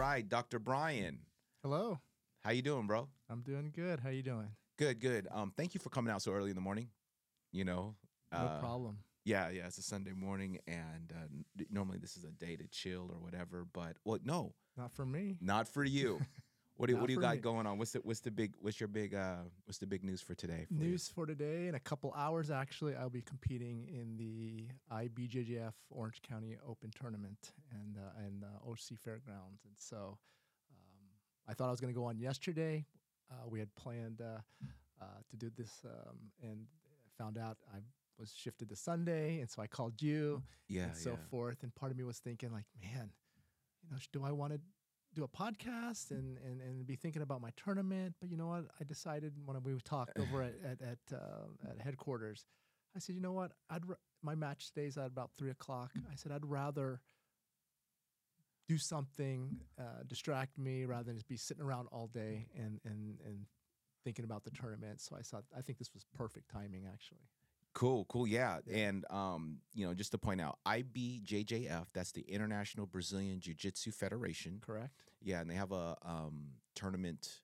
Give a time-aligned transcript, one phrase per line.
[0.00, 0.58] right, Dr.
[0.58, 1.18] Brian.
[1.62, 2.00] Hello.
[2.42, 3.08] How you doing, bro?
[3.28, 4.00] I'm doing good.
[4.00, 4.48] How you doing?
[4.78, 5.28] Good, good.
[5.30, 6.88] Um, thank you for coming out so early in the morning.
[7.52, 7.96] You know,
[8.32, 9.00] No uh, problem.
[9.26, 9.66] Yeah, yeah.
[9.66, 13.66] It's a Sunday morning, and uh, normally this is a day to chill or whatever.
[13.70, 15.36] But well, no, Not for me.
[15.42, 16.20] not for you.
[16.80, 17.40] What do, Not what do you got me.
[17.42, 17.76] going on?
[17.76, 20.64] What's the what's the big what's your big uh what's the big news for today?
[20.66, 20.88] For you?
[20.88, 21.66] News for today.
[21.66, 27.52] In a couple hours, actually, I'll be competing in the IBJJF Orange County Open Tournament
[27.70, 29.60] and uh, and uh, OC Fairgrounds.
[29.66, 30.16] And so,
[30.70, 31.10] um,
[31.46, 32.86] I thought I was going to go on yesterday.
[33.30, 34.40] Uh, we had planned uh,
[35.02, 36.64] uh, to do this, um, and
[37.18, 37.80] found out I
[38.18, 40.42] was shifted to Sunday, and so I called you.
[40.66, 41.16] Yeah, and so yeah.
[41.30, 41.62] forth.
[41.62, 43.10] And part of me was thinking, like, man,
[43.82, 44.60] you know, do I want to
[45.14, 48.14] do a podcast and, and and be thinking about my tournament?
[48.20, 48.64] But you know what?
[48.80, 52.46] I decided when we talked over at at at, uh, at headquarters,
[52.96, 53.52] I said, you know what?
[53.68, 53.82] I'd
[54.22, 55.90] my match today's at about three o'clock.
[56.10, 57.00] I said I'd rather
[58.68, 63.18] do something uh, distract me rather than just be sitting around all day and and
[63.26, 63.46] and
[64.04, 65.00] thinking about the tournament.
[65.00, 67.26] So I thought I think this was perfect timing, actually.
[67.72, 68.58] Cool, cool, yeah.
[68.70, 73.92] And um, you know, just to point out, IBJJF, that's the International Brazilian Jiu Jitsu
[73.92, 74.60] Federation.
[74.60, 75.04] Correct.
[75.22, 77.40] Yeah, and they have a um tournament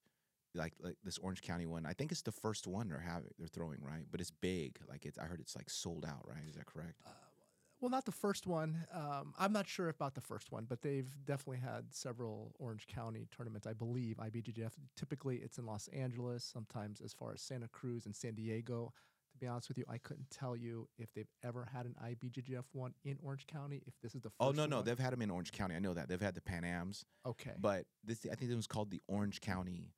[0.54, 1.86] like like this Orange County one.
[1.86, 4.04] I think it's the first one they're having they're throwing, right?
[4.10, 4.78] But it's big.
[4.88, 6.42] Like it's I heard it's like sold out, right?
[6.48, 7.02] Is that correct?
[7.80, 8.86] Well, not the first one.
[8.90, 13.28] Um, I'm not sure about the first one, but they've definitely had several Orange County
[13.36, 13.66] tournaments.
[13.66, 14.72] I believe IBJJF.
[14.96, 16.42] Typically, it's in Los Angeles.
[16.42, 18.94] Sometimes as far as Santa Cruz and San Diego.
[19.36, 22.64] To be honest with you, I couldn't tell you if they've ever had an IBJJF
[22.72, 23.82] one in Orange County.
[23.86, 24.40] If this is the first.
[24.40, 25.74] oh no, no, they've had them in Orange County.
[25.74, 27.52] I know that they've had the Pan Ams, okay.
[27.60, 29.92] but this I think it was called the Orange County.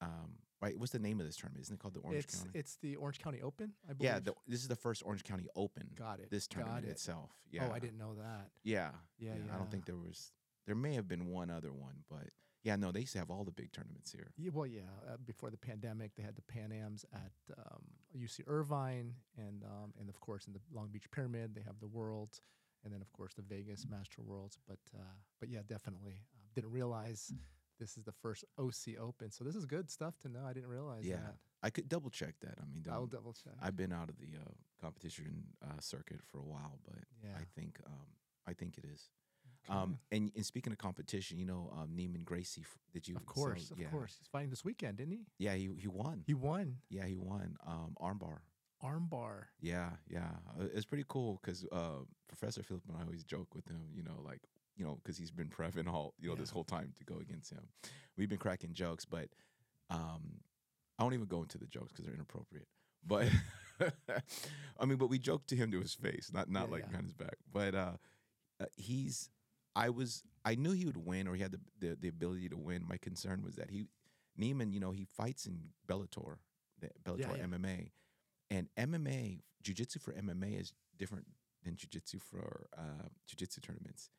[0.00, 0.78] Um, right?
[0.78, 1.62] What's the name of this tournament?
[1.62, 2.50] Isn't it called the Orange it's County?
[2.54, 3.72] it's the Orange County Open.
[3.88, 4.12] I believe.
[4.12, 5.90] yeah, the, this is the first Orange County Open.
[5.98, 6.90] Got it, This tournament it.
[6.92, 7.30] itself.
[7.50, 7.68] Yeah.
[7.68, 8.48] Oh, I didn't know that.
[8.64, 9.56] Yeah, Yeah, I yeah.
[9.58, 10.32] don't think there was.
[10.66, 12.28] There may have been one other one, but
[12.62, 14.32] yeah, no, they used to have all the big tournaments here.
[14.36, 14.80] Yeah, well, yeah.
[15.08, 17.82] Uh, before the pandemic, they had the Pan Am's at um,
[18.16, 21.88] UC Irvine, and um, and of course in the Long Beach Pyramid, they have the
[21.88, 22.40] Worlds,
[22.84, 24.58] and then of course the Vegas Master Worlds.
[24.68, 25.02] But uh,
[25.38, 27.32] but yeah, definitely uh, didn't realize
[27.78, 29.30] this is the first OC Open.
[29.30, 30.44] So this is good stuff to know.
[30.46, 31.36] I didn't realize Yeah, that.
[31.62, 32.56] I could double check that.
[32.60, 33.54] I mean, I'll double check.
[33.62, 34.50] I've been out of the uh,
[34.82, 37.30] competition uh, circuit for a while, but Yeah.
[37.38, 38.06] I think um,
[38.46, 39.08] I think it is.
[39.68, 42.64] Um, and, and speaking of competition, you know, um, Neiman Gracie.
[42.92, 43.16] Did you?
[43.16, 44.16] of course, so- of course.
[44.18, 45.26] He's fighting this weekend, didn't he?
[45.38, 46.22] Yeah, he he won.
[46.26, 47.56] He won yeah, he won.
[47.66, 48.38] Um, armbar.
[48.82, 49.44] armbar.
[49.60, 50.30] Yeah, yeah.
[50.58, 54.02] Uh, It's pretty cool because uh, Professor Philip and I always joke with him, you
[54.02, 54.40] know, like,
[54.76, 57.52] you know, because he's been prepping all, you know, this whole time to go against
[57.52, 57.68] him.
[58.16, 59.28] We've been cracking jokes, but
[59.90, 60.40] um,
[60.98, 62.66] I won't even go into the jokes because they're inappropriate.
[63.06, 63.28] But
[64.80, 66.88] I mean, but we joke to him to his face, not not Yeah, like yeah.
[66.88, 67.36] behind his back.
[67.52, 67.92] But uh,
[68.60, 69.30] uh, he's,
[69.76, 72.56] I was, I knew he would win or he had the, the the ability to
[72.56, 72.84] win.
[72.88, 73.86] My concern was that he,
[74.38, 75.58] Neiman, you know, he fights in
[75.88, 76.36] Bellator,
[76.80, 77.44] the Bellator yeah.
[77.44, 77.90] MMA,
[78.50, 81.26] and MMA, jujitsu for MMA is different
[81.64, 84.10] than jujitsu for uh, jujitsu tournaments.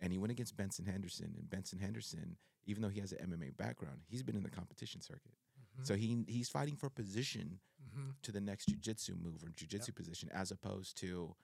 [0.00, 3.56] And he went against Benson Henderson, and Benson Henderson, even though he has an MMA
[3.56, 5.34] background, he's been in the competition circuit.
[5.82, 8.10] So he he's fighting for position Mm-hmm.
[8.22, 11.34] to the next jujitsu move or jujitsu position, as opposed to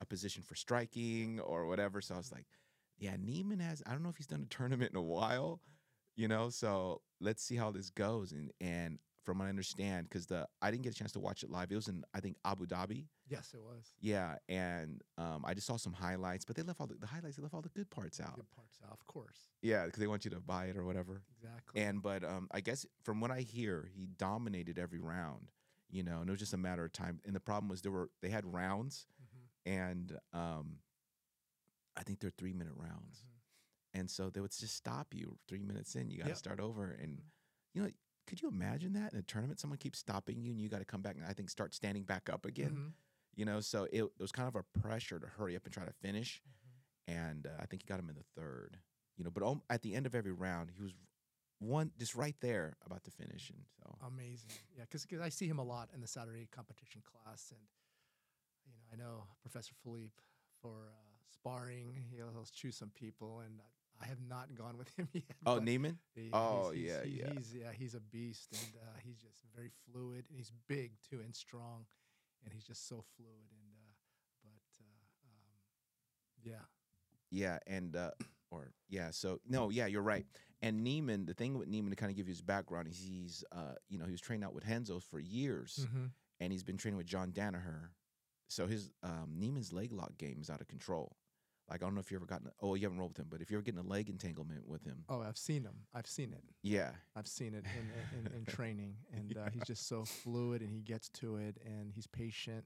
[0.00, 2.00] a position for striking or whatever.
[2.00, 2.46] So I was like,
[2.98, 3.82] yeah, Neiman has.
[3.86, 5.60] I don't know if he's done a tournament in a while,
[6.16, 6.48] you know.
[6.50, 8.32] So let's see how this goes.
[8.32, 11.42] And and from what I understand, because the I didn't get a chance to watch
[11.42, 11.72] it live.
[11.72, 13.06] It was in I think Abu Dhabi.
[13.26, 13.94] Yes, it was.
[14.00, 17.36] Yeah, and um, I just saw some highlights, but they left all the, the highlights.
[17.36, 18.36] They left all the good parts out.
[18.36, 19.48] Good parts out, of course.
[19.62, 21.22] Yeah, because they want you to buy it or whatever.
[21.34, 21.80] Exactly.
[21.80, 25.50] And but um, I guess from what I hear, he dominated every round.
[25.90, 27.20] You know, and it was just a matter of time.
[27.24, 29.72] And the problem was there were they had rounds, Mhm.
[29.72, 30.76] and um,
[31.96, 33.40] I think they're three minute rounds, Mhm.
[33.94, 36.10] and so they would just stop you three minutes in.
[36.10, 36.36] You got to Yep.
[36.36, 37.30] start over, and Mhm.
[37.74, 37.90] you know,
[38.26, 39.60] could you imagine that in a tournament?
[39.60, 42.04] Someone keeps stopping you, and you got to come back and I think start standing
[42.04, 42.78] back up again.
[42.78, 42.92] Mhm.
[43.36, 45.84] You know, so it, it was kind of a pressure to hurry up and try
[45.84, 46.82] to finish, Mhm.
[47.08, 48.78] and uh, I think he got him in the third.
[49.16, 50.94] You know, but at the end of every round, he was
[51.58, 54.50] one just right there about to finish, and so Amazing.
[54.76, 57.60] Yeah, because I see him a lot in the Saturday competition class, and
[58.66, 60.14] you know I know Professor Philippe
[60.60, 61.94] for uh, sparring.
[62.14, 63.60] He'll, choose some people, and
[64.00, 65.24] I, have not gone with him yet.
[65.46, 67.32] oh Neiman, he- oh, he's- yeah, he's, yeah.
[67.34, 71.20] He's yeah, he's a beast, and uh, he's just very fluid, and he's big too
[71.24, 71.86] and strong,
[72.44, 73.48] and he's just so fluid.
[73.50, 73.92] And uh,
[74.42, 74.84] but uh,
[75.26, 75.54] um,
[76.42, 76.64] yeah,
[77.30, 78.10] yeah, and uh,
[78.50, 80.26] or yeah, so no, yeah, you're right.
[80.62, 83.44] And Neiman, the thing with Neiman to kind of give you his background is he's
[83.52, 86.10] uh, you know he was trained out with Renzo for years, Mhm.
[86.40, 87.88] and he's been training with John Danaher.
[88.48, 91.16] So his um, Neiman's leg lock game is out of control.
[91.68, 92.50] Like I don't know if you ever gotten.
[92.60, 95.04] Oh, you haven't rolled with him, but if you're getting a leg entanglement with him,
[95.08, 95.74] Oh, I've seen him.
[95.94, 96.44] I've seen it.
[96.62, 100.70] yeah, I've seen it in, in, in training, and uh, he's just so fluid, and
[100.70, 102.64] he gets to it, and he's patient,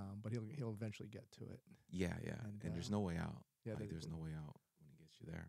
[0.00, 1.60] um, but he'll he'll eventually get to it.
[1.92, 3.44] yeah, yeah, And, and, there's uh, no way out.
[3.64, 5.48] Yeah, like, there's no way out when he gets you there.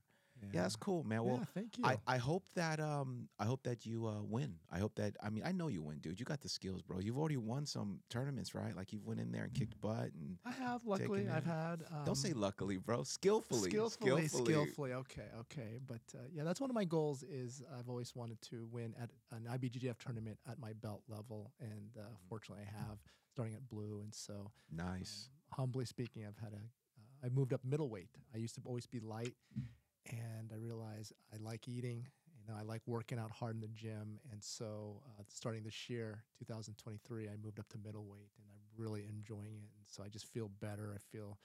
[0.54, 1.24] Yeah, that's cool, man.
[1.24, 1.84] Well, yeah, thank you.
[1.86, 4.56] I, I hope that um I hope that you uh win.
[4.72, 6.20] I hope that I mean I know you win, dude.
[6.20, 7.00] You got the skills, bro.
[7.00, 8.76] You've already won some tournaments, right?
[8.76, 12.06] Like you've went in there and kicked butt and I have luckily I've had um,
[12.06, 13.04] don't say luckily, bro.
[13.04, 14.94] Skillfully, skillfully, skillfully.
[14.94, 17.24] Okay, okay, but uh, yeah, that's one of my goals.
[17.24, 21.98] Is I've always wanted to win at an IBJJF tournament at my belt level, and
[21.98, 22.28] uh, Mm-hmm.
[22.30, 23.00] fortunately, I have
[23.32, 25.30] starting at blue, and so Nice.
[25.52, 28.10] um, humbly speaking, I've had a uh, I moved up middleweight.
[28.34, 29.34] I used to always be light,
[30.10, 32.08] and I realized I like eating.
[32.38, 35.90] You know, I like working out hard in the gym, and so uh, starting this
[35.90, 39.72] year, 2023, I moved up to middleweight, and I'm really enjoying it.
[39.78, 40.94] And so I just feel better.
[40.94, 41.40] I feel,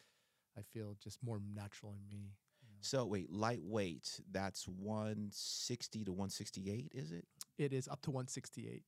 [0.59, 2.35] I feel just more natural in me.
[2.63, 2.79] you know.
[2.83, 7.25] So wait, lightweight, that's 160 to 168, is it?
[7.57, 8.83] It is up to 168.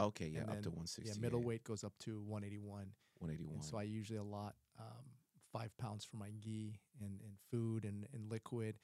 [0.00, 1.06] Okay, yeah, and up to then, 168.
[1.14, 2.86] Yeah, middleweight goes up to 181.
[3.18, 3.54] 181.
[3.54, 5.04] And so I usually allot um,
[5.52, 8.74] five pounds for my gi and, and food and, and liquid.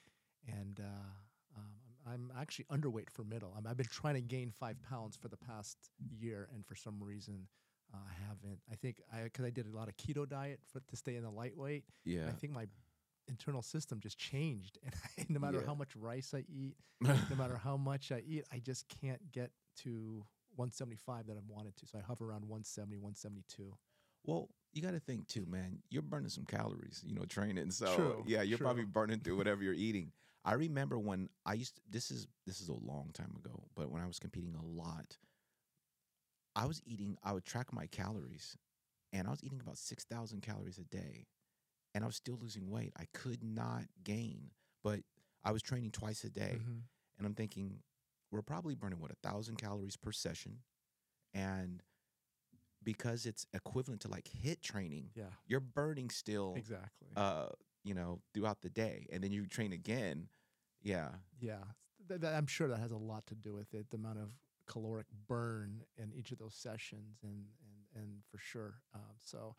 [0.47, 1.73] And uh, um,
[2.07, 3.55] I'm actually underweight for middle.
[3.57, 5.77] i I've been trying to gain five pounds for the past
[6.11, 7.47] year, and for some reason,
[7.93, 8.61] uh, I haven't.
[8.71, 11.23] I think I because I did a lot of keto diet for to stay in
[11.23, 11.85] the lightweight.
[12.05, 12.29] yeah.
[12.29, 12.67] I think my
[13.29, 15.67] internal system just changed, and I, no matter Yeah.
[15.67, 19.51] how much rice I eat, no matter how much I eat, I just can't get
[19.83, 20.25] to
[20.57, 21.87] 175 that I wanted to.
[21.87, 23.77] So I hover around 170, 172.
[24.25, 25.79] Well, you got to think too, man.
[25.91, 27.71] You're burning some calories, you know, training.
[27.71, 30.13] So True, yeah, you're probably burning through whatever you're eating.
[30.49, 33.91] I remember when I used to, this is this is a long time ago, but
[33.91, 35.19] when I was competing a lot,
[36.57, 37.19] I was eating.
[37.23, 38.57] I would track my calories,
[39.13, 41.27] and I was eating about six thousand calories a day,
[41.95, 42.95] and I was still losing weight.
[42.99, 44.53] I could not gain,
[44.83, 45.01] but
[45.45, 46.83] I was training twice a day, Mhm.
[47.19, 47.83] and I'm thinking
[48.31, 50.63] we're probably burning what a thousand calories per session,
[51.35, 51.83] and
[52.83, 57.09] because it's equivalent to like HIIT training, Yeah, you're burning still, exactly.
[57.17, 57.51] uh,
[57.85, 60.31] you know, throughout the day, and then you train again.
[60.83, 61.09] Yeah,
[61.41, 61.65] yeah,
[62.09, 63.91] th- th- I'm sure that has a lot to do with it.
[63.91, 64.31] The amount of
[64.67, 67.47] caloric burn in each of those sessions, and
[67.95, 68.75] and and for sure.
[68.95, 69.55] Um, so,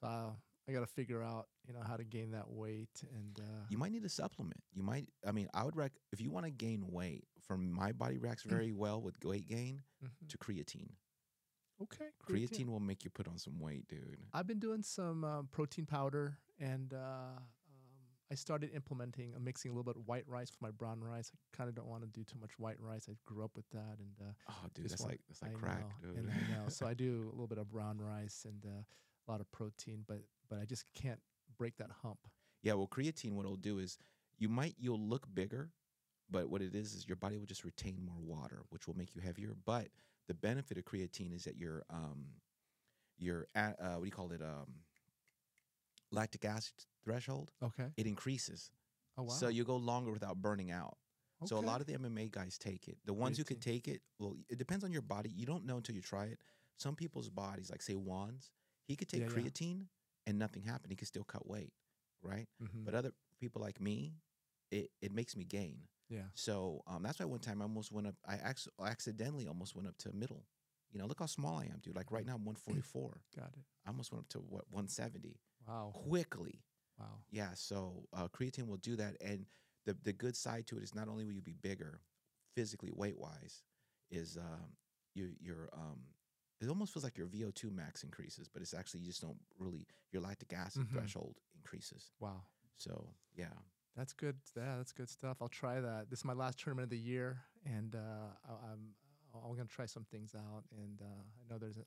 [0.00, 0.30] so uh,
[0.68, 3.02] I got to figure out, you know, how to gain that weight.
[3.14, 4.60] And uh, you might need a supplement.
[4.74, 5.08] You might.
[5.26, 7.24] I mean, I would rec if you want to gain weight.
[7.40, 10.28] From my body reacts very well with weight gain mhm.
[10.28, 10.90] to creatine.
[11.82, 14.18] okay, Creatine will make you put on some weight, dude.
[14.32, 17.40] I've been doing some um, protein powder, and uh,
[18.30, 21.30] I started implementing, uh, mixing a little bit of white rice with my brown rice.
[21.34, 23.06] I kind of don't want to do too much white rice.
[23.10, 25.54] I grew up with that, and uh, Oh, dude, that's want- like that's like I
[25.54, 26.16] crack, know, dude.
[26.18, 26.68] And I know.
[26.68, 28.82] So I do a little bit of brown rice and uh,
[29.28, 31.20] a lot of protein, but but I just can't
[31.58, 32.18] break that hump.
[32.62, 33.98] Yeah, well, creatine, what it'll do is
[34.38, 35.70] you might you'll look bigger,
[36.30, 39.14] but what it is is your body will just retain more water, which will make
[39.14, 39.54] you heavier.
[39.66, 39.88] But
[40.28, 42.26] the benefit of creatine is that your um
[43.18, 44.76] your uh, what do you call it um
[46.10, 46.74] lactic acid
[47.04, 47.88] threshold Okay.
[47.96, 48.70] it increases,
[49.16, 49.28] Oh wow.
[49.30, 50.96] so you go longer without burning out.
[51.42, 51.48] Okay.
[51.48, 52.98] So a lot of the MMA guys take it.
[53.04, 55.30] The ones who could take it, well, it depends on your body.
[55.30, 56.38] You don't know until you try it.
[56.78, 58.50] Some people's bodies, like say Juan's,
[58.86, 59.42] he could take Yeah, yeah.
[59.42, 59.86] creatine
[60.26, 60.92] and nothing happened.
[60.92, 61.72] He could still cut weight,
[62.22, 62.46] right?
[62.62, 62.84] Mhm.
[62.84, 64.14] But other people like me,
[64.70, 65.88] it, it makes me gain.
[66.08, 66.28] yeah.
[66.34, 68.14] So um, that's why one time I almost went up.
[68.26, 70.44] I ac- accidentally almost went up to middle.
[70.92, 71.96] You know, look how small I am, dude.
[71.96, 73.20] Like right now, I'm 144.
[73.36, 73.64] Got it.
[73.84, 75.90] I almost went up to what 170 Wow.
[75.94, 76.62] quickly.
[76.98, 77.24] Wow.
[77.30, 77.50] Yeah.
[77.54, 79.46] So uh, creatine will do that, and
[79.86, 82.00] the the good side to it is not only will you be bigger,
[82.54, 83.62] physically weight wise,
[84.10, 84.76] is um,
[85.14, 86.00] you your um.
[86.60, 89.84] It almost feels like your VO2 max increases, but it's actually you just don't really
[90.12, 90.92] your lactic acid Mhm.
[90.92, 92.12] threshold increases.
[92.20, 92.42] Wow.
[92.76, 93.54] So yeah,
[93.96, 94.36] That's good.
[94.56, 95.38] Yeah, that's good stuff.
[95.42, 96.08] I'll try that.
[96.08, 98.94] This is my last tournament of the year, and uh, I, I'm
[99.34, 100.64] I'm gonna try some things out.
[100.70, 101.84] And uh, I know there's a,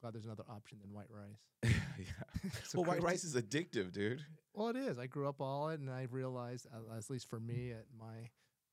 [0.00, 1.72] glad there's another option than white rice.
[1.98, 2.50] yeah.
[2.64, 4.24] So well, white rice is addictive, dude.
[4.54, 4.98] Well, it is.
[4.98, 8.30] I grew up all it, and I realized, at least for me, at my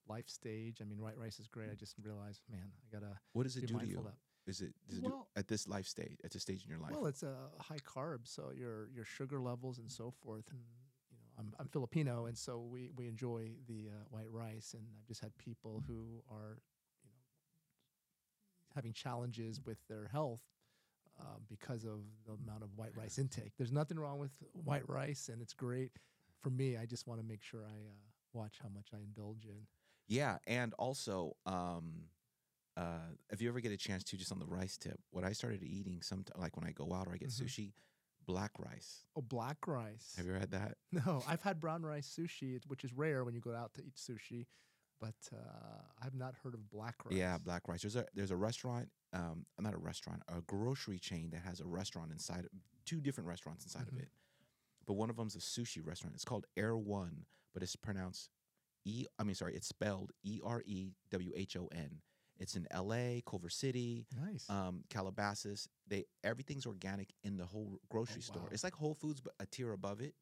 [0.08, 1.70] life stage, I mean, white rice is great.
[1.72, 4.00] I just realized, man, I gotta What does it do to you?
[4.00, 4.06] of.
[4.46, 6.92] Is it, does it do, at this life stage, at this stage in your life?
[6.92, 10.44] Well, it's a high carb, so your your sugar levels and so forth.
[10.52, 10.60] And
[11.10, 14.74] you know, I'm I'm Filipino, and so we we enjoy the uh, white rice.
[14.74, 16.60] And I've just had people who are,
[17.04, 17.22] you know,
[18.76, 20.42] having challenges with their health
[21.20, 23.52] uh, because of the amount of white rice intake.
[23.58, 25.92] There's nothing wrong with white rice, and it's great.
[26.42, 27.94] For me, I just want to make sure I uh,
[28.34, 29.68] watch how much I indulge in.
[30.08, 32.10] yeah, and also, um,
[32.76, 35.32] uh, if you ever get a chance to, just on the rice tip, what I
[35.34, 37.46] started eating, some like when I go out or I get Mhm.
[37.46, 37.74] sushi,
[38.26, 39.06] black rice.
[39.16, 40.16] Oh, black rice.
[40.18, 40.78] Have you ever had that?
[40.92, 43.96] No, I've had brown rice sushi, which is rare when you go out to eat
[43.96, 44.48] sushi,
[45.00, 47.16] but uh, I've not heard of black rice.
[47.18, 47.82] Yeah, black rice.
[47.82, 51.66] There's a there's a restaurant, um, not a restaurant, a grocery chain that has a
[51.66, 52.48] restaurant inside,
[52.86, 53.94] two different restaurants inside Mhm.
[53.94, 54.10] of it.
[54.86, 56.16] But one of them's a sushi restaurant.
[56.16, 58.30] It's called Erewhon, but it's pronounced
[58.86, 59.06] E.
[59.18, 62.02] I mean, sorry, it's spelled E R E W H O N.
[62.40, 64.50] It's in L.A., Culver City, Nice.
[64.50, 65.70] um, Calabasas.
[65.88, 68.42] They everything's organic in the whole grocery store.
[68.44, 68.50] wow.
[68.52, 70.16] It's like Whole Foods, but a tier above it.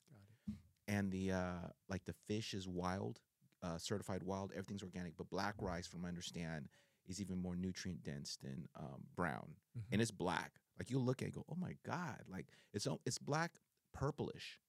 [0.47, 0.55] Got it.
[0.93, 3.21] And the uh, like the fish is wild,
[3.63, 4.51] uh, certified wild.
[4.53, 5.15] Everything's organic.
[5.17, 6.67] But black rice, from I understand,
[7.07, 9.83] is even more nutrient dense than um, brown, Mhm.
[9.91, 10.59] and it's black.
[10.79, 12.23] Like you look at it, and go, oh my god!
[12.29, 13.51] Like it's it's black
[13.93, 14.59] purplish,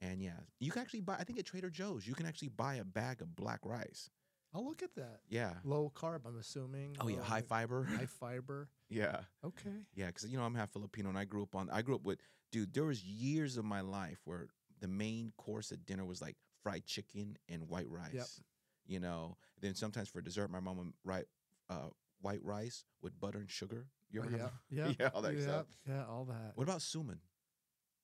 [0.00, 1.16] and yeah, you can actually buy.
[1.18, 4.10] I think at Trader Joe's, you can actually buy a bag of black rice.
[4.54, 5.20] I'll look at that.
[5.30, 5.54] Yeah.
[5.64, 6.96] Low carb, I'm assuming.
[7.00, 7.84] Oh yeah, low- high fiber.
[7.96, 8.68] High fiber.
[8.90, 9.20] yeah.
[9.44, 9.86] Okay.
[9.94, 11.70] Yeah, because you know I'm half Filipino, and I grew up on.
[11.70, 12.18] I grew up with,
[12.50, 12.72] dude.
[12.74, 14.48] There was years of my life where
[14.80, 18.40] the main course at dinner was like fried chicken and white rice.
[18.86, 21.26] You know, then sometimes for dessert, my mom would write
[21.70, 21.88] uh,
[22.20, 23.86] white rice with butter and sugar.
[24.10, 24.48] You ever yeah.
[24.70, 24.92] Yeah.
[25.00, 25.42] Yeah, all that yeah.
[25.42, 25.66] stuff.
[25.88, 26.52] Yeah, all that.
[26.54, 27.18] What about suman?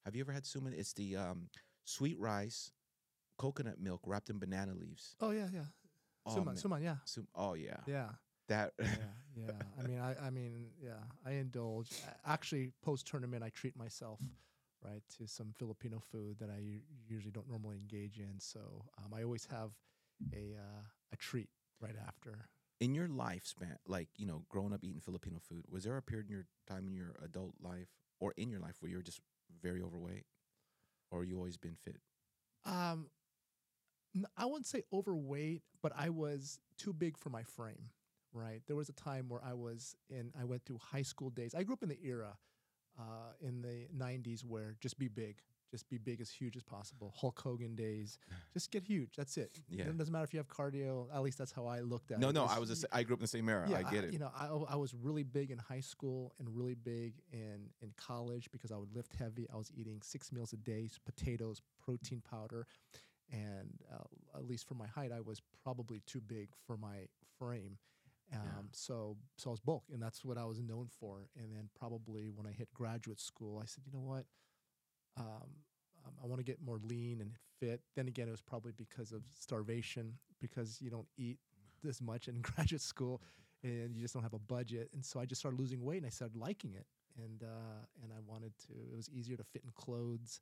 [0.04, 0.72] Have you ever had suman?
[0.78, 1.48] It's the um,
[1.84, 2.70] sweet rice,
[3.36, 5.16] coconut milk wrapped in banana leaves.
[5.20, 5.64] Oh yeah, yeah.
[6.24, 6.54] Oh, Suman, man.
[6.56, 6.96] suman, yeah.
[7.04, 8.08] Sum- oh yeah, Yeah.
[8.48, 8.72] that.
[8.78, 8.86] yeah,
[9.36, 9.52] yeah.
[9.78, 10.92] I mean, I, I mean, yeah.
[11.26, 11.90] I indulge.
[12.26, 14.20] Actually, post tournament, I treat myself,
[14.84, 18.38] right, to some Filipino food that I usually don't normally engage in.
[18.38, 18.60] So
[18.98, 19.72] um, I always have
[20.34, 20.82] a uh,
[21.12, 21.48] a treat
[21.80, 22.48] right after.
[22.80, 26.26] in your lifespan, like you know, growing up eating Filipino food, was there a period
[26.28, 27.88] in your time in your adult life
[28.20, 29.20] or in your life where you were just
[29.62, 30.24] very overweight,
[31.10, 32.00] or you always been fit?
[32.64, 33.08] Um,
[34.36, 37.90] I wouldn't say overweight, but I was too big for my frame.
[38.32, 38.62] Right.
[38.66, 40.32] There was a time where I was in.
[40.38, 41.54] I went through high school days.
[41.54, 42.36] I grew up in the era,
[42.98, 45.36] uh, in the '90s, where just be big,
[45.70, 47.12] just be big as huge as possible.
[47.16, 48.18] Hulk Hogan days,
[48.54, 49.14] just get huge.
[49.16, 49.60] That's it.
[49.68, 49.84] Yeah.
[49.84, 51.06] It doesn't matter if you have cardio.
[51.14, 52.32] At least that's how I looked at No, it.
[52.34, 52.70] no, Just I was.
[52.70, 53.66] A, y- s- I grew up in the same era.
[53.68, 54.12] I get I- it.
[54.12, 57.92] You know, I, I was really big in high school and really big in in
[57.96, 59.46] college because I would lift heavy.
[59.52, 62.66] I was eating six meals a day, potatoes, protein powder,
[63.30, 67.06] and uh, at least for my height, I was probably too big for my
[67.38, 67.78] frame.
[68.32, 68.62] Um, Yeah.
[68.72, 71.28] So, so I was bulk, and that's what I was known for.
[71.36, 74.26] And then probably when I hit graduate school, I said, you know what,
[75.16, 75.64] um,
[76.06, 77.80] um, I want to get more lean and fit.
[77.96, 81.38] Then again, it was probably because of starvation, because you don't eat
[81.82, 83.22] this much in graduate school,
[83.62, 84.90] and you just don't have a budget.
[84.92, 86.86] And so I just started losing weight, and I started liking it.
[87.16, 88.74] And uh, and I wanted to.
[88.92, 90.40] It was easier to fit in clothes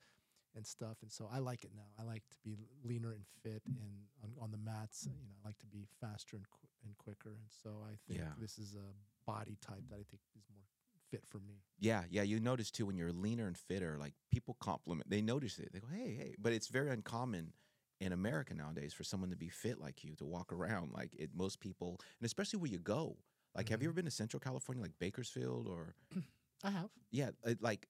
[0.55, 0.99] and stuff.
[1.03, 1.89] And so I like it now.
[1.99, 5.49] I like to be leaner and fit, and on, on the mats, you know, I
[5.49, 6.47] like to be faster and
[6.87, 7.31] and quicker.
[7.31, 8.33] And so I think Yeah.
[8.39, 8.95] this is a
[9.31, 10.63] body type that I think is more
[11.11, 11.63] fit for me.
[11.79, 12.23] Yeah, yeah.
[12.23, 15.11] You notice too when you're leaner and fitter, like people compliment.
[15.11, 15.71] They notice it.
[15.73, 17.53] They go, "Hey, hey!" But it's very uncommon
[18.01, 20.93] in America nowadays for someone to be fit like you to walk around.
[20.93, 23.19] Like it, most people, and especially where you go.
[23.55, 23.93] Like, have you Mhm.
[23.93, 25.95] ever been to Central California, like Bakersfield, or
[26.65, 26.91] I have.
[27.11, 27.89] yeah, it, like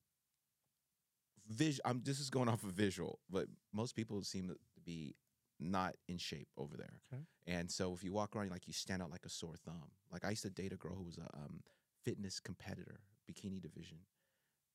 [1.48, 1.80] vis.
[1.84, 5.14] I'm this is going off of visual, but most people seem to be
[5.58, 7.00] not in shape over there.
[7.12, 7.22] Okay.
[7.46, 9.90] And so if you walk around, like you stand out like a sore thumb.
[10.12, 11.60] Like I used to date a girl who was a um,
[12.04, 13.98] fitness competitor, bikini division,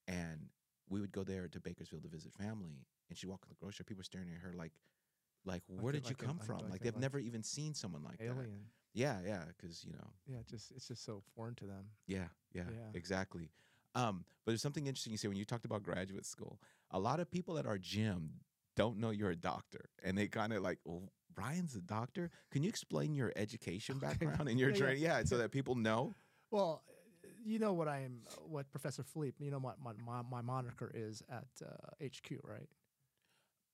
[0.07, 0.49] and
[0.89, 2.85] we would go there to Bakersfield to visit family.
[3.09, 4.71] And she walked in the grocery, store, people were staring at her like,
[5.45, 6.57] like, where a- did you like come like- from?
[6.59, 8.25] like Like, they've like never even seen someone like that.
[8.25, 8.65] Alien.
[8.93, 11.85] Yeah, yeah, because you know, Yeah, just it's just so foreign to them.
[12.07, 12.89] yeah, yeah, Yeah.
[12.93, 13.49] exactly.
[13.95, 16.59] Um, but there's something interesting you say when you talked about graduate school.
[16.91, 18.41] A lot of people at our gym
[18.75, 22.63] don't know you're a doctor, and they kind of like, "Well, Brian's a doctor." Can
[22.63, 25.03] you explain your education background and your Yeah, training?
[25.03, 26.13] Yeah, so that people know.
[26.51, 26.83] Well,
[27.43, 30.91] you know what I am, what Professor Philippe, you know what my, my, my moniker
[30.93, 32.67] is at uh, HQ, right?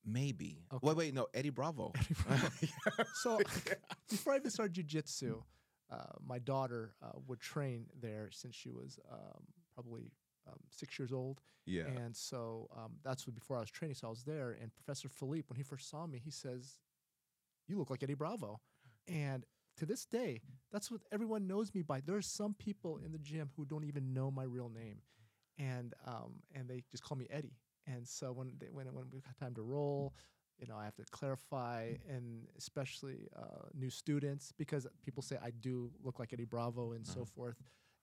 [0.05, 0.63] Maybe.
[0.73, 0.87] Okay.
[0.87, 1.91] Wait, wait, no, Eddie Bravo.
[1.95, 2.49] Eddie Bravo.
[3.13, 3.39] So
[4.09, 5.41] before I even started jujitsu,
[5.91, 10.11] uh, my daughter uh, would train there since she was um, probably
[10.47, 11.41] um, six years old.
[11.65, 11.83] yeah.
[11.85, 13.95] And so um, that's what before I was training.
[13.95, 16.79] So I was there, and Professor Philippe, when he first saw me, he says,
[17.67, 18.59] "You look like Eddie Bravo,"
[19.07, 19.45] and
[19.77, 22.01] to this day, that's what everyone knows me by.
[22.01, 25.01] There are some people in the gym who don't even know my real name,
[25.57, 27.57] and um, and they just call me Eddie.
[27.85, 30.13] And so when they, when when we got time to roll,
[30.59, 35.51] you know, I have to clarify, and especially uh, new students because people say I
[35.51, 37.25] do look like Eddie Bravo and so Uh-huh.
[37.25, 37.57] forth.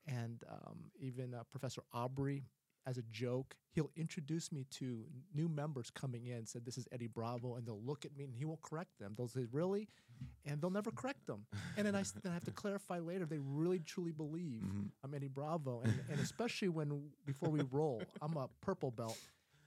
[0.07, 2.45] And um, even uh, Professor Aubrey,
[2.87, 6.45] as a joke, he'll introduce me to new members coming in.
[6.45, 9.15] Said this is Eddie Bravo, and they'll look at me and he won't correct them.
[9.17, 9.89] They'll say really,
[10.45, 11.47] and they'll never correct them.
[11.79, 13.25] And then I, then I have to clarify later.
[13.25, 14.91] They really truly believe Mhm.
[15.03, 19.19] I'm Eddie Bravo, and, and especially when before we roll, I'm a purple belt,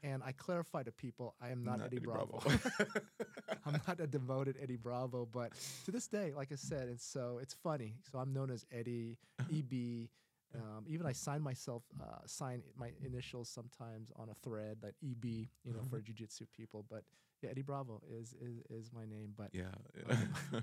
[0.03, 2.39] And I clarify to people, I am not, Not Eddie, Eddie Bravo.
[2.39, 2.59] Bravo.
[3.65, 5.51] I'm not a devoted Eddie Bravo, but
[5.85, 7.95] to this day, like I said, it's so it's funny.
[8.11, 9.17] So I'm known as Eddie,
[9.51, 10.07] EB.
[10.55, 15.25] Um, even I sign myself, uh, sign my initials sometimes on a thread, that EB,
[15.25, 16.85] you know, for jujitsu people.
[16.89, 17.03] But
[17.41, 19.33] yeah, Eddie Bravo is is, is my name.
[19.35, 19.63] But yeah.
[20.09, 20.59] yeah.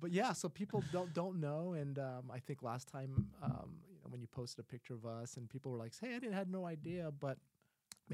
[0.00, 3.96] but yeah, so people don't don't know, and um, I think last time, um, you
[3.96, 6.34] know, when you posted a picture of us, and people were like, "Hey, I didn't
[6.34, 7.38] had no idea," but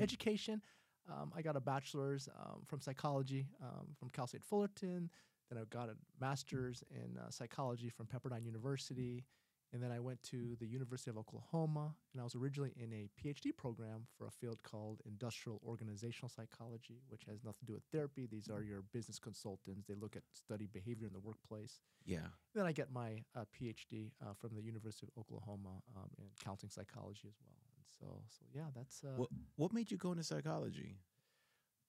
[0.01, 0.63] education.
[1.09, 5.11] Um, I got a bachelor's um, from psychology um, from Cal State Fullerton.
[5.49, 9.25] Then I got a master's in uh, psychology from Pepperdine University.
[9.73, 13.11] And then I went to the University of Oklahoma, and I was originally in a
[13.21, 17.83] PhD program for a field called industrial organizational psychology, which has nothing to do with
[17.93, 18.27] therapy.
[18.31, 19.87] These are your business consultants.
[19.87, 21.81] They look at study behavior in the workplace.
[22.05, 22.29] yeah.
[22.55, 26.71] Then I get my uh, PhD uh, from the University of Oklahoma um, in counseling
[26.71, 27.59] psychology as well.
[27.77, 30.97] And so, so yeah, that's uh, What What made you go into psychology?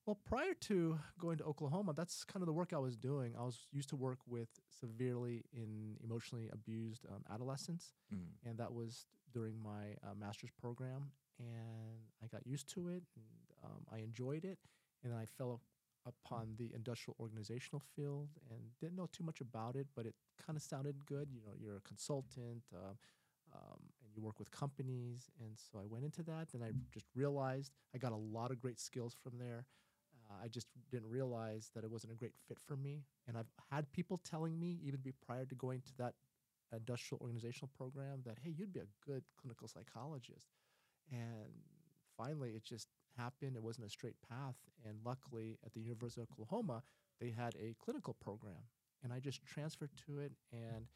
[0.08, 3.34] Well, prior to going to Oklahoma, that's kind of the work I was doing.
[3.38, 4.48] I was used to work with
[4.80, 8.28] severely in emotionally abused um, adolescents, Mm.
[8.46, 11.10] and that was during my uh, master's program.
[11.38, 13.26] And I got used to it, and
[13.62, 14.58] um, I enjoyed it.
[15.02, 19.42] And then I fell up- upon the industrial organizational field and didn't know too much
[19.42, 21.28] about it, but it kind of sounded good.
[21.30, 22.62] You know, you're a consultant.
[22.74, 22.96] Um,
[23.54, 26.48] um, and you work with companies, and so I went into that.
[26.52, 29.64] Then I just realized I got a lot of great skills from there.
[30.30, 33.04] Uh, I just didn't realize that it wasn't a great fit for me.
[33.26, 36.14] And I've had people telling me, even prior to going to that
[36.74, 40.48] industrial organizational program, that hey, you'd be a good clinical psychologist.
[41.10, 41.52] And
[42.16, 43.56] finally, it just happened.
[43.56, 44.56] It wasn't a straight path.
[44.86, 46.82] And luckily, at the University of Oklahoma,
[47.20, 48.62] they had a clinical program,
[49.02, 50.32] and I just transferred to it.
[50.52, 50.86] And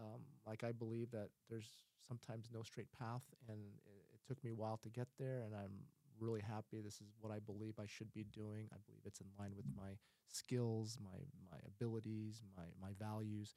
[0.00, 1.68] um, like I believe that there's
[2.06, 5.54] sometimes no straight path, and it, it took me a while to get there, and
[5.54, 5.72] I'm
[6.24, 6.80] really happy.
[6.80, 8.68] This is what I believe I should be doing.
[8.72, 11.18] I believe it's in line with my skills, my
[11.50, 13.54] my abilities, my my values,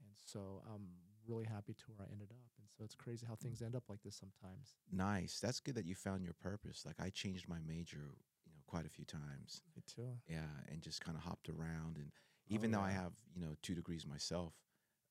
[0.00, 0.86] and so I'm
[1.26, 2.50] really happy to where I ended up.
[2.58, 4.74] And so it's crazy how things end up like this sometimes.
[4.90, 5.40] Nice.
[5.40, 6.84] That's good that you found your purpose.
[6.86, 9.62] Like I changed my major, you know, quite a few times.
[9.76, 10.08] Me too.
[10.28, 11.96] Yeah, and just kind of hopped around.
[11.96, 12.10] And
[12.48, 14.54] even though I have, you know, two degrees myself,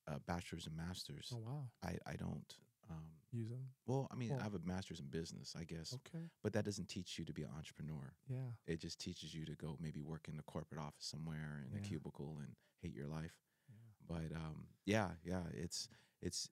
[0.08, 2.54] uh, bachelor's and masters, Oh wow, I I don't.
[2.90, 3.68] Um, use them.
[3.86, 6.30] well, I mean, Well- I have a master's in business, I guess, Okay.
[6.42, 8.14] but that doesn't teach you to be an entrepreneur.
[8.26, 8.52] Yeah.
[8.66, 11.80] It just teaches you to go maybe work in a corporate office somewhere in a
[11.82, 13.38] cubicle and hate your life.
[13.68, 13.76] Yeah.
[14.06, 15.88] But um, yeah, yeah, it's
[16.22, 16.48] it's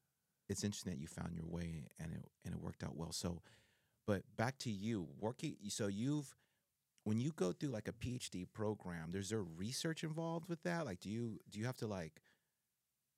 [0.49, 3.12] it's interesting that you found your way and it and it worked out well.
[3.12, 3.42] So,
[4.07, 5.57] but back to you working.
[5.70, 6.37] So you've
[7.05, 10.85] when you go through like a PhD program, there's there research involved with that?
[10.85, 12.20] Like, do you do you have to like?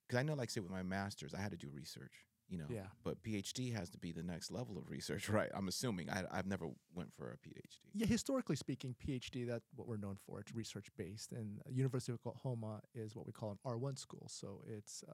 [0.07, 2.25] Because I know, like, say with my master's, I had to do research.
[2.49, 2.87] You know, Yeah.
[3.03, 5.49] But PhD has to be the next level of research, right?
[5.53, 6.09] I'm assuming.
[6.09, 7.79] I I've never went for a PhD.
[7.93, 10.39] Yeah, historically speaking, PhD that's what we're known for.
[10.39, 14.61] It's research based, and University of Oklahoma is what we call an R1 school, so
[14.67, 15.13] it's uh,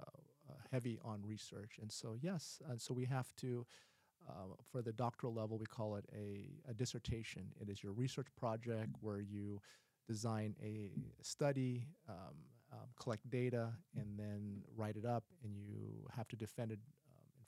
[0.50, 1.78] uh, heavy on research.
[1.82, 3.66] And so yes, and so we have to.
[4.28, 7.44] Uh, for the doctoral level, we call it a, a dissertation.
[7.62, 9.62] It is your research project where you
[10.08, 12.36] design a study, um,
[12.74, 16.80] um, collect data, and then write it up, and you have to defend it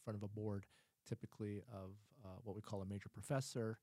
[0.08, 0.66] front of a board,
[1.06, 1.92] typically of
[2.24, 3.78] uh, what we call a major professor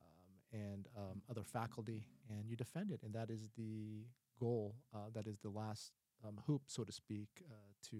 [0.00, 3.00] um, and um, other faculty, and you defend it.
[3.04, 4.06] And that is the
[4.40, 4.74] goal.
[4.94, 5.92] Uh, that is the last
[6.26, 7.54] um, hoop, so to speak, uh,
[7.90, 7.96] to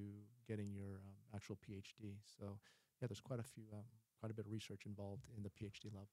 [0.49, 2.15] getting your um, actual PhD.
[2.39, 2.59] So,
[3.03, 3.85] yeah, there's quite a few, um,
[4.21, 6.09] quite a bit of research involved in the PhD level.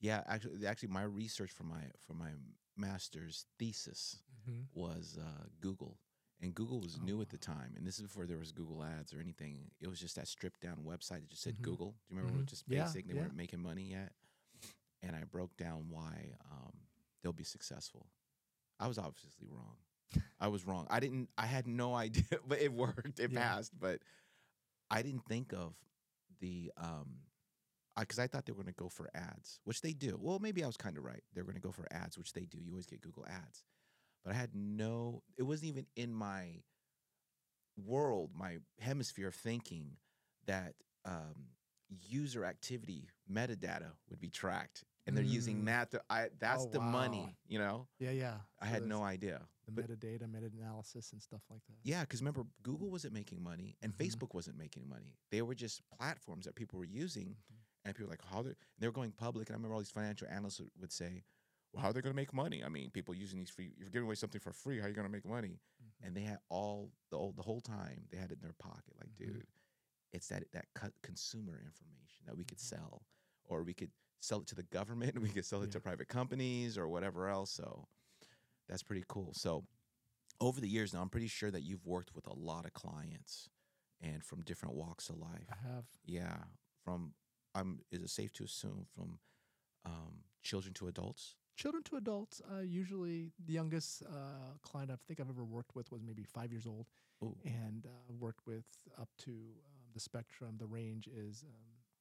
[0.00, 2.30] Yeah, actually, actually, my research for my for my
[2.76, 4.16] master's thesis
[4.48, 4.62] Mm-hmm.
[4.74, 5.96] was uh, Google,
[6.40, 8.82] and Google was Oh, new at the time, and this is before there was Google
[8.82, 9.70] Ads or anything.
[9.80, 11.62] It was just that stripped down website that just said Mhm.
[11.62, 11.92] Google.
[11.92, 12.32] Do you remember?
[12.32, 13.06] when It was just Yeah, basic.
[13.06, 13.20] They yeah.
[13.20, 14.12] weren't making money yet,
[15.02, 16.72] and I broke down why um,
[17.22, 18.06] they'll be successful.
[18.80, 19.76] I was obviously wrong.
[20.40, 20.86] I was wrong.
[20.90, 21.30] I didn't.
[21.38, 23.18] I had no idea, but it worked.
[23.20, 23.40] It Yeah.
[23.40, 24.02] passed, but
[24.90, 25.74] I didn't think of
[26.40, 27.20] the um,
[27.98, 30.18] because I, thought they were going to go for ads, which they do.
[30.20, 31.22] Well, maybe I was kind of right.
[31.32, 32.58] They're going to go for ads, which they do.
[32.58, 33.62] You always get Google ads,
[34.24, 35.22] but I had no.
[35.36, 36.62] It wasn't even in my
[37.76, 39.96] world, my hemisphere of thinking
[40.46, 41.48] that um,
[42.08, 45.66] user activity metadata would be tracked, and they're using Mm.
[45.66, 45.90] that.
[45.90, 47.36] To, I that's Oh, the money.
[47.46, 48.40] You know, Yeah, yeah.
[48.60, 49.46] I had no idea.
[49.66, 51.76] the but- metadata, meta analysis, and stuff like that.
[51.82, 53.96] Yeah, because remember, Google wasn't making money and Mhm.
[53.96, 55.16] Facebook wasn't making money.
[55.30, 57.56] They were just platforms that people were using, Mhm.
[57.86, 59.48] and people were like, how they they were going public.
[59.48, 61.24] And I remember all these financial analysts would say,
[61.74, 62.64] "Well, how are they going to make money?
[62.64, 63.72] I mean, people using these free.
[63.76, 64.78] You're giving away something for free.
[64.78, 66.06] How are you going to make money?" Mhm.
[66.06, 68.94] And they had all the whole, the whole time they had it in their pocket.
[68.98, 69.16] Like, Mhm.
[69.16, 69.46] dude,
[70.12, 72.68] it's that that co- consumer information that we could Mhm.
[72.68, 73.02] sell,
[73.44, 75.14] or we could sell it to the government.
[75.22, 77.50] We could sell it to private companies or whatever else.
[77.50, 77.88] So
[78.68, 79.34] that's pretty cool.
[79.34, 79.66] So
[80.40, 83.50] over the years now, I'm pretty sure that you've worked with a lot of clients
[84.00, 85.48] and from different walks of life.
[85.50, 85.86] I have.
[86.04, 86.44] Yeah,
[86.84, 87.14] from
[87.54, 89.20] I'm is it safe to assume from
[89.84, 91.36] um, children to adults?
[91.56, 95.90] Children to adults, uh, usually the youngest uh, client I think I've ever worked with
[95.92, 96.86] was maybe five years old,
[97.22, 97.36] Ooh.
[97.44, 98.64] and uh, worked with
[99.00, 100.56] up to um, the spectrum.
[100.58, 101.50] The range is um,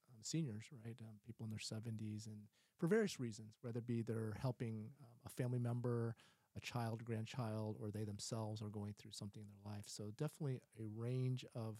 [0.09, 0.95] um, seniors, right?
[1.01, 2.37] Um, people in their 70s, and
[2.79, 6.15] for various reasons, whether it be they're helping um, a family member,
[6.57, 9.85] a child, grandchild, or they themselves are going through something in their life.
[9.87, 11.77] So definitely a range of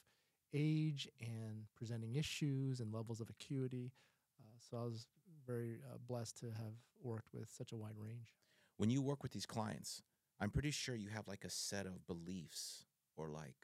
[0.53, 3.91] age and presenting issues and levels of acuity.
[4.39, 5.07] Uh, so I was
[5.45, 8.33] very uh, blessed to have worked with such a wide range.
[8.77, 10.01] When you work with these clients,
[10.39, 13.55] I'm pretty sure you have like a set of beliefs or like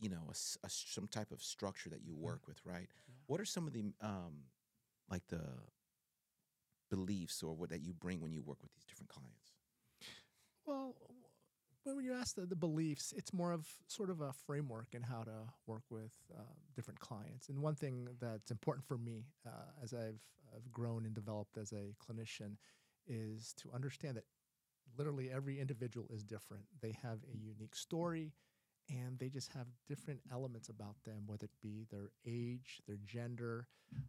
[0.00, 2.88] you know a a some type of structure that you work with, right?
[3.08, 3.14] Yeah.
[3.26, 4.44] What are some of the um
[5.08, 5.42] like the
[6.90, 9.52] beliefs or what that you bring when you work with these different clients?
[10.66, 14.94] Well, w- when you ask the, the beliefs, it's more of sort of a framework
[14.94, 16.42] in how to work with uh,
[16.74, 17.48] different clients.
[17.48, 19.50] And one thing that's important for me uh,
[19.82, 20.22] as I've,
[20.54, 22.56] I've grown and developed as a clinician
[23.06, 24.24] is to understand that
[24.96, 26.64] literally every individual is different.
[26.80, 28.32] They have a unique story
[28.88, 33.68] and they just have different elements about them, whether it be their age, their gender,
[33.96, 34.00] uh,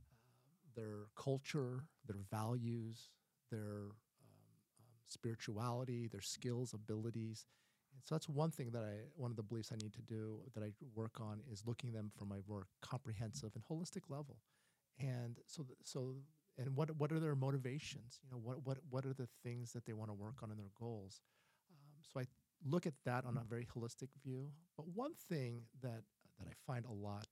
[0.76, 3.10] their culture, their values,
[3.52, 7.46] their um, um, spirituality, their skills, abilities.
[7.94, 10.40] And so that's one thing that I, one of the beliefs I need to do
[10.56, 14.38] that I work on is looking them from my work comprehensive and holistic level.
[15.00, 16.16] And so, so,
[16.58, 18.20] and what, what are their motivations?
[18.24, 20.58] You know, what, what, what are the things that they want to work on in
[20.58, 21.22] their goals?
[21.72, 22.26] Um, so I
[22.66, 24.50] look at that on a very holistic view.
[24.78, 26.04] But one thing that,
[26.40, 27.28] that I find a lot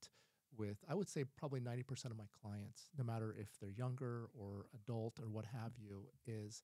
[0.56, 4.66] with, I would say probably 90% of my clients, no matter if they're younger or
[4.74, 6.62] adult or what have you, is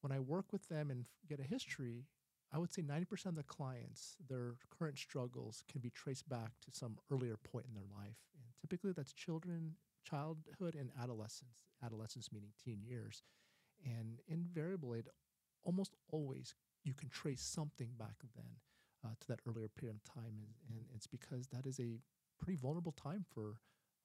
[0.00, 2.04] when I work with them and get a history,
[2.52, 6.70] I would say 90% of the clients, their current struggles can be traced back to
[6.72, 8.16] some earlier point in their life.
[8.34, 9.74] And typically that's children,
[10.08, 13.22] childhood, and adolescence, adolescence meaning teen years.
[13.84, 15.08] And invariably, it
[15.64, 18.52] almost always you can trace something back then
[19.04, 20.34] uh, to that earlier period of time.
[20.38, 21.98] And, and it's because that is a
[22.42, 23.60] pretty vulnerable time for,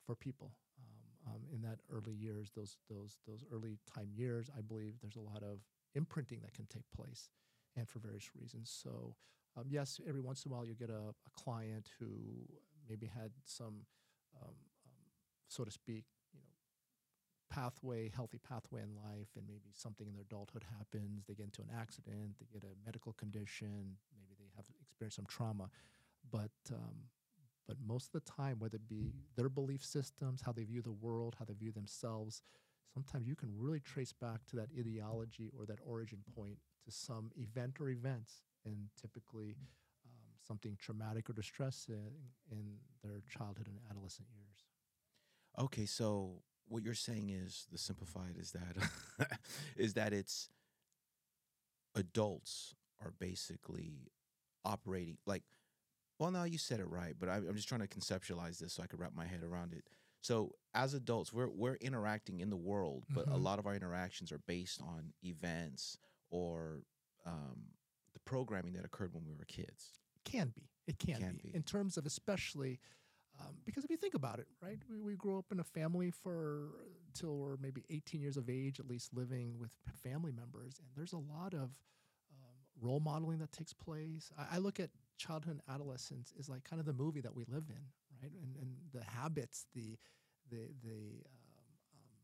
[0.05, 0.51] for people.
[0.79, 5.15] Um, um, in that early years, those those those early time years, I believe there's
[5.15, 5.59] a lot of
[5.95, 7.29] imprinting that can take place
[7.75, 8.69] and for various reasons.
[8.83, 9.15] So,
[9.57, 12.07] um, yes, every once in a while you get a, a client who
[12.89, 13.85] maybe had some,
[14.41, 14.55] um,
[15.53, 16.53] so to speak, you know,
[17.53, 21.25] pathway, healthy pathway in life, and maybe something in their adulthood happens.
[21.27, 25.25] They get into an accident, they get a medical condition, maybe they have experienced some
[25.27, 25.69] trauma,
[26.31, 27.09] but um,
[27.67, 30.91] but most of the time, whether it be their belief systems, how they view the
[30.91, 32.41] world, how they view themselves,
[32.93, 37.31] sometimes you can really trace back to that ideology or that origin point to some
[37.37, 39.55] event or events, and typically
[40.05, 42.11] um, something traumatic or distressing
[42.51, 44.72] in their childhood and adolescent years.
[45.59, 49.29] Okay, so what you're saying is the simplified is that
[49.77, 50.49] is that it's
[51.95, 54.11] adults are basically
[54.65, 55.43] operating like
[56.19, 58.81] well now you said it right but I, i'm just trying to conceptualize this so
[58.81, 59.83] i could wrap my head around it
[60.21, 63.43] so as adults we're we're interacting in the world but a Mhm.
[63.43, 65.97] lot of our interactions are based on events
[66.31, 66.79] or
[67.25, 67.65] um,
[68.13, 69.91] the programming that occurred when we were kids
[70.25, 70.69] Can be.
[70.87, 71.49] It can, Can be.
[71.49, 71.55] be.
[71.55, 72.79] In terms of especially
[73.39, 74.77] um, because if you think about it, right?
[74.89, 76.69] We, we grew up in a family for
[77.13, 79.71] till we're maybe 18 years of age, at least living with
[80.03, 81.69] family members, and there's a lot of
[82.31, 84.31] um, role modeling that takes place.
[84.37, 87.45] I, I look at childhood and adolescence is like kind of the movie that we
[87.45, 87.83] live in,
[88.21, 88.31] right?
[88.41, 89.97] And, and the habits, the
[90.49, 92.19] the the um, um,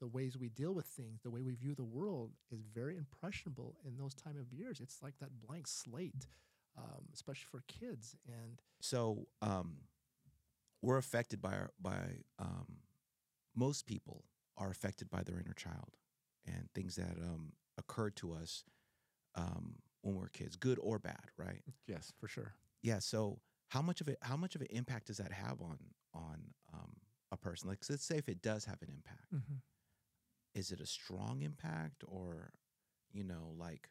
[0.00, 3.76] the ways we deal with things, the way we view the world is very impressionable
[3.86, 4.80] in those time of years.
[4.80, 6.26] It's like that blank slate,
[6.76, 8.16] um, especially for kids.
[8.26, 9.76] And so um,
[10.82, 11.98] we're affected by our by
[12.38, 12.78] um,
[13.54, 14.24] most people
[14.56, 15.96] are affected by their inner child
[16.46, 18.64] and things that um, occurred to us
[19.36, 21.62] um, when we were kids, good or bad, right?
[21.86, 22.54] yes, for sure.
[22.82, 22.98] Yeah.
[22.98, 24.18] So how much of it?
[24.22, 25.78] How much of an impact does that have on
[26.14, 26.42] on
[26.72, 26.96] um,
[27.32, 27.68] a person?
[27.68, 29.56] Like, let's say if it does have an impact, Mm-hmm.
[30.54, 32.52] is it a strong impact or,
[33.12, 33.88] you know, like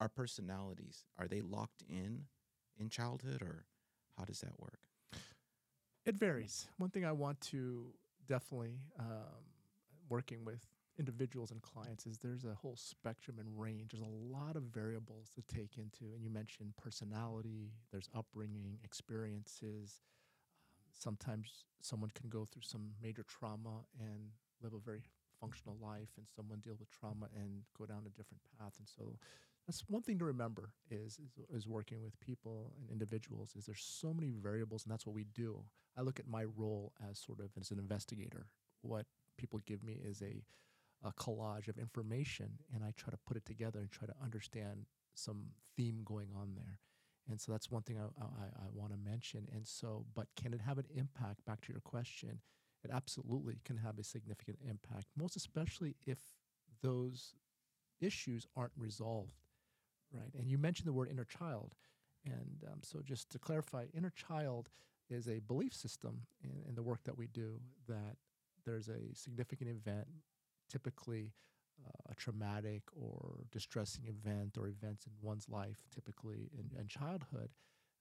[0.00, 2.24] our personalities are they locked in
[2.78, 3.66] in childhood or
[4.16, 4.85] how does that work?
[6.06, 6.68] It varies.
[6.78, 7.86] One thing I want to
[8.28, 9.42] definitely um,
[10.08, 10.64] working with
[10.98, 13.90] individuals and clients is there's a whole spectrum and range.
[13.90, 17.72] There's a lot of variables to take into, and you mentioned personality.
[17.90, 20.00] There's upbringing, experiences.
[20.78, 24.30] Um, sometimes someone can go through some major trauma and
[24.62, 25.02] live a very
[25.40, 28.74] functional life and someone deal with trauma and go down a different path.
[28.78, 29.18] And so
[29.66, 33.82] that's one thing to remember is, is is working with people and individuals is there's
[33.82, 35.62] so many variables and that's what we do.
[35.96, 38.46] I look at my role as sort of as an investigator.
[38.82, 40.42] What people give me is a
[41.04, 44.86] a collage of information and I try to put it together and try to understand
[45.14, 46.78] some theme going on there.
[47.28, 49.48] And so that's one thing I, I, I want to mention.
[49.52, 51.44] And so, but can it have an impact?
[51.44, 52.40] Back to your question,
[52.84, 56.18] it absolutely can have a significant impact, most especially if
[56.82, 57.34] those
[58.00, 59.42] issues aren't resolved,
[60.16, 60.34] right?
[60.38, 61.74] And you mentioned the word inner child.
[62.24, 64.68] And um, so, just to clarify, inner child
[65.08, 68.16] is a belief system in, in the work that we do that
[68.64, 70.08] there's a significant event,
[70.68, 71.32] typically
[71.86, 77.50] uh, a traumatic or distressing event or events in one's life, typically in, in childhood,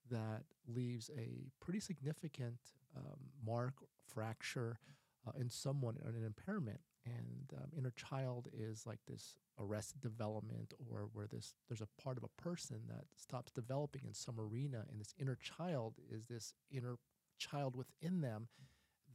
[0.09, 2.57] that leaves a pretty significant
[2.97, 3.73] um, mark,
[4.07, 4.79] fracture
[5.27, 6.79] uh, in someone, an impairment.
[7.05, 12.17] And um, inner child is like this arrested development, or where this there's a part
[12.17, 16.53] of a person that stops developing in some arena, and this inner child is this
[16.71, 16.97] inner
[17.37, 18.47] child within them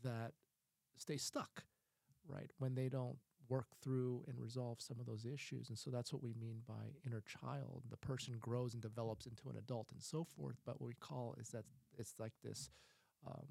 [0.05, 0.33] that
[0.97, 1.65] stays stuck,
[2.29, 2.51] right?
[2.59, 3.17] When they don't
[3.49, 5.69] work through and resolve some of those issues.
[5.69, 7.83] And so that's what we mean by inner child.
[7.91, 10.57] The person grows and develops into an adult and so forth.
[10.65, 11.65] But what we call is that
[11.99, 12.71] it's like this
[13.27, 13.49] um,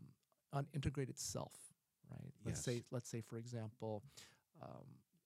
[0.55, 1.68] unintegrated self,
[2.09, 2.33] right?
[2.45, 2.65] Let's Yes.
[2.65, 4.03] say, let's say, for example,
[4.61, 4.85] um,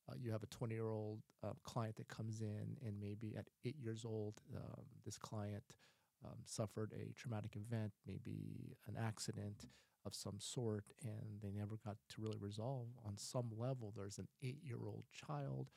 [0.09, 3.47] uh, you have a 20 year old uh, client that comes in, and maybe at
[3.65, 5.77] eight years old, um, this client
[6.25, 9.65] um, suffered a traumatic event, maybe an accident
[10.05, 12.87] of some sort, and they never got to really resolve.
[13.05, 15.69] On some level, there's an eight year old child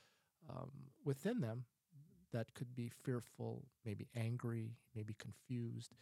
[0.51, 0.71] um,
[1.05, 1.65] within them
[2.33, 5.95] that could be fearful, maybe angry, maybe confused.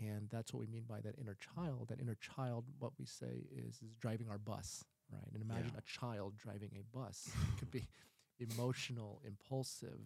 [0.00, 1.88] And that's what we mean by that inner child.
[1.88, 5.22] That inner child, what we say is, is driving our bus, right?
[5.32, 5.78] And imagine Yeah.
[5.78, 7.36] a child driving a bus.
[7.48, 7.86] it could be
[8.40, 10.00] emotional, impulsive,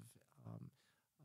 [0.47, 0.71] um,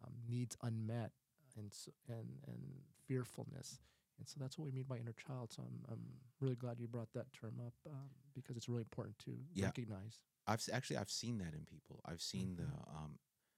[0.04, 1.12] um, needs unmet,
[1.58, 1.72] and,
[2.08, 2.60] and and
[3.08, 3.80] fearfulness.
[4.20, 5.52] And so that's what we mean by inner child.
[5.52, 6.02] So I'm, I'm
[6.40, 9.66] really glad you brought that term up um, because it's really important to Yeah.
[9.66, 10.20] recognize.
[10.48, 12.02] I've actually I've seen that in people.
[12.06, 13.18] I've seen the um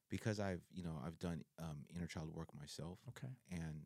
[0.10, 3.34] because I've you know I've done um inner child work myself Okay.
[3.52, 3.86] and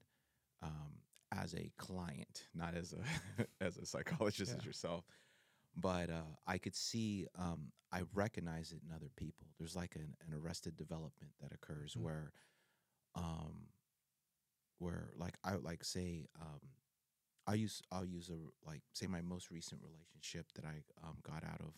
[0.61, 0.99] um
[1.31, 5.05] as a client, not as a as a psychologist as yourself,
[5.75, 9.47] but uh, I could see um I recognize it in other people.
[9.57, 12.03] There's like an, an arrested development that occurs Mhm.
[12.03, 12.31] where
[13.15, 13.67] um
[14.79, 16.59] where like I would like say um
[17.47, 18.37] I use I'll use a
[18.67, 21.73] like say my most recent relationship that I um got out of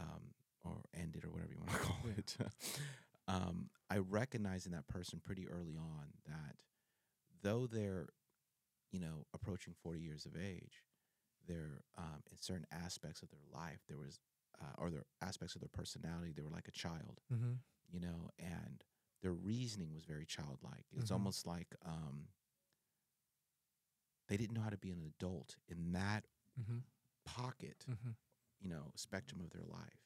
[0.00, 0.34] um
[0.64, 2.12] or ended or whatever you want to call Yeah.
[2.18, 2.36] it.
[3.28, 6.56] um I recognize in that person pretty early on that
[7.42, 8.08] though they're
[8.96, 10.76] you know approaching 40 years of age
[11.48, 14.20] they're um in certain aspects of their life there was
[14.62, 17.54] uh, or their aspects of their personality they were like a child Mm-hmm.
[17.92, 18.84] you know, and
[19.22, 20.86] their reasoning was very childlike.
[20.98, 21.14] It's Mhm.
[21.18, 22.28] almost like um,
[24.28, 26.24] they didn't know how to be an adult in that
[26.60, 26.78] Mm-hmm.
[27.24, 28.10] pocket, Mm-hmm.
[28.60, 30.00] you know, spectrum of their life.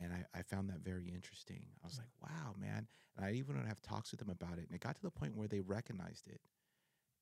[0.00, 1.66] And I, I found that very interesting.
[1.82, 2.88] I was like, wow, man.
[3.16, 4.66] And I even would have talks with them about it.
[4.66, 6.40] And it got to the point where they recognized it.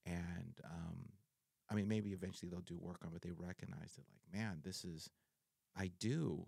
[0.07, 1.13] And um,
[1.71, 4.61] I mean, maybe eventually they'll do work on it, but they recognized it like, man,
[4.65, 5.11] this is,
[5.77, 6.47] I do,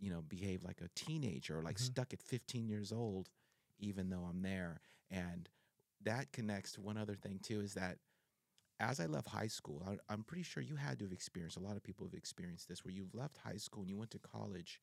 [0.00, 1.82] you know, behave like a teenager or like Mhm.
[1.84, 3.30] stuck at 15 years old,
[3.78, 4.80] even though I'm there.
[5.10, 5.48] And
[6.02, 7.98] that connects to one other thing too is that
[8.80, 11.60] as I left high school, I, I'm pretty sure you had to have experienced, a
[11.60, 14.18] lot of people have experienced this, where you've left high school and you went to
[14.18, 14.80] college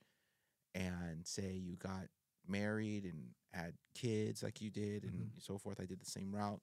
[0.76, 2.08] and say you got
[2.48, 5.40] married and had kids like you did and Mhm.
[5.40, 5.80] so forth.
[5.82, 6.62] I did the same route.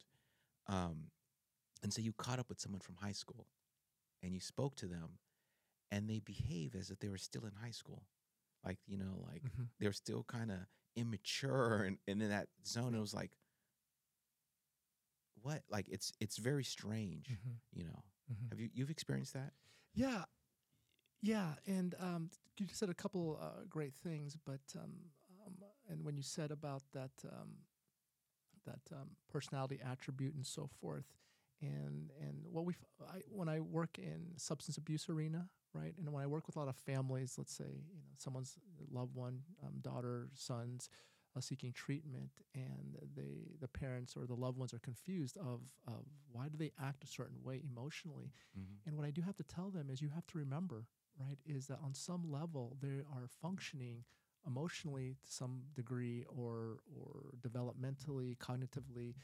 [0.68, 1.10] Um,
[1.82, 3.46] and so you caught up with someone from high school
[4.22, 5.18] and you spoke to them
[5.90, 8.04] and they behave as if they were still in high school.
[8.64, 9.64] Like, you know, like Mm-hmm.
[9.80, 10.58] they're still kind of
[10.96, 13.32] immature and, and in that zone it was like
[15.42, 17.56] what like it's it's very strange Mm-hmm.
[17.72, 18.02] you know
[18.32, 18.50] Mm-hmm.
[18.50, 19.52] have you you've experienced that
[19.94, 20.24] Yeah,
[21.22, 24.92] yeah, and um, you just said a couple uh, great things, but um,
[25.46, 25.54] um,
[25.90, 27.56] and when you said about that um,
[28.66, 31.06] that um, personality attribute and so forth,
[31.60, 36.22] and and what we I, when I work in substance abuse arena, right, and when
[36.22, 38.58] I work with a lot of families, let's say you know someone's
[38.90, 40.88] loved one, um, daughter, sons.
[41.36, 46.06] Uh, seeking treatment, and they, the parents or the loved ones are confused of, of
[46.32, 48.32] why do they act a certain way emotionally,
[48.86, 50.86] and what I do have to tell them is you have to remember,
[51.20, 54.04] right, is that on some level they are functioning
[54.46, 59.14] emotionally to some degree or or developmentally, cognitively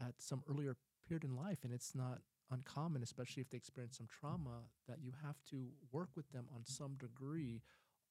[0.00, 0.76] at some earlier
[1.08, 1.58] period in life.
[1.64, 6.10] And it's not uncommon, especially if they experience some trauma, that you have to work
[6.16, 7.62] with them on some degree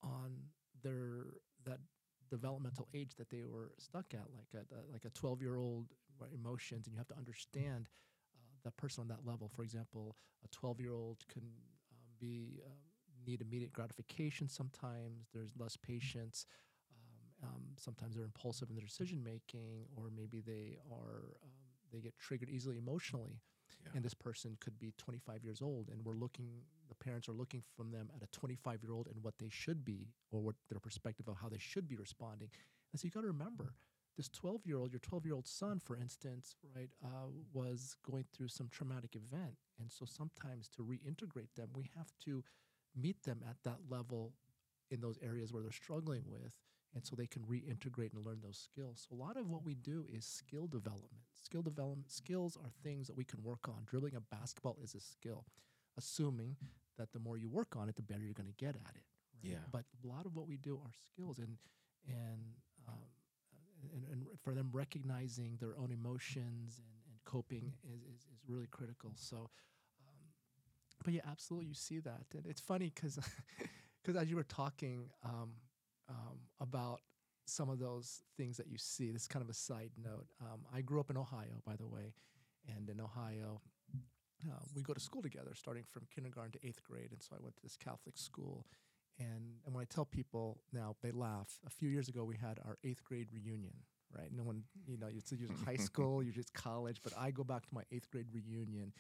[0.04, 0.38] on
[0.84, 1.26] their
[1.66, 1.80] that
[2.30, 5.88] developmental age that they were stuck at, like a, like a 12 year old
[6.34, 7.90] emotions, and you have to understand
[8.36, 9.50] uh, that person on that level.
[9.54, 12.72] For example, a 12 year old can um, be um,
[13.26, 14.48] need immediate gratification.
[14.48, 16.46] Sometimes there's less patience.
[17.44, 21.52] Um, um, sometimes they're impulsive in their decision making, or maybe they are um,
[21.92, 23.42] they get triggered easily emotionally.
[23.84, 23.92] Yeah.
[23.96, 26.50] And this person could be 25 years old, and we're looking.
[26.90, 29.84] The parents are looking from them at a 25 year old and what they should
[29.86, 32.50] be, or what their perspective of how they should be responding.
[32.92, 33.76] And so you got to remember,
[34.18, 38.26] this 12 year old, your 12 year old son, for instance, right, uh, was going
[38.34, 42.44] through some traumatic event, and so sometimes to reintegrate them, we have to
[42.96, 44.34] meet them at that level
[44.90, 46.56] in those areas where they're struggling with
[46.94, 49.08] and so they can reintegrate and learn those skills.
[49.08, 51.24] So a lot of what we do is skill development.
[51.42, 53.84] Skill development skills are things that we can work on.
[53.86, 55.46] Dribbling a basketball is a skill,
[55.98, 56.58] assuming
[56.98, 59.06] that the more you work on it, the better you're going to get at it.
[59.44, 59.52] right?
[59.52, 59.58] Yeah.
[59.72, 61.58] But a lot of what we do are skills, and
[62.08, 62.42] and
[62.88, 63.06] um,
[63.94, 68.68] and, and for them recognizing their own emotions and, and coping is, is, is really
[68.68, 69.12] critical.
[69.16, 69.50] So,
[71.04, 73.20] but yeah, absolutely, you see that, and it's funny because
[74.04, 75.52] because as you were talking um,
[76.10, 77.02] um, about
[77.46, 80.28] some of those things that you see, this is kind of a side note.
[80.42, 82.14] Um, I grew up in Ohio, by the way,
[82.76, 83.62] and in Ohio.
[84.44, 87.44] Uh, we go to school together, starting from kindergarten to eighth grade, and so I
[87.44, 88.66] went to this Catholic school.
[89.20, 91.60] And and when I tell people now, they laugh.
[91.66, 93.74] A few years ago, we had our eighth grade reunion.
[94.18, 94.30] Right?
[94.36, 97.66] No one, you know, it's usually high school, usually it's college, but I go back
[97.68, 98.92] to my eighth grade reunion,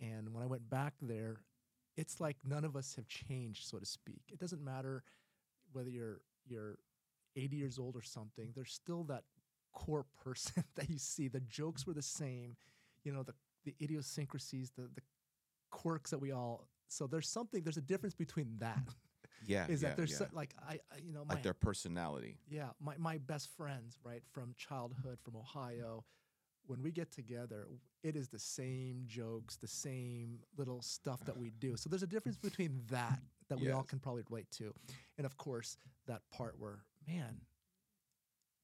[0.00, 1.36] and when I went back there,
[1.96, 4.22] it's like none of us have changed, so to speak.
[4.32, 5.02] It doesn't matter
[5.72, 6.78] whether you're you're
[7.36, 8.52] 80 years old or something.
[8.54, 9.24] There's still that
[9.72, 11.28] core person that you see.
[11.28, 12.56] The jokes were the same,
[13.04, 15.02] you know, the the idiosyncrasies, the the
[15.70, 16.68] quirks that we all.
[16.88, 17.62] So there's something.
[17.62, 18.78] There's a difference between that.
[19.46, 19.66] Yeah.
[19.68, 20.18] Is yeah, that there's yeah.
[20.18, 22.38] so- like I, I you know my like their personality.
[22.48, 26.04] yeah my my best friends right from childhood from Ohio.
[26.66, 27.68] When we get together,
[28.02, 31.76] it is the same jokes, the same little stuff that we do.
[31.76, 34.72] So there's a difference between that that we all can probably relate to,
[35.18, 37.40] and of course that part where man,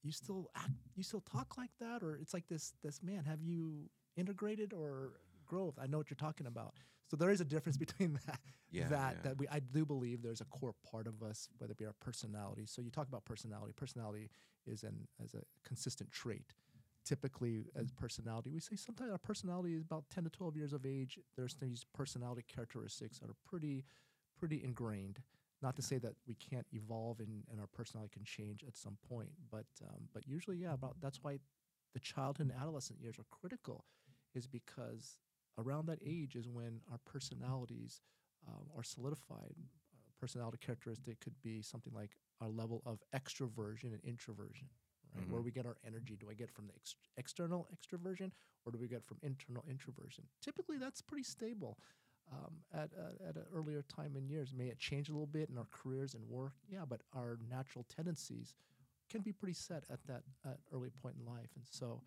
[0.02, 3.24] you still act, you still talk like that, or it's like this this man.
[3.24, 5.12] Have you integrated or
[5.46, 5.74] growth?
[5.80, 6.74] I know what you're talking about.
[7.10, 8.88] So there is a difference between that Yeah.
[8.88, 9.22] that yeah.
[9.24, 11.94] that we I do believe there's a core part of us, whether it be our
[12.00, 12.66] personality.
[12.66, 13.72] So you talk about personality.
[13.76, 14.30] Personality
[14.66, 16.54] is an as a consistent trait.
[17.10, 20.86] Typically, as personality, we say sometimes our personality is about 10 to 12 years of
[20.86, 21.18] age.
[21.36, 23.84] There's these personality characteristics that are pretty,
[24.38, 25.18] pretty ingrained.
[25.60, 28.96] Not to say that we can't evolve and, and our personality can change at some
[29.08, 31.40] point, but um, but usually, yeah, about that's why
[31.94, 33.86] the childhood and adolescent years are critical,
[34.32, 35.18] is because
[35.58, 38.02] around that age is when our personalities
[38.46, 39.56] um, are solidified.
[40.20, 44.68] Personality characteristic could be something like our level of extroversion and introversion,
[45.14, 45.28] right?
[45.28, 45.44] Where Mhm.
[45.44, 46.16] we get our energy.
[46.16, 48.30] Do I get from the ex- external extroversion
[48.64, 50.24] or do we get from internal introversion?
[50.40, 51.78] Typically, that's pretty stable.
[52.32, 55.48] Um, at, uh, at an earlier time in years, may it change a little bit
[55.50, 56.52] in our careers and work?
[56.68, 58.54] Yeah, but our natural tendencies
[59.08, 62.00] can be pretty set at that at early point in life, and so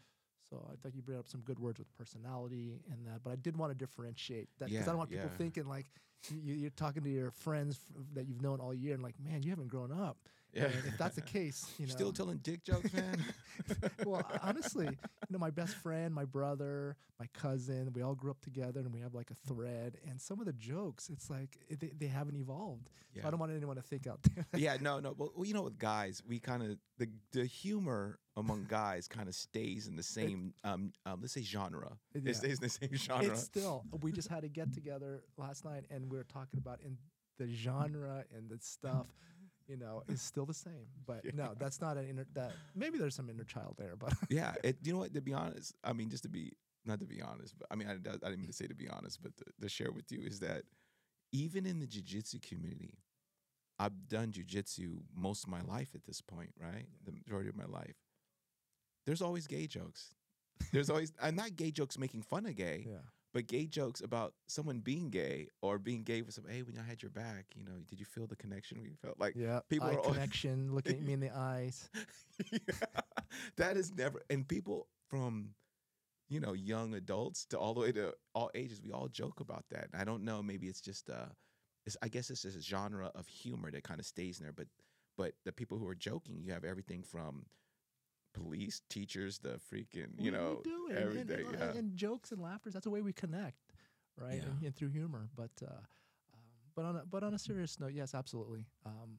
[0.50, 3.36] so I thought you brought up some good words with personality and that, but I
[3.38, 5.38] did want to differentiate that because I don't want people yeah.
[5.38, 5.88] thinking like
[6.30, 9.44] you, you're talking to your friends f- that you've known all year and like, man,
[9.44, 10.18] you haven't grown up.
[10.54, 10.66] Yeah.
[10.66, 13.24] And if that's the case, you know, Still telling dick jokes, man.
[14.06, 18.39] well, honestly, you know, my best friend, my brother, my cousin, we all grew up
[18.42, 19.98] together and we have like a thread.
[20.08, 22.89] And some of the jokes, it's like they, they haven't evolved.
[23.13, 23.28] So Yeah.
[23.28, 24.46] I don't want anyone to think out there.
[24.56, 25.16] yeah, no, no.
[25.18, 29.36] Well, you know, with guys, we kind of the the humor among guys kind of
[29.36, 31.98] stays in the same um, um let's say genre.
[32.13, 32.32] Yeah.
[32.32, 33.25] It stays in the same genre.
[33.32, 36.82] It's still, we just had a get together last night and we were talking about
[36.82, 36.98] in
[37.40, 39.08] the genre and the stuff,
[39.68, 40.88] you know, is still the same.
[41.06, 44.54] But no, that's not an inner, that maybe there's some inner child there, but yeah,
[44.64, 45.14] it, you know what?
[45.14, 46.54] To be honest, I mean, just to be
[46.86, 48.90] not to be honest, but I mean, I, I didn't mean to say to be
[48.90, 50.64] honest, but to, to share with you is that
[51.32, 52.98] even in the jujitsu community,
[53.80, 56.86] I've done jujitsu most of my life at this point, right?
[57.06, 57.96] The majority of my life.
[59.06, 60.14] There's always gay jokes.
[60.72, 62.98] There's always, and not gay jokes making fun of gay, yeah.
[63.34, 66.46] But gay jokes about someone being gay or being gay with some.
[66.48, 69.19] Hey, when I had your back, you know, did you feel the connection we felt?
[69.19, 69.62] Like, Yeah.
[69.69, 71.90] people Eye are always- connection, looking at me in the eyes.
[72.52, 72.60] Yeah.
[73.58, 75.50] that is never and people from
[76.29, 79.65] you know young adults to all the way to all ages we all joke about
[79.69, 81.27] that i don't know maybe it's just uh
[81.86, 84.52] it's, i guess it's just a genre of humor that kind of stays in there
[84.54, 84.67] but
[85.15, 87.46] but the people who are joking you have everything from
[88.34, 90.90] police teachers the freaking you We- know we do it.
[90.90, 91.77] and- and, everything and, yeah.
[91.79, 92.69] and jokes and laughter.
[92.71, 93.73] That's the way we connect,
[94.17, 94.42] right?
[94.42, 94.67] And, Yeah.
[94.67, 95.29] and through humor.
[95.36, 95.65] But uh,
[96.34, 96.40] um,
[96.75, 98.65] but on a, but on a serious note, yes, absolutely.
[98.86, 99.17] Um, um,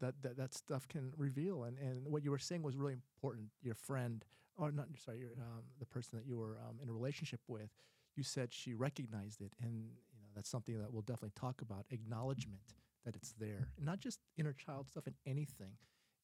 [0.00, 1.64] that that, that stuff can reveal.
[1.64, 3.48] And and what you were saying was really important.
[3.62, 4.24] Your friend,
[4.56, 7.70] or not, sorry, your, um, the person that you were um, in a relationship with,
[8.14, 9.72] you said she recognized it, and
[10.12, 11.86] you know that's something that we'll definitely talk about.
[11.90, 15.06] Acknowledgement that it's there, and not just inner child stuff.
[15.06, 15.72] And anything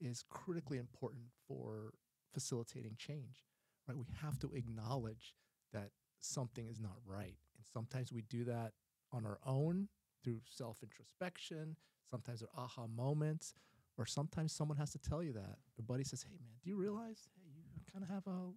[0.05, 1.92] is critically important for
[2.32, 3.44] facilitating change.
[3.88, 3.96] Right?
[3.96, 5.34] We have to acknowledge
[5.72, 5.90] that
[6.20, 8.72] something is not right, and sometimes we do that
[9.12, 9.88] on our own
[10.24, 11.76] through self introspection.
[12.11, 13.55] Sometimes there are aha moments,
[13.98, 15.57] or sometimes someone has to tell you that.
[15.76, 18.50] Your buddy says, Hey, man, do you realize, hey, you kind of have a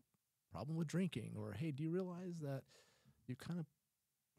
[0.51, 1.33] problem with drinking?
[1.37, 2.63] Or, hey, do you realize that
[3.27, 3.65] you kind of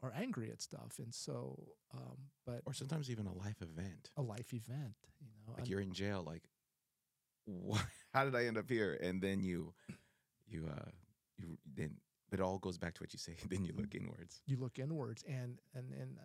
[0.01, 0.99] are angry at stuff?
[0.99, 4.11] And so, um, but Or sometimes even a life event.
[4.15, 6.43] a life event, you know, Like and- you're in jail, like,
[8.13, 8.97] how did I end up here?
[9.01, 9.73] And then you,
[10.47, 10.89] you, uh,
[11.37, 11.95] you then,
[12.31, 13.35] it all goes back to what you say.
[13.49, 14.41] Then you look inwards.
[14.45, 16.17] you look inwards and and and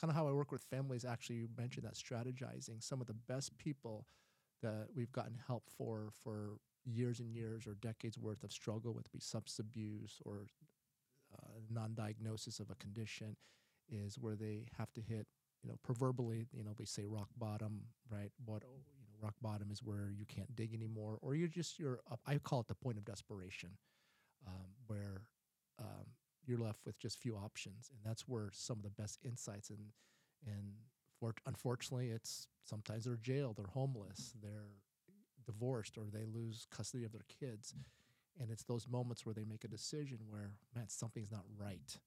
[0.00, 1.04] kind of how I work with families.
[1.04, 2.82] Actually, you mentioned that strategizing.
[2.82, 4.06] Some of the best people
[4.62, 9.10] that we've gotten help for for years and years or decades worth of struggle with
[9.12, 10.46] be substance abuse or
[11.36, 13.36] uh, non-diagnosis of a condition
[13.88, 15.26] is where they have to hit
[15.62, 18.62] you know proverbially you know we say rock bottom right what
[19.22, 22.60] rock bottom is where you can't dig anymore or you're just you're up, i call
[22.60, 23.70] it the point of desperation
[24.46, 25.22] um, where
[25.78, 26.06] um,
[26.46, 29.78] you're left with just few options and that's where some of the best insights and
[30.46, 30.72] and
[31.18, 34.70] for, unfortunately it's sometimes they're jailed they're homeless they're
[35.50, 37.74] divorced or they lose custody of their kids.
[38.40, 41.98] And it's those moments where they make a decision where man something's not right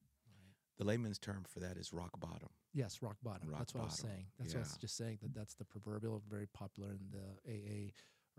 [0.78, 2.50] The layman's term for that is rock bottom.
[2.74, 3.50] yes rock bottom.
[3.50, 4.26] Rock that's what i was saying.
[4.40, 7.92] That's what i was just saying that that's the proverbial very popular in the aa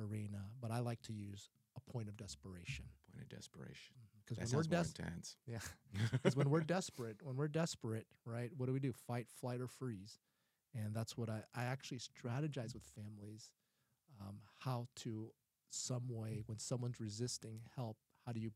[0.03, 2.85] arena but i like to use a point of desperation.
[3.12, 3.95] Point of desperation.
[4.24, 5.37] because That when we're intense.
[5.47, 5.59] yeah.
[6.12, 8.93] Because when we're desperate when we're desperate right what do we do?
[8.93, 10.18] Fight flight or freeze.
[10.74, 13.53] And that's what i, I actually strategize with families
[14.20, 15.30] um, how to
[15.70, 18.53] some way when someone's resisting help how do you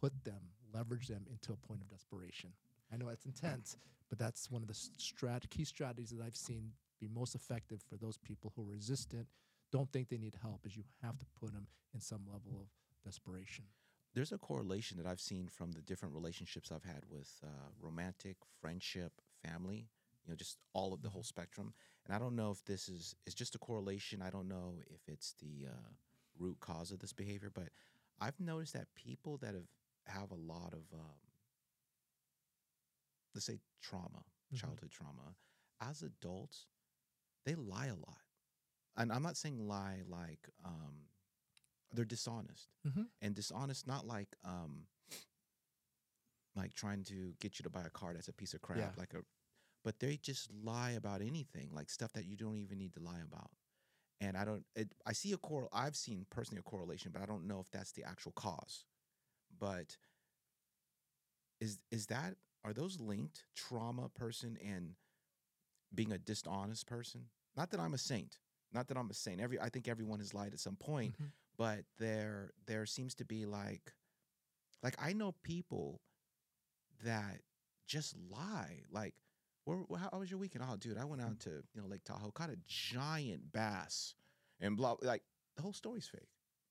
[0.00, 0.40] put them
[0.74, 2.50] leverage them into a point of desperation
[2.92, 3.76] i know it's intense
[4.08, 7.96] but that's one of the strat- key strategies that i've seen be most effective for
[7.96, 9.26] those people who are resistant
[9.72, 12.68] don't think they need help is you have to put them in some level of
[13.04, 13.64] desperation
[14.14, 17.48] There's a correlation that I've seen from the different relationships I've had with uh,
[17.80, 19.12] romantic, friendship,
[19.44, 19.88] family.
[20.24, 21.74] You know, just all of the whole spectrum.
[22.06, 24.22] And I don't know if this is is just a correlation.
[24.22, 25.88] I don't know if it's the uh,
[26.38, 27.68] root cause of this behavior, but
[28.20, 29.68] I've noticed that people that have
[30.06, 31.20] have a lot of um,
[33.36, 34.58] let's say trauma, Mhm.
[34.58, 35.36] childhood trauma,
[35.80, 36.66] as adults,
[37.44, 38.22] they lie a lot.
[38.96, 41.10] And I'm not saying lie like um,
[41.92, 43.10] they're dishonest Mhm.
[43.22, 44.86] and dishonest not like um
[46.56, 48.90] like trying to get you to buy a car that's a piece of crap Yeah.
[48.96, 49.22] like a
[49.84, 53.20] but they just lie about anything like stuff that you don't even need to lie
[53.22, 53.50] about
[54.20, 57.26] and i don't it, i see a core i've seen personally a correlation but i
[57.26, 58.84] don't know if that's the actual cause
[59.58, 59.96] but
[61.60, 64.94] is is that are those linked trauma person and
[65.94, 67.22] being a dishonest person
[67.56, 68.38] not that i'm a saint
[68.72, 71.30] not that i'm a saint every i think everyone has lied at some point Mhm.
[71.56, 73.94] but there there seems to be like
[74.82, 76.00] like I know people
[77.04, 77.40] that
[77.86, 78.82] just lie.
[78.90, 79.14] Like,
[79.64, 80.64] where, wh- how, was your weekend?
[80.68, 84.14] Oh, dude, I went out to you know Lake Tahoe, caught a giant bass,
[84.60, 84.96] and blah.
[85.02, 85.22] Like
[85.56, 86.28] the whole story's fake,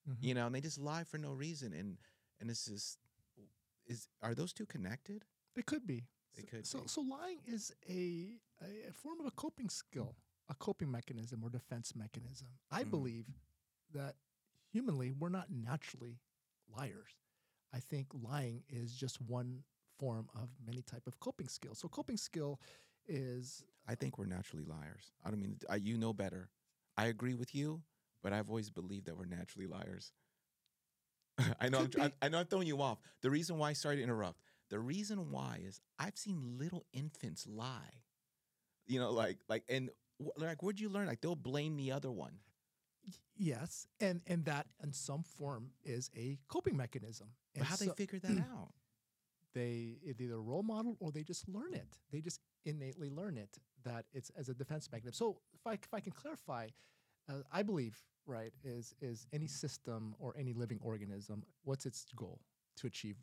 [0.08, 0.16] Mhm.
[0.20, 0.46] you know.
[0.46, 1.98] And they just lie for no reason, and
[2.40, 2.98] and it's just
[3.86, 5.24] is are those two connected?
[5.56, 6.06] It could be.
[6.34, 6.88] It So- could so, be.
[6.88, 10.16] so lying is a, a form of a coping skill,
[10.48, 12.48] a coping mechanism or defense mechanism.
[12.70, 12.90] I Mhm.
[12.90, 13.26] believe
[13.92, 14.16] that
[14.70, 16.20] humanly we're not naturally
[16.68, 17.12] liars.
[17.72, 19.64] I think lying is just one
[19.98, 21.74] form of many type of coping skill.
[21.74, 22.60] So coping skill
[23.06, 25.12] is I think we're naturally liars.
[25.24, 26.50] I don't mean I, you know better.
[26.96, 27.82] I agree with you,
[28.22, 30.12] but I've always believed that we're naturally liars.
[31.60, 32.12] I know I'm, I.
[32.22, 32.98] I know I'm throwing you off.
[33.20, 34.40] The reason why, sorry to interrupt.
[34.70, 38.02] The reason why is I've seen little infants lie.
[38.86, 39.90] You know, like like and
[40.36, 41.06] like where'd you learn?
[41.06, 42.38] Like they'll blame the other one.
[43.36, 47.28] yes, and and that in some form is a coping mechanism.
[47.54, 48.72] But And how they so- figure that out?
[49.54, 51.98] they it either role model or they just learn it.
[52.12, 55.14] They just innately learn it that it's as a defense mechanism.
[55.14, 56.68] So if I if I can clarify,
[57.28, 57.96] uh, I believe
[58.26, 62.40] right is is any system or any living organism what's its goal
[62.76, 63.16] to achieve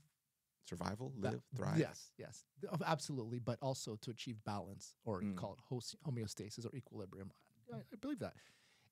[0.65, 1.77] Survival, that- live, thrive.
[1.79, 2.43] Yes, yes,
[2.85, 5.35] absolutely, but also to achieve balance or Mm.
[5.35, 7.31] call it homeostasis or equilibrium.
[7.73, 8.35] I, I believe that.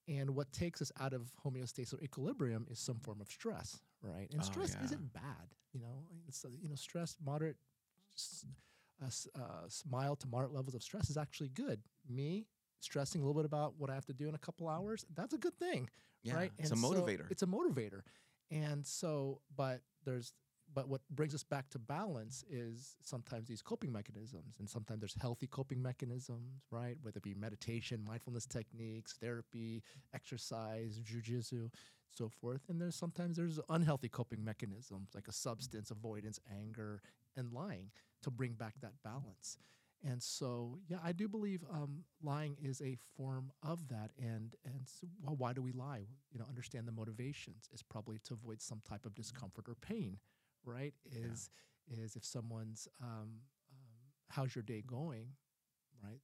[0.08, 4.28] And what takes us out of homeostasis or equilibrium is some form of stress, right?
[4.34, 4.84] And Oh, stress yeah.
[4.86, 6.04] isn't bad, you know.
[6.28, 7.58] It's you know stress, moderate,
[9.02, 11.82] uh, uh, mild to moderate levels of stress is actually good.
[12.10, 12.48] Me
[12.80, 15.34] stressing a little bit about what I have to do in a couple hours, that's
[15.34, 15.88] a good thing,
[16.24, 16.52] Yeah, right?
[16.58, 17.30] it's a so motivator.
[17.30, 18.02] it's a motivator,
[18.50, 20.34] and so, but there's,
[20.74, 25.16] but what brings us back to balance is sometimes these coping mechanisms, and sometimes there's
[25.20, 26.98] healthy coping mechanisms, right?
[27.02, 31.70] Whether it be meditation, mindfulness techniques, therapy, exercise, jujitsu,
[32.16, 32.62] so forth.
[32.70, 37.02] And there's sometimes there's unhealthy coping mechanisms like a substance avoidance, anger,
[37.36, 37.92] and lying
[38.24, 39.58] to bring back that balance.
[40.04, 44.12] And so, yeah, I do believe um, lying is a form of that.
[44.18, 46.08] And and so, well, why do we lie?
[46.32, 50.18] You know, understand the motivations is probably to avoid some type of discomfort or pain,
[50.66, 50.94] right?
[51.12, 51.50] Is
[51.88, 53.40] is if someone's um, um,
[54.30, 55.28] how's your day going,
[56.04, 56.20] right?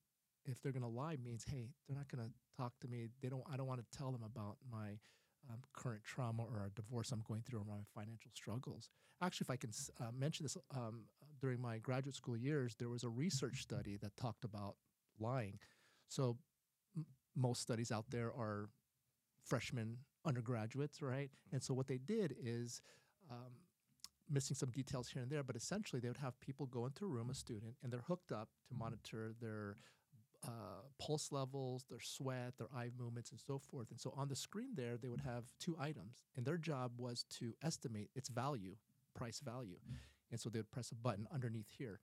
[0.46, 3.08] If they're gonna lie, means hey, they're not gonna talk to me.
[3.22, 3.44] They don't.
[3.52, 5.00] I don't want to tell them about my
[5.50, 8.90] um, current trauma or a divorce I'm going through or my financial struggles.
[9.22, 11.06] Actually, if I can uh, mention this, um,
[11.42, 14.76] during my graduate school years, there was a research study that talked about
[15.20, 15.60] lying.
[16.10, 16.38] So,
[16.96, 18.70] m- most studies out there are
[19.44, 21.30] freshmen, undergraduates, right?
[21.52, 22.82] And so, what they did is
[23.30, 23.54] um,
[24.30, 27.08] missing some details here and there, but essentially, they would have people go into a
[27.08, 29.76] room, a student, and they're hooked up to monitor their
[30.46, 33.90] uh, pulse levels, their sweat, their eye movements, and so forth.
[33.92, 37.26] And so on the screen there, they would have two items, and their job was
[37.40, 38.76] to estimate its value,
[39.16, 39.80] price value.
[40.32, 42.00] And so they would press a button underneath here.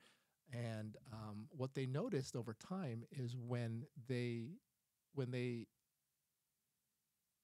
[0.52, 4.48] And um, what they noticed over time is when they
[5.14, 5.66] when they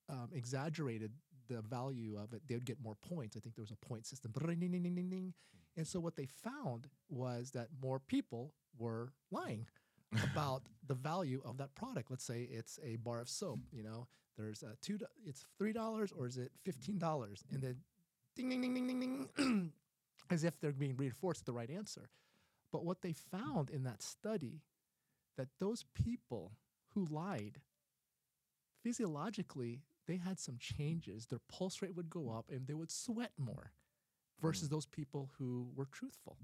[0.09, 1.13] um, exaggerated
[1.51, 3.37] the value of it, they would get more points.
[3.37, 4.33] I think there was a point system.
[5.77, 9.67] And so what they found was that more people were lying
[10.33, 12.11] about the value of that product.
[12.11, 13.61] Let's say it's a bar of soap.
[13.73, 14.99] You know, there's a two.
[15.25, 17.45] It's three dollars or is it fifteen dollars?
[17.53, 17.77] And then,
[18.37, 19.73] ding ding ding ding ding ding,
[20.31, 22.11] as if they're being reinforced the right answer.
[22.73, 24.63] But what they found in that study,
[25.37, 26.53] that those people
[26.95, 27.61] who lied,
[28.83, 31.27] physiologically, they had some changes.
[31.27, 33.71] Their pulse rate would go up and they would sweat more,
[34.43, 34.73] versus mm.
[34.73, 36.37] those people who were truthful.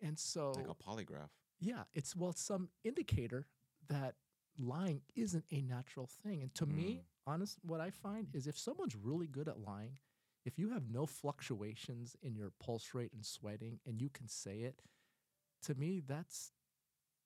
[0.00, 1.30] And so, like a polygraph.
[1.58, 3.46] yeah, it's well, it's some indicator
[3.88, 4.14] that
[4.58, 6.40] lying isn't a natural thing.
[6.42, 7.32] And to me, mm.
[7.32, 9.98] honest, what I find is if someone's really good at lying,
[10.44, 14.58] if you have no fluctuations in your pulse rate and sweating, and you can say
[14.58, 14.82] it,
[15.64, 16.52] to me, that's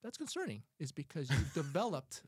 [0.02, 0.62] that's concerning.
[0.78, 2.22] Is because you've developed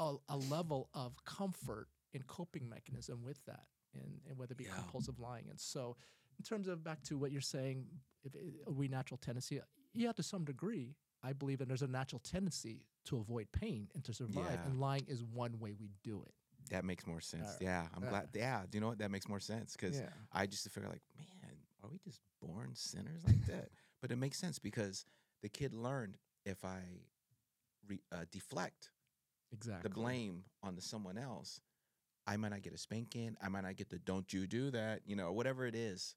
[0.00, 4.64] a, a level of comfort and coping mechanism with that, and, and whether it be
[4.64, 4.74] Yeah.
[4.74, 5.46] compulsive lying.
[5.50, 5.96] And so,
[6.38, 7.86] in terms of back to what you're saying,
[8.24, 8.34] if
[8.66, 9.60] are we natural tendency?
[9.94, 10.94] Yeah, to some degree.
[11.22, 14.66] I believe that there's a natural tendency to avoid pain and to survive, Yeah.
[14.66, 16.32] and lying is one way we do it.
[16.70, 17.44] That makes more sense.
[17.46, 17.62] Alright.
[17.62, 18.28] Yeah, I'm Uh, glad.
[18.34, 18.98] Yeah, do you know what?
[18.98, 20.12] That makes more sense because Yeah.
[20.30, 21.02] I just figure like,
[21.42, 23.70] man, are we just born sinners like that?
[24.00, 25.04] but it makes sense because
[25.42, 26.82] the kid learned if I
[27.86, 28.90] re, uh, deflect
[29.50, 29.88] Exactly.
[29.88, 31.60] the blame onto someone else,
[32.28, 33.36] I might not get a spanking.
[33.42, 36.14] I might not get the "Don't you do that," you know, whatever it is.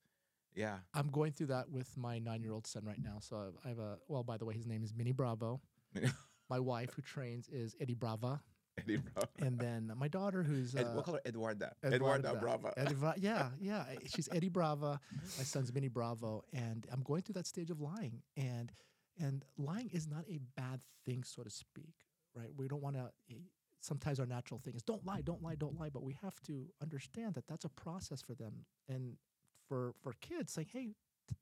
[0.53, 3.19] Yeah, I'm going through that with my nine-year-old son right now.
[3.21, 5.61] So I have a well, by the way, his name is Minnie Bravo.
[6.49, 8.41] my wife, who trains, is Eddie Brava,
[8.77, 9.29] Eddie Bravo.
[9.39, 11.71] and then my daughter, who's Ed, uh, we'll call her Eduarda.
[11.83, 12.21] Eduarda.
[12.23, 12.73] Eduarda Brava.
[13.17, 13.85] Yeah, yeah.
[13.91, 14.99] eh, She's Eddie Brava.
[15.37, 18.71] My son's Minnie Bravo, and I'm going through that stage of lying, and
[19.17, 21.93] and lying is not a bad thing, so to speak,
[22.35, 22.49] right?
[22.57, 23.09] We don't want to.
[23.81, 26.67] Sometimes our natural thing is don't lie, don't lie, don't lie, but we have to
[26.81, 29.17] understand that that's a process for them, and
[29.67, 30.95] for for kids, saying, hey.
[31.27, 31.35] t-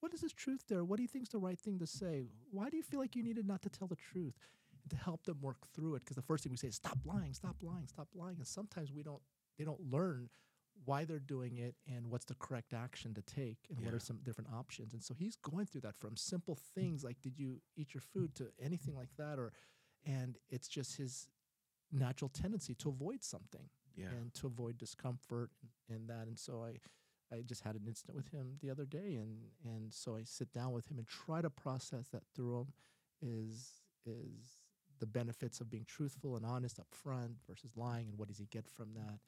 [0.00, 0.84] What is this truth there?
[0.84, 2.28] What do you think is the right thing to say?
[2.50, 4.36] Why do you feel like you needed not to tell the truth?
[4.82, 6.98] And to help them work through it, because the first thing we say is stop
[7.04, 9.22] lying, stop lying, stop lying, and sometimes we don't
[9.58, 10.30] they don't learn
[10.86, 14.18] why they're doing it and what's the correct action to take and what are some
[14.24, 14.94] different options.
[14.94, 18.34] And so he's going through that from simple things like did you eat your food
[18.36, 19.52] to anything like that or
[20.06, 21.28] and it's just his
[21.92, 24.10] natural tendency to avoid something Yeah.
[24.10, 26.26] and to avoid discomfort and, and that.
[26.28, 26.78] And so I
[27.32, 30.52] I just had an incident with him the other day and and so I sit
[30.52, 32.72] down with him and try to process that through him
[33.22, 34.58] is is
[34.98, 38.46] the benefits of being truthful and honest up front versus lying and what does he
[38.46, 39.18] get from that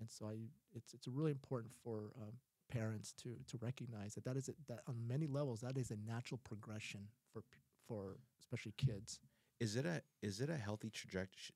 [0.00, 0.36] and so I
[0.72, 2.32] it's it's really important for um,
[2.68, 5.96] parents to to recognize that that is a, that on many levels that is a
[5.96, 7.42] natural progression for
[7.86, 9.20] for especially kids
[9.60, 11.52] is it a is it a healthy traject-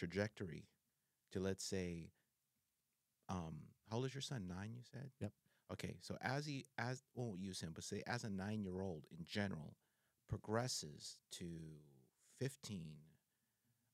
[0.00, 0.64] trajectory
[1.30, 2.10] to let's say
[3.28, 3.54] um
[3.90, 5.32] how old is your son nine you said Yep.
[5.72, 9.04] okay so as he as won't use him but say as a nine year old
[9.10, 9.76] in general
[10.26, 11.44] progresses to
[12.38, 12.96] 15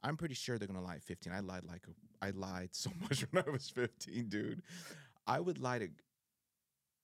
[0.05, 2.91] i'm pretty sure they're gonna lie at 15 i lied like a, i lied so
[3.03, 4.63] much when i was 15 dude
[5.27, 5.89] i would lie to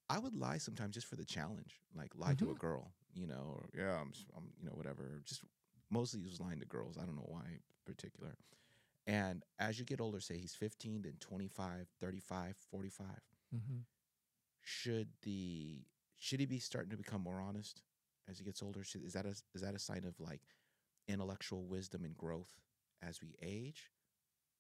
[0.09, 2.59] i would lie sometimes just for the challenge like lie to a Mhm.
[2.59, 5.43] girl you know or yeah I'm, I'm you know whatever just
[5.91, 6.97] mostly was lying to girls.
[6.97, 8.35] I don't know why in particular.
[9.07, 13.07] And as you get older, say he's 15, then 25, 35, 45,
[13.55, 13.79] Mm-hmm.
[14.61, 15.81] should the
[16.19, 17.83] should he be starting to become more honest
[18.29, 18.85] as he gets older?
[18.85, 20.43] Should, is that a is that a sign of like
[21.09, 22.53] intellectual wisdom and growth
[23.03, 23.91] as we age?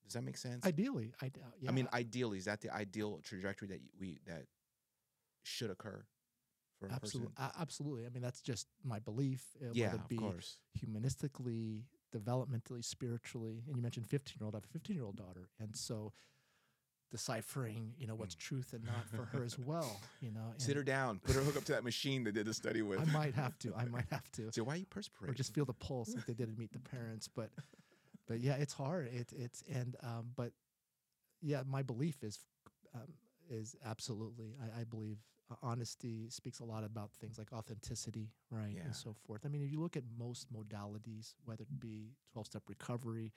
[0.04, 0.66] Does that make sense?
[0.66, 1.30] Ideally, I, uh,
[1.60, 4.46] yeah, I mean, ideally, is that the ideal trajectory that we that
[5.44, 6.04] should occur
[6.80, 7.52] for a absolutely, person?
[7.60, 8.06] absolutely.
[8.06, 9.44] I mean, that's just my belief.
[9.62, 10.56] Uh, Yeah, whether it of be course.
[10.78, 13.62] humanistically, developmentally, spiritually.
[13.66, 14.54] And you mentioned 15 year old.
[14.54, 15.48] I have a 15 year old daughter.
[15.60, 16.12] And so
[17.10, 20.54] deciphering, you know, what's truth and not for her as well, you know.
[20.56, 21.18] Sit her down.
[21.18, 23.00] Put her hook up to that machine they did the study with.
[23.00, 23.74] I might have to.
[23.76, 24.42] I might have to.
[24.52, 25.30] So why are you perspiring?
[25.30, 27.28] Or just feel the pulse like they did in Meet the Parents.
[27.28, 27.50] But
[28.26, 29.08] but yeah, it's hard.
[29.12, 30.52] It, it's and um, but
[31.42, 32.38] yeah, my belief is
[32.94, 33.12] um,
[33.50, 34.54] is absolutely.
[34.60, 35.18] I, I believe
[35.52, 38.84] uh, honesty speaks a lot about things like authenticity, right, Yeah.
[38.84, 39.44] and so forth.
[39.44, 43.32] I mean, if you look at most modalities, whether it be twelve step recovery.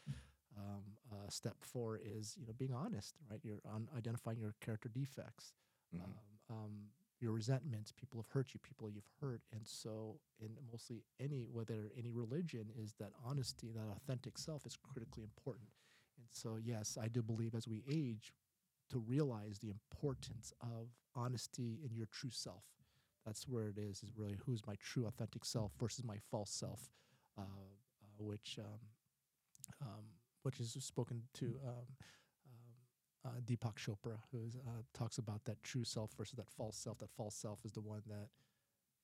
[0.57, 3.41] Um, uh, step four is you know being honest, right?
[3.43, 5.53] You're on identifying your character defects,
[5.93, 6.01] Mhm.
[6.03, 6.16] um,
[6.49, 6.72] um,
[7.20, 11.91] your resentments, people have hurt you, people you've hurt, and so in mostly any whether
[11.97, 15.70] any religion is that honesty, that authentic self is critically important.
[16.18, 18.34] And so yes, I do believe as we age,
[18.89, 22.63] to realize the importance of honesty in your true self.
[23.25, 24.03] That's where it is.
[24.03, 26.89] Is really who's my true authentic self versus my false self,
[27.38, 27.45] uh, uh,
[28.19, 28.79] which um,
[29.81, 30.03] um,
[30.43, 31.73] which is spoken to um,
[33.25, 36.99] um, uh, Deepak Chopra, who uh, talks about that true self versus that false self.
[36.99, 38.29] That false self is the one that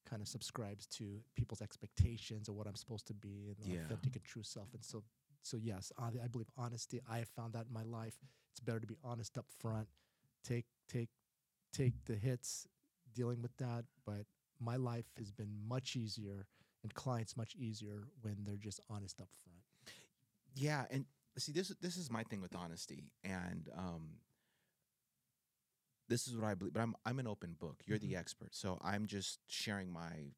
[0.05, 3.85] kind of subscribes to people's expectations of what I'm supposed to be, and the Yeah.
[3.85, 4.73] authentic and true self.
[4.73, 5.03] And so,
[5.43, 6.99] so yes, I, I believe honesty.
[7.09, 8.15] I have found that in my life.
[8.51, 9.87] It's better to be honest up front.
[10.43, 11.09] Take take
[11.73, 12.67] take the hits,
[13.15, 13.85] dealing with that.
[14.05, 14.25] But
[14.59, 16.47] my life has been much easier,
[16.83, 19.61] and clients much easier when they're just honest up front.
[20.53, 21.05] Yeah, and
[21.37, 24.09] see this this is my thing with honesty, and um,
[26.09, 26.73] this is what I believe.
[26.73, 27.81] But I'm I'm an open book.
[27.85, 30.33] You're the expert, so I'm just sharing my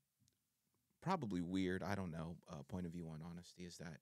[1.01, 3.63] probably weird, I don't know, uh, point of view on honesty.
[3.63, 3.97] Is that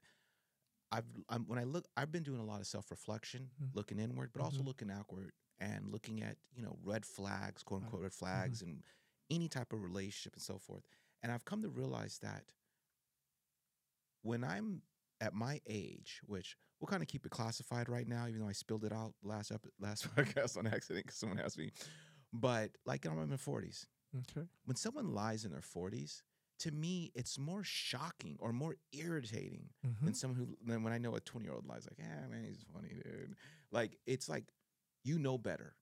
[0.91, 3.69] I've I'm, when I look, I've been doing a lot of self reflection, Mhm.
[3.75, 4.65] looking inward, but also Mhm.
[4.67, 8.83] looking outward and looking at you know red flags, quote unquote red flags, and
[9.29, 10.83] any type of relationship and so forth.
[11.23, 12.51] And I've come to realize that
[14.23, 14.81] when I'm
[15.19, 18.53] at my age, which we'll kind of keep it classified right now, even though I
[18.53, 21.71] spilled it out last ep- last podcast on accident because someone asked me.
[22.33, 23.85] But like I'm in my 40s.
[24.15, 24.47] Okay.
[24.65, 26.21] When someone lies in their 40s,
[26.61, 30.05] to me, it's more shocking or more irritating Mm-hmm.
[30.05, 32.43] than someone who than when I know a 20 year old lies like, yeah, man,
[32.47, 33.35] he's funny, dude.
[33.71, 34.45] Like it's like
[35.03, 35.75] you know better.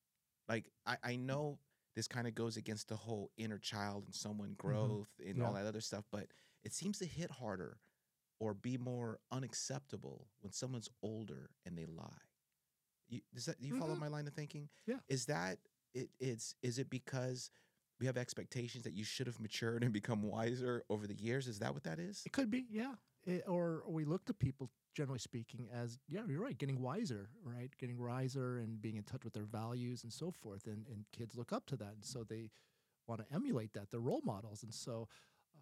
[0.48, 1.60] Like I, I know
[1.96, 5.66] this kind of goes against the whole inner child and someone growth and all that
[5.66, 6.28] other stuff, but
[6.64, 7.78] it seems to hit harder
[8.40, 12.24] or be more unacceptable when someone's older and they lie.
[13.10, 14.00] You, does that do you follow Mhm.
[14.00, 14.70] my line of thinking?
[14.86, 15.00] Yeah.
[15.08, 15.58] Is that
[15.94, 16.10] it?
[16.20, 17.50] It's is it because
[18.00, 21.48] we have expectations that you should have matured and become wiser over the years?
[21.48, 22.24] Is that what that is?
[22.26, 22.94] It could be, yeah.
[23.26, 27.70] It, or we look to people, generally speaking, as yeah, you're right, getting wiser, right?
[27.78, 30.66] Getting wiser and being in touch with their values and so forth.
[30.68, 32.50] And and kids look up to that, and so they
[33.08, 33.92] want to emulate that.
[33.92, 35.08] They're role models, and so.
[35.56, 35.60] Uh,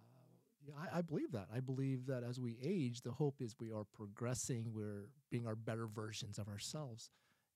[0.67, 1.47] yeah, I, I believe that.
[1.53, 4.71] I believe that as we age, the hope is we are progressing.
[4.73, 7.09] We're being our better versions of ourselves,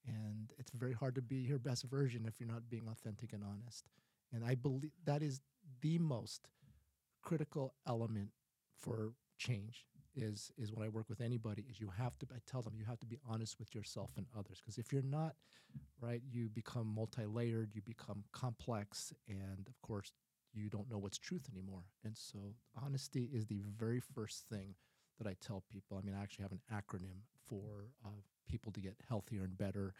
[0.07, 3.43] and it's very hard to be your best version if you're not being authentic and
[3.43, 3.85] honest.
[4.33, 5.41] And I believe that is
[5.81, 6.47] the most
[7.21, 8.29] critical element
[8.79, 12.61] for change is is when I work with anybody is you have to I tell
[12.61, 14.59] them you have to be honest with yourself and others.
[14.61, 15.35] Because if you're not
[16.01, 20.11] right you become multi-layered you become complex and of course
[20.53, 21.83] you don't know what's truth anymore.
[22.03, 24.75] And so honesty is the very first thing
[25.17, 25.97] that I tell people.
[25.97, 28.09] I mean I actually have an acronym for uh,
[28.47, 29.93] people to get healthier and better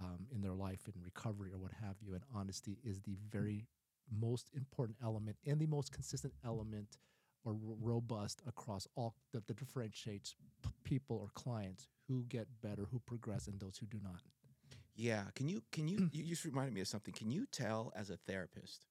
[0.00, 2.14] um, in their life in recovery or what have you.
[2.14, 3.66] And honesty is the very
[4.10, 6.98] most important element and the most consistent element
[7.44, 12.98] or robust across all that, that differentiates p- people or clients who get better, who
[13.00, 14.20] progress, and those who do not.
[14.96, 15.24] Yeah.
[15.34, 17.14] Can you can you you just reminded me of something.
[17.14, 18.86] Can you tell as a therapist,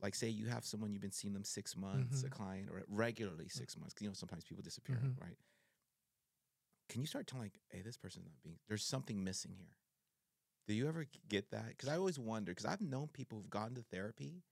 [0.00, 2.30] like say you have someone you've been seeing them six months, a Mhm.
[2.30, 3.94] client, or regularly six months?
[3.94, 5.20] 'cause, you know, sometimes people disappear, Mhm.
[5.20, 5.38] right?
[6.88, 9.76] Can you start telling like, hey, this person's not being there's something missing here.
[10.66, 11.68] Do you ever get that?
[11.68, 14.42] Because I always wonder, because I've known people who've gone to therapy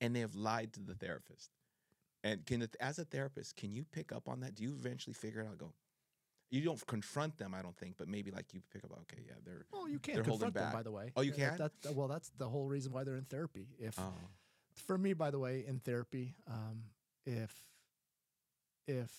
[0.00, 1.50] and they have lied to the therapist.
[2.24, 4.54] And can the, as a therapist, can you pick up on that?
[4.54, 5.58] Do you eventually figure it out?
[5.58, 5.72] Go,
[6.50, 9.34] you don't confront them, I don't think, but maybe like you pick up, okay, yeah,
[9.44, 11.12] they're Well, you can't confront them, by the way.
[11.16, 11.58] Oh, you can't?
[11.58, 13.68] That, that- well, that's the whole reason why they're in therapy.
[13.78, 14.12] If oh,
[14.74, 16.84] for me, by the way, in therapy, um,
[17.24, 17.52] if
[18.86, 19.10] if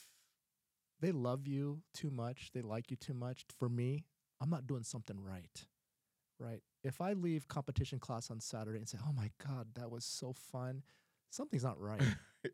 [1.00, 3.46] they love you too much, they like you too much.
[3.60, 4.06] For me,
[4.40, 5.66] I'm not doing something right.
[6.40, 6.62] Right?
[6.84, 10.34] If I leave competition class on Saturday and say, "Oh my god, that was so
[10.34, 10.84] fun."
[11.30, 12.02] Something's not right.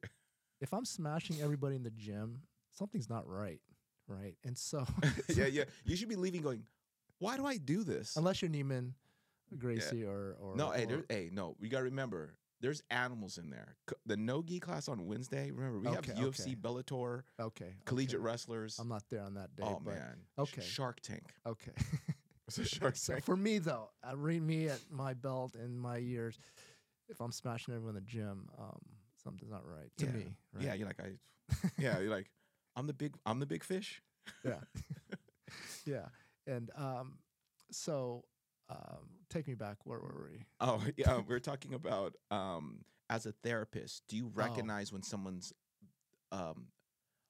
[0.61, 3.59] if I'm smashing everybody in the gym, something's not right,
[4.07, 4.36] right?
[4.43, 4.86] And so
[5.36, 5.63] yeah, yeah.
[5.86, 6.63] You should be leaving going,
[7.19, 8.15] why do I do this?
[8.15, 8.91] unless you're Neiman
[9.57, 11.55] Gracie or or no, hey, there, hey, no.
[11.59, 13.75] We gotta remember, there's animals in there.
[14.05, 15.51] The no gi class on Wednesday.
[15.51, 16.55] Remember, we Okay, have UFC, okay.
[16.55, 18.25] Bellator, okay, collegiate okay.
[18.25, 18.79] wrestlers.
[18.79, 19.63] I'm not there on that day.
[19.65, 20.61] oh but man, okay.
[20.61, 21.34] Shark Tank.
[21.45, 21.71] Okay.
[22.47, 23.25] It's a Shark so Tank.
[23.25, 26.37] for me though, I read me at my belt and my years.
[27.09, 28.79] If I'm smashing everyone in the gym, um,
[29.23, 30.11] something's not right to Yeah.
[30.11, 30.37] me.
[30.53, 30.63] Right?
[30.65, 31.13] Yeah, you're like I.
[31.77, 32.29] Yeah, you're like
[32.75, 33.15] I'm the big.
[33.25, 34.01] I'm the big fish.
[34.43, 34.59] yeah,
[35.85, 36.07] yeah.
[36.47, 37.19] And um,
[37.71, 38.23] so
[38.69, 39.77] um, take me back.
[39.85, 40.45] Where were we?
[40.59, 44.03] Oh yeah, we're talking about um, as a therapist.
[44.09, 44.31] Do you Oh.
[44.33, 45.53] recognize when someone's,
[46.31, 46.67] um,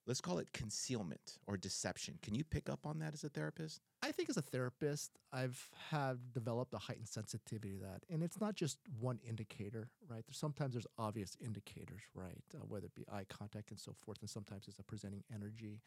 [0.06, 2.20] let's call it concealment or deception?
[2.22, 3.82] Can you pick up on that as a therapist?
[4.01, 8.39] I think as a therapist, I've have developed a heightened sensitivity to that, and it's
[8.41, 10.24] not just one indicator, right?
[10.26, 12.43] There's sometimes there's obvious indicators, right?
[12.54, 15.82] Uh, whether it be eye contact and so forth, and sometimes it's a presenting energy,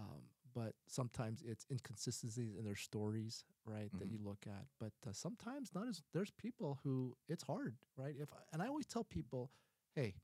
[0.00, 0.22] um,
[0.54, 3.90] but sometimes it's inconsistencies in their stories, right?
[3.98, 4.12] That Mhm.
[4.12, 8.14] you look at, but uh, sometimes not as there's people who it's hard, right?
[8.18, 9.50] If and I always tell people,
[9.94, 10.14] hey,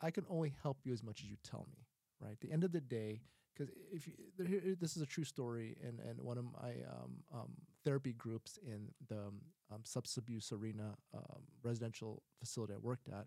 [0.00, 1.86] I can only help you as much as you tell me,
[2.20, 2.36] right?
[2.40, 3.20] The end of the day,
[3.54, 7.48] because if you, this is a true story, and and one of my um, um,
[7.84, 9.40] therapy groups in the um,
[9.72, 13.26] um, substance abuse arena um, residential facility I worked at,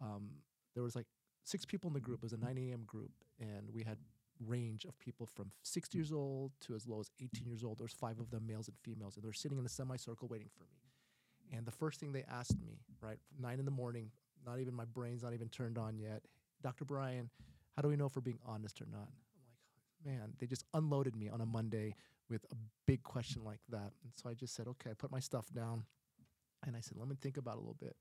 [0.00, 0.30] um,
[0.74, 1.06] there was like
[1.44, 2.18] six people in the group.
[2.18, 2.84] It was a 9 a.m.
[2.86, 3.98] group, and we had
[4.44, 7.78] range of people from 60 years old to as low as 18 years old.
[7.78, 10.28] There was five of them, males and females, and they were sitting in a semicircle
[10.28, 11.56] waiting for me.
[11.56, 14.10] And the first thing they asked me, right, nine in the morning,
[14.44, 16.22] not even my brain's not even turned on yet,
[16.62, 16.84] Dr.
[16.84, 17.30] Brian,
[17.76, 19.08] how do we know if we're being honest or not?
[19.08, 21.94] I'm like, man, they just unloaded me on a Monday
[22.30, 22.56] with a
[22.86, 23.92] big question like that.
[24.02, 25.84] And so I just said, okay, I put my stuff down
[26.66, 27.96] and I said, let me think about it a little bit.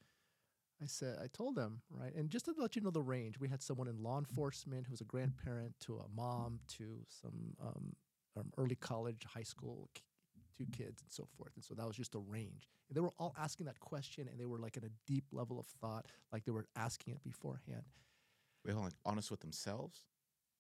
[0.82, 2.14] I said, I told them, right?
[2.16, 4.92] And just to let you know the range, we had someone in law enforcement who
[4.92, 7.96] was a grandparent to a mom to some um,
[8.38, 9.90] um, early college, high school,
[10.58, 11.52] two kids, and so forth.
[11.56, 12.68] And so that was just a range.
[12.90, 15.60] And they were all asking that question and they were like in a deep level
[15.60, 17.84] of thought, like they were asking it beforehand.
[18.66, 18.92] Wait, hold on.
[19.06, 20.06] Honest with themselves.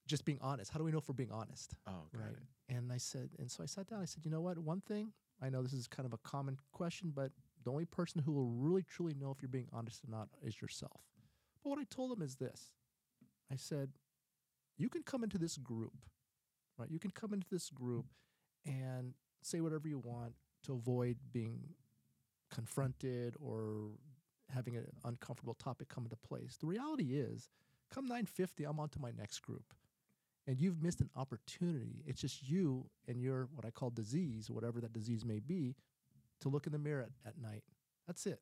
[0.07, 0.71] Just being honest.
[0.71, 1.75] How do we know if we're being honest?
[1.87, 2.31] Oh, got right.
[2.31, 2.75] it.
[2.75, 4.01] And I said, and so I sat down.
[4.01, 4.59] I said, you know what?
[4.59, 7.31] One thing I know this is kind of a common question, but
[7.63, 10.61] the only person who will really truly know if you're being honest or not is
[10.61, 11.01] yourself.
[11.63, 12.69] But what I told them is this
[13.51, 13.89] I said,
[14.77, 15.93] you can come into this group,
[16.77, 16.89] right?
[16.89, 18.05] You can come into this group
[18.65, 20.33] and say whatever you want
[20.63, 21.59] to avoid being
[22.51, 23.89] confronted or
[24.53, 26.57] having an uncomfortable topic come into place.
[26.59, 27.49] The reality is,
[27.93, 29.73] come 950, I'm on to my next group
[30.47, 32.03] and you've missed an opportunity.
[32.05, 35.75] It's just you and your what I call disease, whatever that disease may be,
[36.41, 37.63] to look in the mirror at, at night.
[38.07, 38.39] That's it.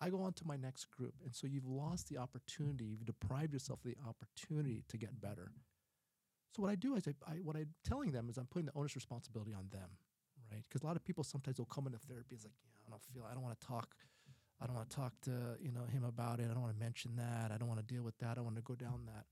[0.00, 1.14] I go on to my next group.
[1.24, 5.52] And so you've lost the opportunity, you've deprived yourself of the opportunity to get better.
[6.56, 8.72] So what I do is I, I what I'm telling them is I'm putting the
[8.74, 9.88] onus responsibility on them,
[10.50, 10.62] right?
[10.62, 12.90] Because a lot of people sometimes will come into therapy and it's like, yeah, I
[12.90, 13.94] don't feel I don't want to talk
[14.60, 16.44] I don't want to talk to, you know, him about it.
[16.50, 17.50] I don't want to mention that.
[17.52, 18.30] I don't want to deal with that.
[18.30, 19.26] I don't want to go down that.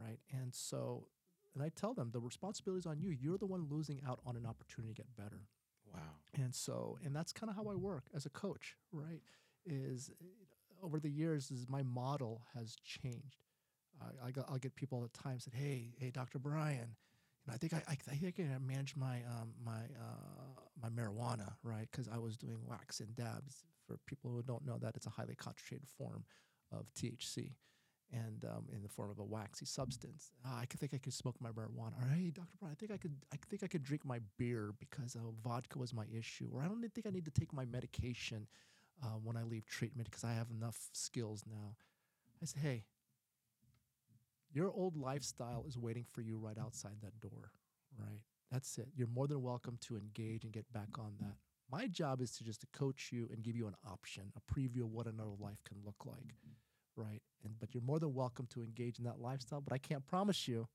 [0.00, 0.18] Right.
[0.32, 1.08] And so
[1.56, 3.10] and I tell them the responsibility is on you.
[3.10, 5.48] You're the one losing out on an opportunity to get better.
[5.92, 6.00] Wow.
[6.34, 9.22] And so, and that's kind of how I work as a coach, right?
[9.64, 10.10] Is
[10.82, 13.42] over the years, is my model has changed.
[14.02, 16.38] I I got, I'll get people all the time said, "Hey, hey, Dr.
[16.38, 16.96] Brian,
[17.46, 21.52] and I think I, I, I think I managed my um, my uh, my marijuana,
[21.62, 21.88] right?
[21.90, 23.64] Because I was doing wax and dabs.
[23.86, 26.24] For people who don't know that, it's a highly concentrated form
[26.72, 27.52] of THC
[28.12, 30.32] and um, in the form of a waxy substance.
[30.44, 32.02] Ah, I could think I could smoke my marijuana.
[32.02, 33.14] Or hey, Doctor Brown, I think I could.
[33.32, 36.48] I think I could drink my beer because uh, vodka was my issue.
[36.52, 38.48] Or I don't think I need to take my medication
[39.04, 41.76] uh, when I leave treatment because I have enough skills now.
[42.42, 42.84] I say, hey,
[44.56, 47.52] your old lifestyle is waiting for you right outside that door.
[47.98, 48.20] Right.
[48.50, 48.88] That's it.
[48.96, 51.36] You're more than welcome to engage and get back on that.
[51.70, 54.82] My job is to just to coach you and give you an option, a preview
[54.82, 56.34] of what another life can look like
[56.96, 57.20] right?
[57.44, 59.60] And but you're more than welcome to engage in that lifestyle.
[59.60, 60.68] But I can't promise you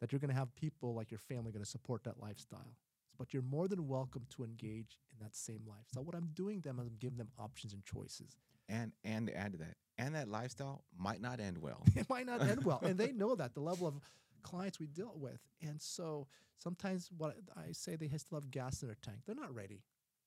[0.00, 2.76] that you're going to have people like your family going to support that lifestyle.
[3.18, 6.02] But you're more than welcome to engage in that same lifestyle.
[6.02, 8.36] What I'm doing them is I'm giving them options and choices.
[8.68, 11.82] And and to add to that, and that lifestyle might not end well.
[11.96, 13.94] It might not end well, and they know that the level of
[14.42, 15.38] clients we deal with.
[15.60, 16.26] And so
[16.58, 19.18] sometimes what I say they still have gas in their tank.
[19.26, 19.82] They're not ready.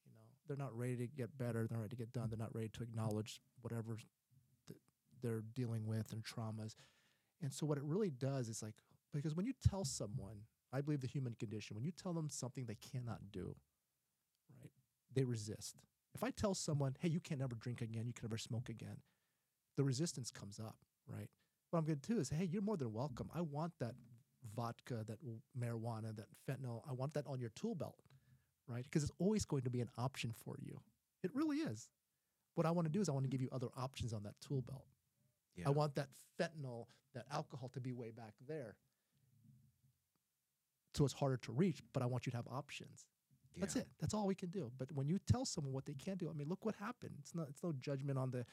[0.06, 1.66] You know, they're not ready to get better.
[1.68, 2.30] They're not ready to get done.
[2.30, 3.98] They're not ready to acknowledge whatever
[5.22, 6.76] they're dealing with and traumas.
[7.42, 8.76] And so what it really does is like
[9.14, 10.42] because when you tell someone,
[10.74, 13.56] I believe the human condition, when you tell them something they cannot do,
[14.62, 14.72] right,
[15.14, 15.76] they resist.
[16.14, 18.98] If I tell someone, hey, you can never drink again, you can never smoke again,
[19.76, 21.30] the resistance comes up, right?
[21.70, 23.30] What I'm going to do is, hey, you're more than welcome.
[23.34, 23.96] I want that
[24.56, 25.18] vodka, that
[25.60, 26.82] marijuana, that fentanyl.
[26.90, 28.02] I want that on your tool belt,
[28.68, 28.84] right?
[28.84, 30.80] Because it's always going to be an option for you.
[31.24, 31.90] It really is.
[32.54, 34.36] What I want to do is I want to give you other options on that
[34.40, 34.86] tool belt.
[35.56, 35.68] Yeah.
[35.68, 36.08] I want that
[36.40, 38.76] fentanyl, that alcohol to be way back there.
[40.94, 43.06] So it's harder to reach, but I want you to have options.
[43.58, 43.88] That's it.
[44.00, 44.72] That's all we can do.
[44.78, 47.14] But when you tell someone what they can't do, I mean, look what happened.
[47.20, 47.48] It's not.
[47.50, 48.46] It's no judgment on the,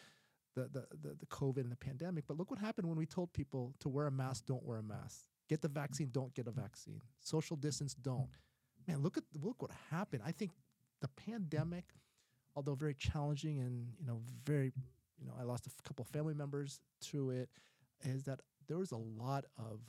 [0.54, 2.24] the the the, the COVID and the pandemic.
[2.26, 4.82] But look what happened when we told people to wear a mask, don't wear a
[4.82, 5.26] mask.
[5.48, 7.00] Get the vaccine, don't get a vaccine.
[7.20, 8.28] Social distance, don't.
[8.86, 10.22] Man, look at look what happened.
[10.24, 10.52] I think
[11.00, 11.84] the pandemic,
[12.56, 14.72] although very challenging and you know very,
[15.18, 17.48] you know, I lost a couple family members through it,
[18.02, 19.80] is that there was a lot of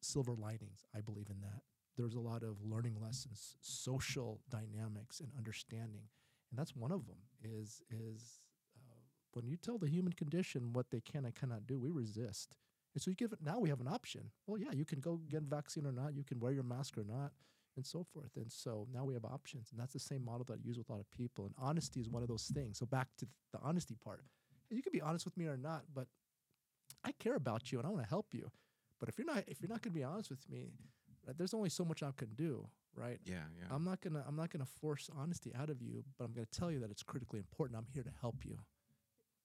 [0.00, 0.84] silver linings.
[0.94, 1.62] I believe in that
[1.98, 6.04] there's a lot of learning lessons, social dynamics, and understanding,
[6.50, 7.16] and that's one of them.
[7.42, 8.40] Is is
[9.32, 12.56] when you tell the human condition what they can and cannot do, we resist.
[12.94, 13.58] And so you give it now.
[13.58, 14.30] We have an option.
[14.46, 16.14] Well, yeah, you can go get a vaccine or not.
[16.14, 17.32] You can wear your mask or not,
[17.76, 18.30] and so forth.
[18.36, 20.88] And so now we have options, and that's the same model that I use with
[20.88, 21.44] a lot of people.
[21.46, 22.78] And honesty is one of those things.
[22.78, 24.22] So back to the honesty part.
[24.70, 26.08] You can be honest with me or not, but
[27.04, 28.50] I care about you and I want to help you.
[28.98, 30.72] But if you're not, if you're not going to be honest with me,
[31.28, 32.66] uh, there's only so much I can do,
[32.96, 33.18] right?
[33.24, 33.66] Yeah, yeah.
[33.70, 36.70] I'm not gonna, I'm not gonna force honesty out of you, but I'm gonna tell
[36.70, 37.78] you that it's critically important.
[37.78, 38.58] I'm here to help you.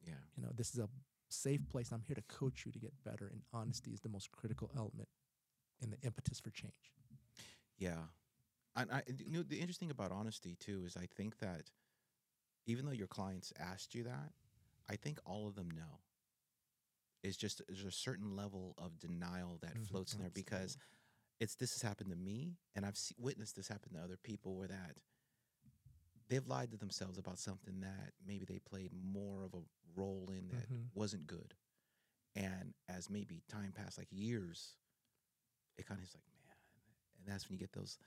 [0.05, 0.13] Yeah.
[0.35, 0.89] You know, this is a
[1.29, 1.91] safe place.
[1.91, 5.09] I'm here to coach you to get better, and honesty is the most critical element
[5.81, 6.93] in the impetus for change.
[7.77, 8.03] Yeah.
[8.75, 11.71] And I you know the interesting about honesty too is I think that
[12.65, 14.33] even though your clients asked you that,
[14.89, 16.01] I think all of them know.
[17.23, 20.77] It's just there's a certain level of denial that Mhm, floats in there because
[21.39, 24.55] it's this has happened to me and I've se- witnessed this happen to other people
[24.55, 24.97] where that
[26.33, 29.61] they've lied to themselves about something that maybe they played more of a
[29.95, 30.89] role in that Mhm.
[30.93, 31.53] wasn't good.
[32.35, 34.75] And as maybe time passed like years,
[35.77, 36.55] it kind of is like, man,
[37.17, 37.97] and that's when you get those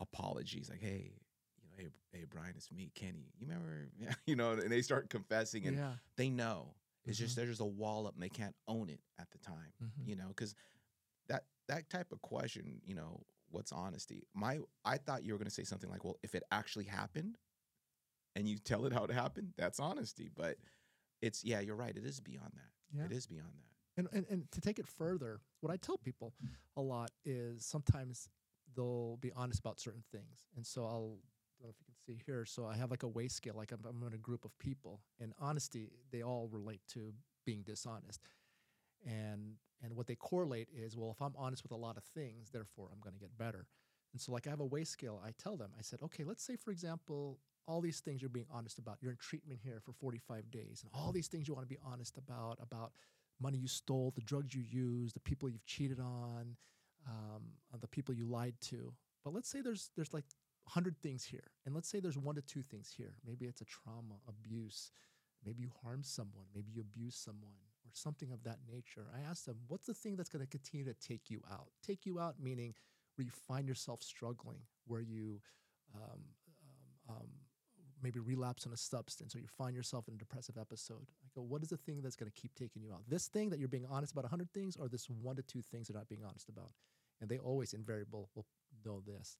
[0.00, 1.12] apologies like, hey,
[1.62, 3.32] you know, hey, hey, Brian, it's me, Kenny.
[3.38, 3.88] You remember,
[4.26, 5.94] you know, and they start confessing and yeah.
[6.16, 6.74] they know.
[7.04, 7.36] It's just Mhm.
[7.36, 10.06] there's just a wall up and they can't own it at the time, Mhm.
[10.08, 10.54] you know, because
[11.28, 14.26] that that type of question, you know, what's honesty?
[14.34, 17.38] My I thought you were gonna say something like, well, if it actually happened
[18.36, 20.30] and you tell it how it happened, that's honesty.
[20.34, 20.58] But
[21.22, 21.96] it's yeah, you're right.
[21.96, 22.96] It is beyond that.
[22.96, 23.06] Yeah.
[23.06, 23.98] It is beyond that.
[23.98, 26.34] And, and and to take it further, what I tell people
[26.76, 28.28] a lot is sometimes
[28.76, 31.18] they'll be honest about certain things, and so I'll.
[31.58, 32.44] I don't know if you can see here.
[32.44, 35.00] So I have like a weigh scale, like I'm, I'm in a group of people,
[35.18, 37.14] and honesty they all relate to
[37.46, 38.20] being dishonest,
[39.06, 42.50] and and what they correlate is well, if I'm honest with a lot of things,
[42.50, 43.68] therefore I'm going to get better.
[44.12, 45.18] And so like I have a weigh scale.
[45.24, 48.46] I tell them, I said, okay, let's say for example, all these things you're being
[48.52, 48.98] honest about.
[49.00, 51.80] You're in treatment here for 45 days, and all these things you want to be
[51.84, 52.92] honest about about
[53.40, 56.56] money you stole, the drugs you used, the people you've cheated on,
[57.06, 57.42] um,
[57.72, 58.92] uh, the people you lied to.
[59.24, 60.24] But let's say there's there's like
[60.68, 63.14] hundred things here, and let's say there's one to two things here.
[63.26, 64.90] Maybe it's a trauma, abuse.
[65.44, 66.46] Maybe you harm someone.
[66.54, 67.52] Maybe you abuse someone,
[67.84, 69.06] or something of that nature.
[69.14, 71.68] I asked them, what's the thing that's going to continue to take you out?
[71.86, 72.74] Take you out meaning
[73.14, 75.40] where you find yourself struggling, where you
[75.94, 76.20] um,
[77.08, 77.28] um, um,
[78.02, 81.06] maybe relapse on a substance or you find yourself in a depressive episode.
[81.24, 83.02] I go, what is the thing that's going to keep taking you out?
[83.08, 85.88] This thing that you're being honest about 100 things or this one to two things
[85.88, 86.70] you're not being honest about?
[87.20, 88.46] And they always invariable will
[88.84, 89.38] know this.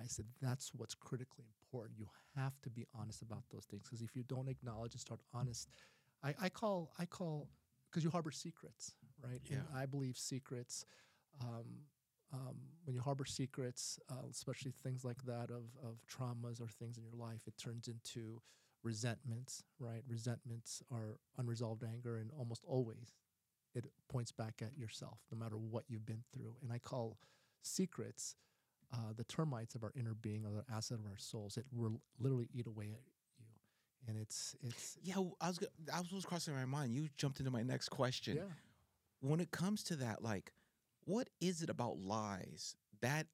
[0.00, 1.98] I said, that's what's critically important.
[1.98, 5.20] You have to be honest about those things because if you don't acknowledge and start
[5.32, 5.68] honest,
[6.24, 7.48] I, I call, I call,
[7.90, 8.92] because you harbor secrets,
[9.22, 9.40] right?
[9.50, 9.78] And Yeah.
[9.80, 10.84] I believe secrets,
[11.40, 11.82] um,
[12.32, 16.96] um, when you harbor secrets, uh, especially things like that of, of traumas or things
[16.96, 18.40] in your life, it turns into
[18.82, 20.02] resentments, right?
[20.08, 23.12] Resentments are unresolved anger, and almost always
[23.74, 26.54] it points back at yourself, no matter what you've been through.
[26.62, 27.18] And I call
[27.62, 28.36] secrets
[28.92, 31.56] uh, the termites of our inner being or the asset of our souls.
[31.56, 33.00] It will literally eat away at
[33.38, 33.46] you,
[34.08, 35.58] and it's it's Yeah, I was
[35.92, 36.94] I was was crossing my mind.
[36.94, 38.36] You jumped into my next question.
[38.36, 38.42] yeah.
[39.20, 40.52] When it comes to that, like,
[41.04, 43.26] what is it about lies that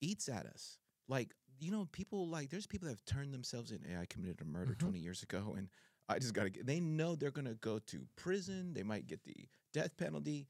[0.00, 0.78] eats at us?
[1.08, 3.82] Like, you know, people like there's people that have turned themselves in.
[3.82, 4.78] Hey, I committed a murder Mhm.
[4.78, 5.68] 20 years ago, and
[6.08, 6.66] I just gotta get.
[6.66, 8.72] They know they're gonna go to prison.
[8.74, 10.48] They might get the death penalty.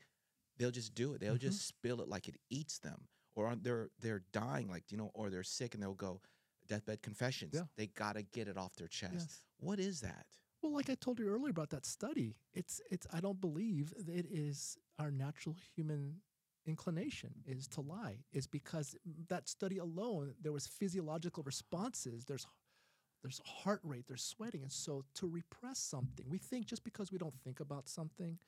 [0.57, 1.21] They'll just do it.
[1.21, 1.41] They'll Mhm.
[1.41, 5.31] just spill it like it eats them, or they're they're dying, like you know, or
[5.31, 6.21] they're sick, and they'll go
[6.67, 7.55] deathbed confessions.
[7.55, 7.67] Yeah.
[7.77, 9.15] They gotta get it off their chest.
[9.15, 9.43] Yes.
[9.59, 10.27] What is that?
[10.63, 14.27] Well, like I told you earlier about that study, it's it's I don't believe it
[14.27, 16.23] is our natural human
[16.67, 18.19] inclination is to lie.
[18.33, 18.97] Is because
[19.29, 22.25] that study alone there was physiological responses.
[22.25, 22.47] There's
[23.23, 24.63] there's heart rate, there's sweating.
[24.63, 28.39] And so to repress something, we think just because we don't think about something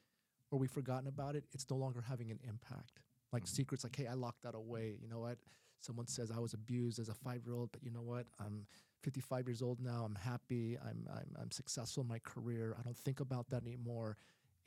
[0.50, 3.00] or we've forgotten about it, it's no longer having an impact.
[3.32, 3.48] Like Mhm.
[3.48, 4.96] secrets, like, hey, I locked that away.
[5.00, 5.38] You know what?
[5.80, 8.26] Someone says I was abused as a five year old, but you know what?
[8.38, 8.66] I'm
[9.02, 10.04] 55 years old now.
[10.04, 10.78] I'm happy.
[10.78, 12.74] I'm, I'm, I'm successful in my career.
[12.78, 14.16] I don't think about that anymore.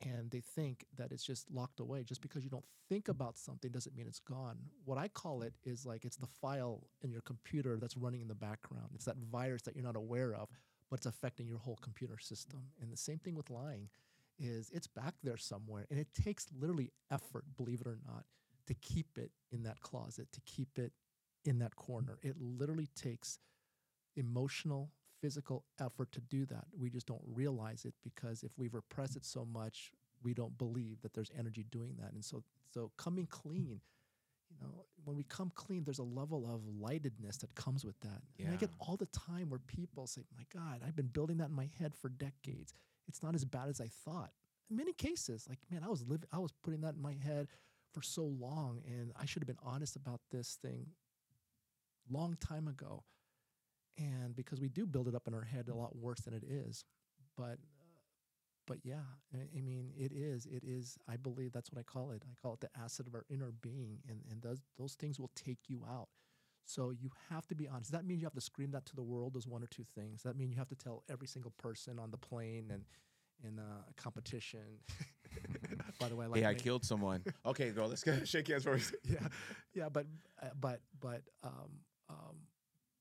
[0.01, 2.03] And they think that it's just locked away.
[2.03, 4.57] Just because you don't think about something doesn't mean it's gone.
[4.83, 8.27] What I call it is like it's the file in your computer that's running in
[8.27, 8.89] the background.
[8.93, 10.49] It's that virus that you're not aware of,
[10.89, 12.59] but it's affecting your whole computer system.
[12.81, 13.89] And the same thing with lying
[14.37, 15.87] is it's back there somewhere.
[15.89, 18.25] And it takes literally effort, believe it or not,
[18.67, 20.91] to keep it in that closet, to keep it
[21.45, 22.17] in that corner.
[22.21, 23.39] It literally takes
[24.15, 24.91] emotional,
[25.21, 26.65] physical effort to do that.
[26.77, 29.91] We just don't realize it because if we repress it so much,
[30.23, 32.13] we don't believe that there's energy doing that.
[32.13, 32.43] And so
[32.73, 33.79] so coming clean,
[34.49, 38.21] you know, when we come clean, there's a level of lightedness that comes with that.
[38.39, 41.49] And I get all the time where people say, My God, I've been building that
[41.49, 42.73] in my head for decades.
[43.07, 44.31] It's not as bad as I thought.
[44.69, 47.47] In many cases, like, man, I was living I was putting that in my head
[47.93, 50.87] for so long and I should have been honest about this thing
[52.09, 53.03] long time ago
[53.97, 56.43] and because we do build it up in our head a lot worse than it
[56.43, 56.83] is
[57.37, 57.99] but uh,
[58.67, 62.11] but yeah I, I mean it is it is i believe that's what i call
[62.11, 65.19] it i call it the acid of our inner being and and those those things
[65.19, 66.07] will take you out
[66.65, 68.95] so you have to be honest Does that mean you have to scream that to
[68.95, 71.27] the world those one or two things Does that mean you have to tell every
[71.27, 72.83] single person on the plane and
[73.43, 74.79] in a competition
[75.99, 77.23] by the way I like hey, I ma- killed someone.
[77.45, 78.95] okay, girl, let's go shake hands first.
[79.03, 79.19] yeah,
[79.73, 80.05] yeah, but
[80.41, 81.69] uh, but but um
[82.09, 82.37] um,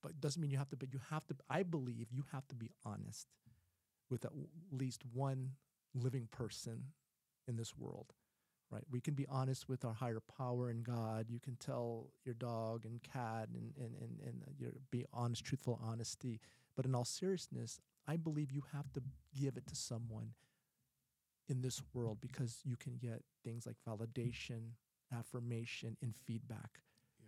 [0.05, 0.77] but it doesn't mean you have to.
[0.77, 1.35] But you have to.
[1.49, 3.27] I believe you have to be honest
[4.11, 4.33] with at
[4.71, 5.53] least one
[5.95, 6.85] living person
[7.49, 8.13] in this world,
[8.71, 8.85] right?
[8.91, 11.31] We can be honest with our higher power and God.
[11.31, 15.81] You can tell your dog and cat and and and and your be honest, truthful
[15.83, 16.39] honesty.
[16.77, 19.03] But in all seriousness, I believe you have to
[19.35, 20.35] give it to someone
[21.49, 24.73] in this world because you can get things like validation,
[25.17, 26.81] affirmation, and feedback,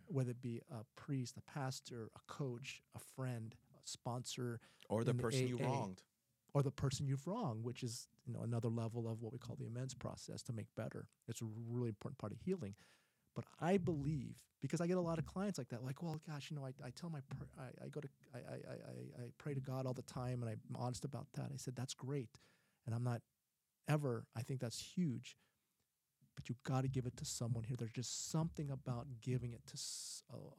[0.09, 5.11] whether it be a priest, a pastor, a coach, a friend, a sponsor, Or the
[5.11, 6.03] in the person you wronged.
[6.55, 9.57] or the person you've wronged, which is you know another level of what we call
[9.57, 11.09] the amends process to make better.
[11.29, 12.75] It's a really important part of healing.
[13.35, 16.51] But I believe because I get a lot of clients like that, like, well, gosh,
[16.51, 19.53] you know, I, I tell my pr- I, I go to I, I- I pray
[19.55, 21.51] to God all the time, and I'm honest about that.
[21.53, 22.39] I said that's great,
[22.87, 23.21] and I'm not
[23.89, 24.27] ever.
[24.35, 25.37] I think that's huge.
[26.37, 27.77] But you've got to give it to someone here.
[27.77, 29.77] There's just something about giving it to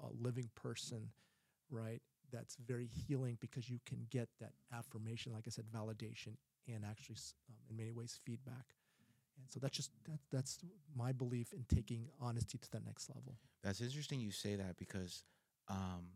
[0.04, 1.10] a living person,
[1.70, 2.02] right?
[2.32, 6.36] That's very healing because you can get that affirmation, like I said, validation,
[6.68, 7.16] and actually,
[7.50, 8.74] um, in many ways, feedback.
[9.40, 10.58] And so that's just that, that's
[10.96, 13.38] my belief in taking honesty to the next level.
[13.64, 15.24] That's interesting you say that because
[15.70, 16.08] um,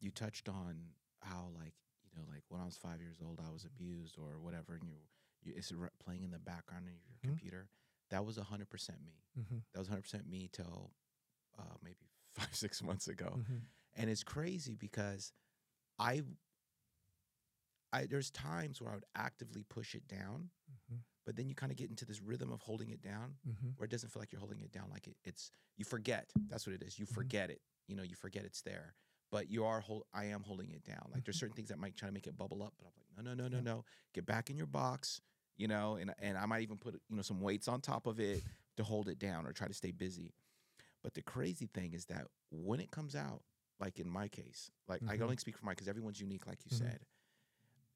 [0.00, 0.76] you touched on
[1.22, 1.72] how like
[2.04, 4.84] you know like when I was five years old I was abused or whatever, and
[4.84, 4.96] you,
[5.42, 5.72] you it's
[6.04, 7.34] playing in the background of your Mhm.
[7.38, 7.68] computer.
[8.10, 9.24] That was hundred percent me.
[9.38, 9.58] Mm-hmm.
[9.72, 10.92] That was hundred percent me till
[11.58, 13.56] uh, maybe five six months ago, Mm-hmm.
[13.96, 15.32] and it's crazy because
[15.98, 16.22] I.
[17.92, 20.96] I, there's times where I would actively push it down, Mm-hmm.
[21.24, 23.68] but then you kind of get into this rhythm of holding it down, Mm-hmm.
[23.76, 26.66] where it doesn't feel like you're holding it down like it, it's you forget that's
[26.66, 27.14] what it is you Mhm.
[27.14, 28.94] forget it you know you forget it's there
[29.30, 31.40] but you are hold i am holding it down like there's Mhm.
[31.40, 33.48] certain things that might try to make it bubble up but i'm like no no
[33.48, 35.20] no no no get back in your box
[35.58, 38.20] you know and and i might even put you know some weights on top of
[38.20, 38.42] it
[38.76, 40.32] to hold it down or try to stay busy
[41.02, 43.42] but the crazy thing is that when it comes out
[43.80, 45.24] like in my case like i can Mhm.
[45.24, 46.78] only speak for my because everyone's unique like you Mhm.
[46.78, 47.06] said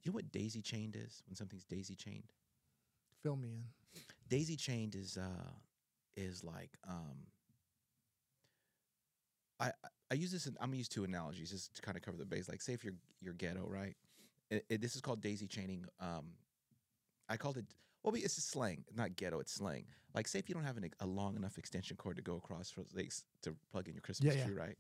[0.03, 2.33] you know what daisy chained is when something's daisy chained
[3.23, 3.73] Fill me in.
[4.29, 5.53] daisy chained is uh
[6.17, 7.27] is like um
[9.61, 9.73] I
[10.11, 12.25] I- use this in, I'm gonna use two analogies just to kind of cover the
[12.27, 12.49] base.
[12.49, 13.97] Like say if you're you're ghetto, right?
[14.51, 15.87] It, it- this is called daisy chaining.
[16.01, 16.33] Um
[17.29, 17.67] I called it
[18.03, 19.85] well it's a slang, not ghetto, it's slang.
[20.15, 22.71] Like say if you don't have an, a long enough extension cord to go across
[22.71, 23.13] for like
[23.43, 24.47] to plug in your Christmas Yeah, yeah.
[24.47, 24.77] tree, right?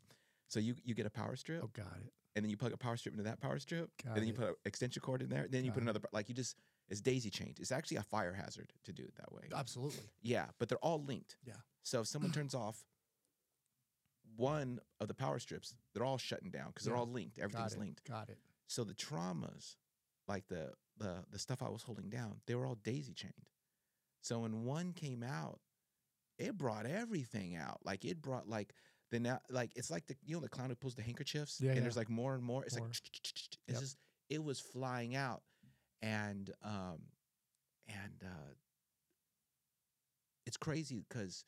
[0.49, 2.12] So you you get a power strip Oh, got it.
[2.36, 4.34] and then you plug a power strip into that power strip, Got and then you
[4.34, 4.38] it.
[4.38, 6.57] put an extension cord in there, then you Got put another like you just
[6.88, 7.59] it's daisy chained.
[7.61, 9.45] It's actually a fire hazard to do it that way.
[9.55, 10.03] Absolutely.
[10.20, 11.36] Yeah, but they're all linked.
[11.45, 11.55] Yeah.
[11.84, 12.84] So if someone turns off
[14.36, 17.36] one of the power strips, they're all shutting down because they're all linked.
[17.36, 17.78] Got Everything's it.
[17.80, 18.05] linked.
[18.09, 18.38] Got it.
[18.66, 19.76] So the traumas,
[20.28, 20.72] like the
[21.03, 23.34] the the stuff I was holding down, they were all daisy chained.
[24.22, 25.61] So when one came out,
[26.38, 27.80] it brought everything out.
[27.84, 28.74] Like it brought like
[29.11, 31.68] the now like it's like the you know the clown who pulls the handkerchiefs Yeah,
[31.70, 31.82] and yeah.
[31.82, 32.64] there's like more and more.
[32.64, 32.86] It's More.
[32.86, 32.96] like
[33.68, 33.80] it's Yep.
[33.80, 33.96] just
[34.30, 35.42] it was flying out,
[36.03, 37.00] and um
[37.88, 38.55] and uh
[40.46, 41.44] it's crazy because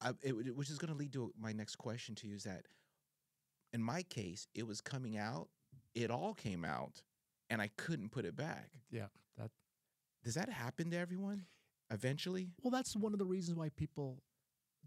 [0.00, 2.66] I it, which is going to lead to my next question to you is that
[3.72, 5.48] in my case it was coming out
[5.94, 7.02] it all came out
[7.50, 8.70] and I couldn't put it back.
[8.90, 9.06] Yeah,
[9.38, 9.50] that
[10.24, 11.44] Does that happen to everyone
[11.90, 12.50] eventually?
[12.62, 14.22] Well, that's one of the reasons why people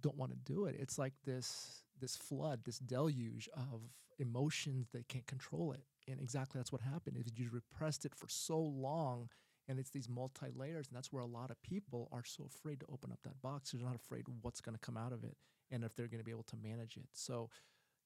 [0.01, 0.75] don't want to do it.
[0.79, 3.81] It's like this this flood, this deluge of
[4.19, 5.83] emotions that can't control it.
[6.09, 7.17] And exactly that's what happened.
[7.17, 9.29] Is you repressed it for so long
[9.67, 12.79] and it's these multi layers and that's where a lot of people are so afraid
[12.79, 13.71] to open up that box.
[13.71, 15.35] They're not afraid what's going to come out of it
[15.71, 17.07] and if they're going to be able to manage it.
[17.13, 17.49] So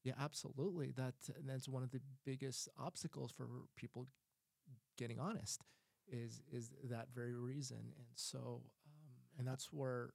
[0.04, 0.92] yeah, absolutely.
[0.96, 1.14] That
[1.46, 4.06] that's one of the biggest obstacles for people
[4.96, 5.60] getting honest
[6.08, 7.78] is is that very reason.
[7.78, 10.10] And so um, and that's where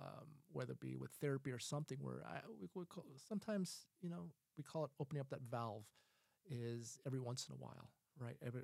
[0.00, 4.10] um, whether it be with therapy or something where I, we, we call, sometimes you
[4.10, 5.84] know we call it opening up that valve
[6.50, 8.62] is every once in a while right every,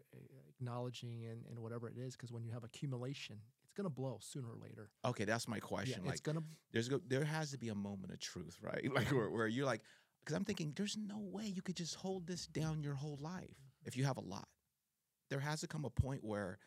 [0.48, 4.18] acknowledging and, and whatever it is because when you have accumulation it's going to blow
[4.20, 6.00] sooner or later Okay, that's my question.
[6.02, 8.82] yeah, like it's to there's go, there has to be a moment of truth, right?
[8.94, 9.82] Like where, where you're like,
[10.20, 13.56] because I'm thinking there's no way you could just hold this down your whole life
[13.84, 14.48] if you have a lot.
[15.30, 16.58] There has to come a point where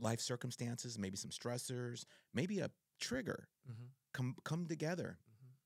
[0.00, 2.04] life circumstances, maybe some stressors,
[2.34, 3.90] maybe a trigger Mhm.
[4.12, 5.18] come come together.
[5.30, 5.56] Mhm.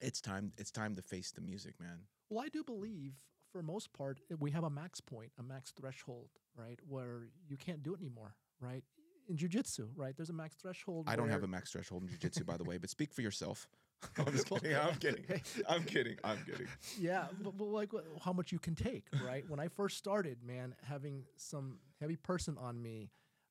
[0.00, 0.52] It's time.
[0.58, 2.08] It's time to face the music, man.
[2.28, 3.14] Well, I do believe
[3.52, 7.56] for most part uh, we have a max point, a max threshold, right, where you
[7.56, 8.84] can't do it anymore, right?
[9.28, 10.16] In jujitsu, right?
[10.16, 11.08] There's a max threshold.
[11.08, 13.68] I don't have a max threshold in jiu-jitsu, by the way, but speak for yourself.
[14.18, 14.76] I'm just kidding.
[14.76, 15.24] I'm kidding.
[15.68, 16.16] I'm kidding.
[16.24, 16.66] I'm kidding.
[16.98, 19.44] yeah, but, but like what, how much you can take, right?
[19.48, 23.10] when I first started, man, having some heavy person on me,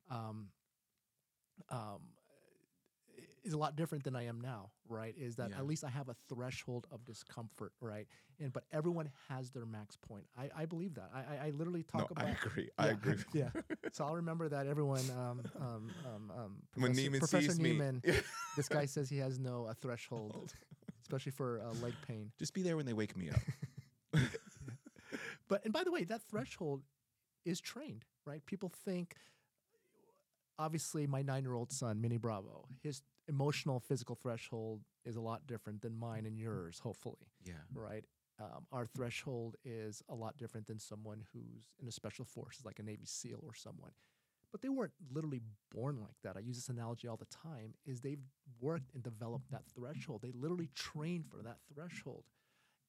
[0.10, 0.48] um,
[1.70, 2.00] um,
[3.44, 5.16] is a lot different than I am now, right?
[5.18, 5.60] Is that Yeah.
[5.60, 8.08] at least I have a threshold of discomfort, right?
[8.40, 10.26] And but everyone has their max point.
[10.38, 11.12] I, I believe that.
[11.14, 12.26] I, I, I literally talk no, about.
[12.26, 12.70] I agree.
[12.78, 13.16] I agree.
[13.34, 13.50] yeah.
[13.92, 15.10] So I'll remember that everyone.
[15.12, 18.22] Um, um, um, um, When Professor, Neiman Professor sees me,
[18.56, 20.54] this guy says he has no uh, threshold,
[21.02, 22.32] especially for uh, leg pain.
[22.40, 23.40] just be there when they wake me up.
[25.50, 26.84] But and by the way, that threshold
[27.44, 28.46] is trained, right?
[28.46, 29.16] People think
[30.58, 35.96] obviously my 9-year-old son, Mini Bravo, his emotional physical threshold is a lot different than
[35.96, 37.54] mine and yours, hopefully, Yeah.
[37.74, 38.04] right?
[38.40, 42.80] Um, our threshold is a lot different than someone who's in a special forces like
[42.80, 43.92] a Navy SEAL or someone.
[44.52, 46.36] But they weren't literally born like that.
[46.36, 48.24] I use this analogy all the time is they've
[48.60, 50.22] worked and developed that threshold.
[50.24, 52.24] They literally trained for that threshold.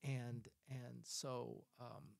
[0.02, 2.16] And and so um,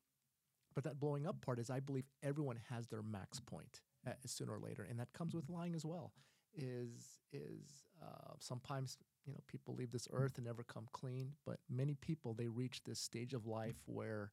[0.75, 4.53] but that blowing up part is I believe everyone has their max point uh, sooner
[4.53, 6.13] or later, and that comes with lying as well.
[6.57, 11.59] Is is uh, sometimes you know people leave this earth and never come clean, but
[11.69, 14.33] many people they reach this stage of life where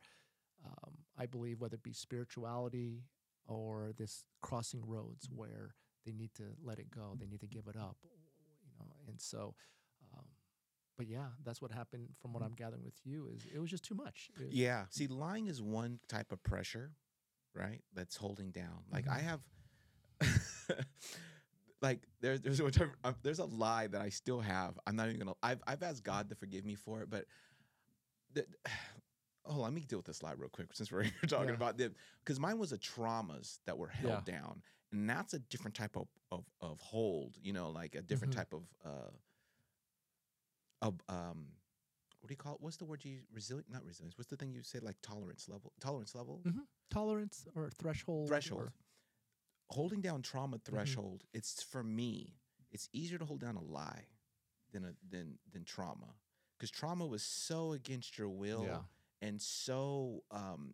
[0.65, 3.03] um, I believe whether it be spirituality
[3.45, 7.68] or this crossing roads where they need to let it go, they need to give
[7.68, 8.09] it up, you
[8.80, 9.53] know, and so.
[10.18, 10.26] Um,
[10.97, 13.28] but yeah, that's what happened from what I'm gathering with you.
[13.34, 14.32] Is it was just too much.
[14.39, 14.86] It- Yeah.
[14.89, 16.93] See, lying is one type of pressure,
[17.53, 17.84] right?
[17.93, 18.86] That's holding down.
[18.92, 19.42] Like I have,
[21.82, 22.66] like there's there's a,
[23.04, 24.79] uh, there's a lie that I still have.
[24.87, 25.33] I'm not even gonna.
[25.43, 27.25] I've I've asked God to forgive me for it, but
[28.33, 28.45] the,
[29.45, 31.55] oh, let me deal with this lie real quick since we're here talking Yeah.
[31.55, 31.93] about them
[32.24, 36.08] because mine was a traumas that were held down, and that's a different type of
[36.32, 37.37] of of hold.
[37.41, 38.37] You know, like a different Mhm.
[38.37, 39.12] type of uh
[40.82, 41.47] of um
[42.20, 42.62] what do you call it?
[42.62, 43.24] What's the word you use?
[43.32, 43.71] Resilient?
[43.71, 44.17] Not resilience.
[44.17, 44.79] What's the thing you say?
[44.79, 45.71] Like tolerance level?
[45.79, 46.41] Tolerance level?
[46.45, 46.66] Mhm.
[46.89, 48.28] tolerance or threshold.
[48.28, 48.62] Threshold.
[48.63, 48.74] or-
[49.70, 50.76] Holding down trauma Mm-hmm.
[50.76, 51.24] threshold.
[51.34, 52.36] It's for me.
[52.72, 54.06] It's easier to hold down a lie
[54.72, 56.14] than a than than trauma
[56.58, 58.82] because trauma was so against your will Yeah.
[59.22, 60.74] and so um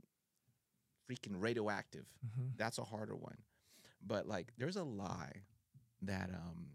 [1.09, 2.05] freaking radioactive.
[2.25, 2.51] Mhm.
[2.57, 3.37] That's a harder one.
[4.05, 5.43] But like there's a lie
[6.01, 6.67] that um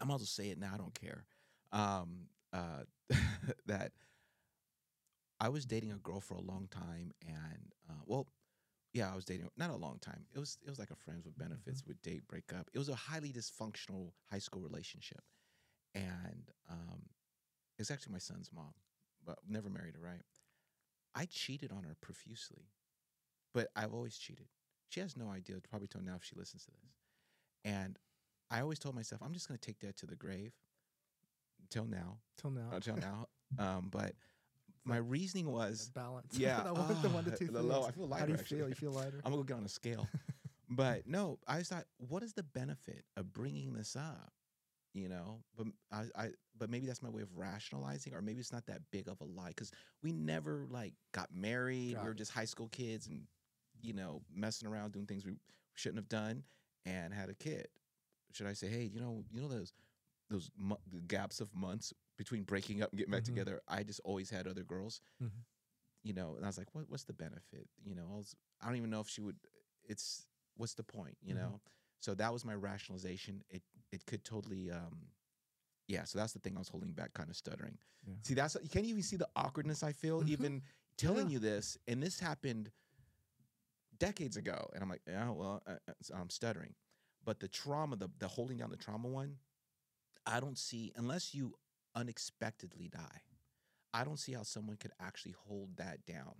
[0.00, 1.24] I might as well say it now, I don't care.
[1.72, 2.84] Um uh
[3.66, 3.92] that
[5.40, 8.26] I was dating a girl for a long time and uh well
[8.92, 10.24] yeah, I was dating not a long time.
[10.34, 12.68] It was it was like a friends with benefits, would date, break up.
[12.74, 15.22] It was a highly dysfunctional high school relationship.
[15.94, 17.02] And um
[17.78, 18.74] it was actually my son's mom,
[19.24, 20.22] but never married her, right?
[21.14, 22.68] I cheated on her profusely.
[23.54, 24.46] But I've always cheated.
[24.88, 26.92] She has no idea, probably till now if she listens to this.
[27.64, 27.98] And
[28.50, 30.52] I always told myself, I'm just going to take that to the grave.
[31.70, 32.68] Till now, Till now.
[32.72, 33.28] until now.
[33.58, 34.14] Um, but
[34.84, 36.26] my reasoning was, balance.
[36.38, 37.84] yeah, that one, the one to ah, two the low.
[37.84, 38.68] I feel How do you lighter, feel?
[38.68, 39.20] You feel lighter?
[39.24, 40.08] I'm gonna go get on a scale.
[40.70, 44.32] but no, I just thought, what is the benefit of bringing this up?
[44.94, 46.28] You know, but I, I,
[46.58, 49.24] but maybe that's my way of rationalizing, or maybe it's not that big of a
[49.24, 49.70] lie because
[50.02, 51.94] we never like got married.
[51.94, 53.22] Got we were just high school kids and
[53.80, 55.32] you know messing around doing things we
[55.74, 56.42] shouldn't have done,
[56.84, 57.68] and had a kid.
[58.32, 59.72] Should I say, hey, you know, you know those
[60.28, 63.26] those mo- the gaps of months between breaking up and getting back Mhm.
[63.26, 63.60] together?
[63.68, 65.00] I just always had other girls.
[65.22, 65.44] Mhm.
[66.04, 67.68] you know, and I was like, what, what's the benefit?
[67.84, 69.36] You know, I, was, I don't even know if she would.
[69.84, 70.26] It's
[70.56, 71.16] what's the point?
[71.22, 71.38] You Mhm.
[71.38, 71.60] know.
[72.00, 73.44] So that was my rationalization.
[73.48, 73.62] It
[73.92, 74.70] it could totally.
[74.70, 75.12] um
[75.88, 77.78] yeah, so that's the thing I was holding back, kind of stuttering.
[78.06, 78.14] Yeah.
[78.22, 80.28] See, that's you can't even see the awkwardness I feel Mhm.
[80.28, 80.62] even
[80.96, 81.34] telling Yeah.
[81.34, 82.72] you this, and this happened
[83.98, 86.74] decades ago, and I'm like, yeah, well, uh, uh, I'm stuttering.
[87.24, 89.38] But the trauma, the the holding down the trauma one,
[90.26, 91.54] I don't see unless you
[91.94, 93.22] unexpectedly die.
[93.92, 96.34] I don't see how someone could actually hold that down,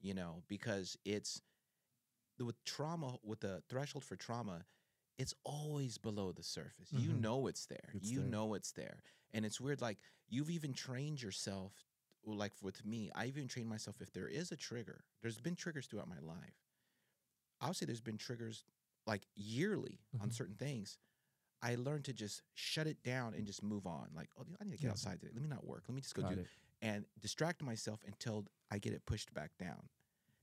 [0.00, 1.42] you know, because it's
[2.38, 4.64] with trauma, with the threshold for trauma,
[5.18, 6.90] it's always below the surface.
[6.92, 7.20] You Mhm.
[7.20, 7.90] know it's there.
[7.94, 8.30] It's you there.
[8.30, 9.02] know it's there.
[9.32, 9.98] And it's weird, like
[10.28, 11.72] you've even trained yourself,
[12.24, 15.86] like with me, I even trained myself if there is a trigger, there's been triggers
[15.86, 16.54] throughout my life.
[17.60, 18.64] I'll say there's been triggers
[19.06, 20.32] like yearly on Mhm.
[20.32, 20.98] certain things.
[21.62, 24.08] I learned to just shut it down and just move on.
[24.14, 24.90] Like, oh, I need to get Yeah.
[24.92, 25.32] outside today.
[25.34, 25.84] Let me not work.
[25.88, 26.46] Let me just go Got do it.
[26.82, 29.88] and distract myself until I get it pushed back down.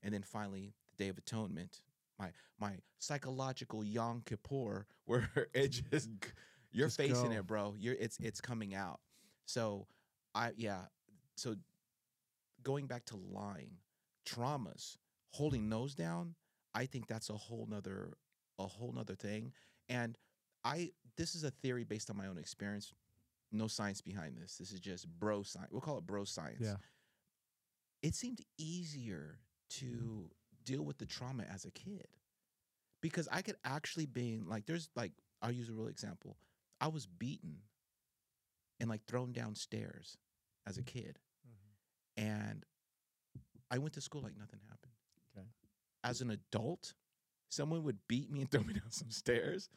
[0.02, 1.82] And then finally, the Day of Atonement,
[2.20, 6.10] my my psychological Yom Kippur, where it just
[6.72, 7.38] you're Just facing go.
[7.38, 7.76] it, bro.
[7.78, 9.00] You're it's it's coming out.
[9.46, 9.88] So
[10.34, 10.82] I yeah.
[11.36, 11.56] So
[12.64, 13.78] going back to lying,
[14.26, 14.98] traumas,
[15.32, 16.36] holding those down,
[16.74, 18.14] I think that's a whole nother
[18.60, 19.54] a whole nother thing.
[19.90, 20.18] And
[20.64, 22.94] I this is a theory based on my own experience.
[23.52, 24.58] No science behind this.
[24.58, 25.70] This is just bro science.
[25.72, 26.62] We'll call it bro science.
[26.62, 26.76] Yeah.
[28.02, 29.40] It seemed easier
[29.72, 30.30] to
[30.66, 32.08] deal with the trauma as a kid.
[33.02, 35.12] Because I could actually be like there's like
[35.42, 36.38] I'll use a real example.
[36.80, 37.58] I was beaten
[38.80, 40.18] and like thrown downstairs
[40.66, 41.00] as a mm-hmm.
[41.00, 41.20] kid.
[41.48, 42.30] Mm-hmm.
[42.30, 42.66] And
[43.70, 44.94] I went to school like nothing happened.
[45.38, 45.48] Okay.
[46.04, 46.94] As an adult,
[47.50, 49.70] someone would beat me and throw me down some stairs.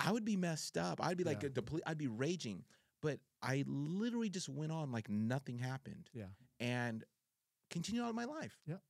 [0.00, 1.00] I would be messed up.
[1.02, 1.48] I'd be like Yeah.
[1.48, 2.64] a deple- I'd be raging.
[3.02, 6.10] But I literally just went on like nothing happened.
[6.12, 6.28] Yeah.
[6.60, 7.04] And
[7.70, 8.58] continued on my life.
[8.66, 8.82] Yep.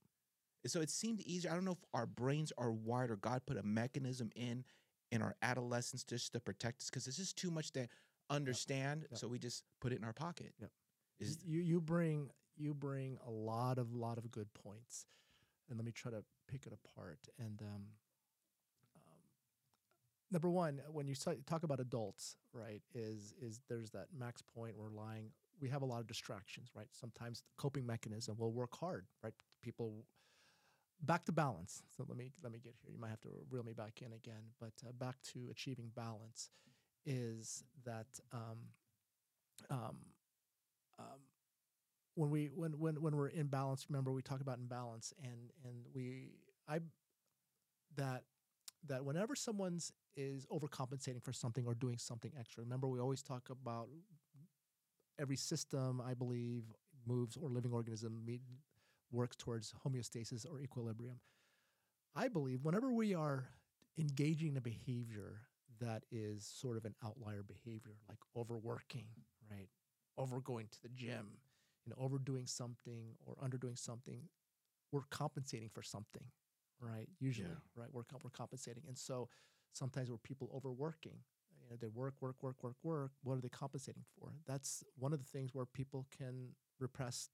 [0.67, 1.51] So it seemed easier.
[1.51, 4.65] I don't know if our brains are wired or God put a mechanism in
[5.11, 7.87] in our adolescence just to protect us because it's just too much to
[8.29, 9.07] understand.
[9.11, 9.19] Yep.
[9.19, 10.53] So we just put it in our pocket.
[10.59, 10.71] Yep.
[11.19, 15.05] Is you you bring you bring a lot of lot of good points,
[15.69, 17.19] and let me try to pick it apart.
[17.39, 17.83] And um,
[20.31, 24.89] number one, when you talk about adults, right, is is there's that max point where
[24.89, 25.31] lying.
[25.59, 26.87] We have a lot of distractions, right?
[26.91, 29.33] Sometimes the coping mechanism will work hard, right?
[29.63, 30.05] People
[31.01, 31.83] back to balance.
[31.95, 32.91] So let me let me get here.
[32.91, 36.49] You might have to reel me back in again, but uh, back to achieving balance
[37.05, 38.59] is that um,
[39.69, 39.97] um,
[40.99, 41.19] um,
[42.15, 43.85] when we when when when we're in balance.
[43.89, 46.31] Remember, we talk about imbalance, and and we
[46.67, 46.79] I
[47.95, 48.23] that
[48.87, 52.63] that whenever someone's is overcompensating for something or doing something extra.
[52.63, 53.89] Remember, we always talk about
[55.19, 56.01] every system.
[56.05, 56.63] I believe
[57.07, 58.41] moves or living organism meet,
[59.11, 61.19] works towards homeostasis or equilibrium.
[62.15, 63.49] I believe whenever we are
[63.97, 65.41] engaging in a behavior
[65.79, 69.05] that is sort of an outlier behavior, like overworking,
[69.51, 69.69] right?
[70.17, 71.39] Overgoing to the gym,
[71.85, 74.23] you know, overdoing something or underdoing something,
[74.91, 76.25] we're compensating for something,
[76.79, 77.07] right?
[77.19, 77.55] Usually, Yeah.
[77.75, 77.89] right?
[77.91, 78.83] We're, we're compensating.
[78.87, 79.29] And so
[79.77, 81.19] sometimes we're people overworking.
[81.61, 83.11] You know, they work, work, work, work, work.
[83.23, 84.33] What are they compensating for?
[84.45, 86.49] That's one of the things where people can
[86.79, 87.29] repress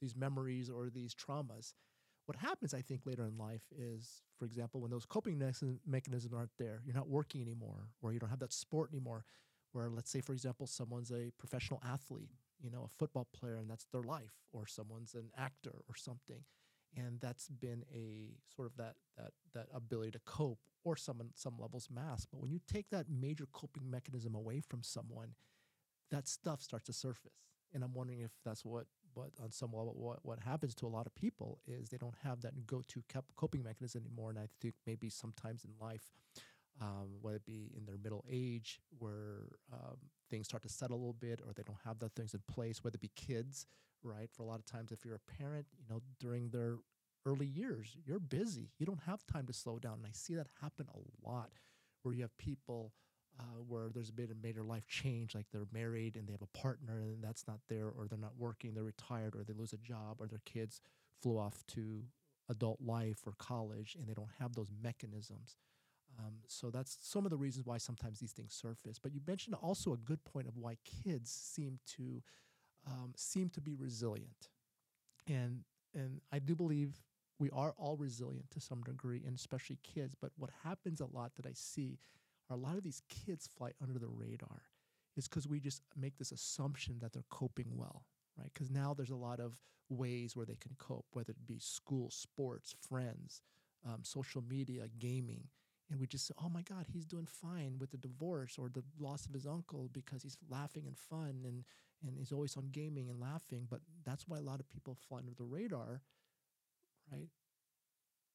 [0.00, 1.74] these memories or these traumas.
[2.26, 5.38] What happens, I think, later in life is, for example, when those coping
[5.86, 9.24] mechanisms aren't there, you're not working anymore, or you don't have that sport anymore.
[9.72, 12.30] Where, let's say, for example, someone's a professional athlete,
[12.62, 16.44] you know, a football player, and that's their life, or someone's an actor or something,
[16.96, 21.54] and that's been a sort of that that that ability to cope, or some some
[21.58, 22.28] levels mask.
[22.30, 25.34] But when you take that major coping mechanism away from someone,
[26.10, 27.32] that stuff starts to surface.
[27.72, 30.88] And I'm wondering if that's what what on some level what what happens to a
[30.88, 33.02] lot of people is they don't have that go-to
[33.36, 34.30] coping mechanism anymore.
[34.30, 36.12] And I think maybe sometimes in life,
[36.80, 39.96] um, whether it be in their middle age, where um,
[40.30, 42.82] things start to settle a little bit, or they don't have the things in place,
[42.82, 43.66] whether it be kids,
[44.04, 44.30] right?
[44.32, 46.76] For a lot of times, if you're a parent, you know, during their
[47.26, 48.70] early years, you're busy.
[48.78, 49.94] You don't have time to slow down.
[49.98, 51.50] And I see that happen a lot
[52.02, 52.92] where you have people
[53.40, 56.58] uh, where there's been a major life change, like they're married and they have a
[56.58, 59.78] partner and that's not there, or they're not working, they're retired, or they lose a
[59.78, 60.80] job, or their kids
[61.20, 62.04] flew off to
[62.48, 65.56] adult life or college and they don't have those mechanisms.
[66.18, 68.98] Um, so that's some of the reasons why sometimes these things surface.
[69.02, 72.22] But you mentioned also a good point of why kids seem to
[72.86, 74.48] um, seem to be resilient,
[75.26, 77.00] and and I do believe
[77.38, 80.14] we are all resilient to some degree, and especially kids.
[80.20, 81.98] But what happens a lot that I see
[82.50, 84.62] are a lot of these kids fly under the radar.
[85.16, 88.04] It's because we just make this assumption that they're coping well,
[88.36, 88.50] right?
[88.52, 89.58] Because now there's a lot of
[89.88, 93.42] ways where they can cope, whether it be school, sports, friends,
[93.86, 95.44] um, social media, gaming.
[95.90, 98.82] And we just say, oh my God, he's doing fine with the divorce or the
[98.98, 101.64] loss of his uncle because he's laughing and fun and,
[102.06, 103.66] and he's always on gaming and laughing.
[103.68, 106.02] But that's why a lot of people fly under the radar,
[107.10, 107.28] right?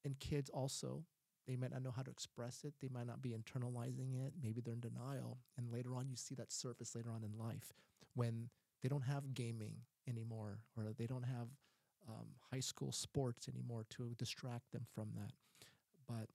[0.06, 1.04] And kids also,
[1.48, 2.74] they might not know how to express it.
[2.82, 4.34] They might not be internalizing it.
[4.42, 5.40] Maybe they're in denial.
[5.58, 7.74] And later on, you see that surface later on in life
[8.16, 8.50] when
[8.82, 9.76] they don't have gaming
[10.08, 11.48] anymore or they don't have
[12.08, 15.32] um, high school sports anymore to distract them from that.
[16.08, 16.30] But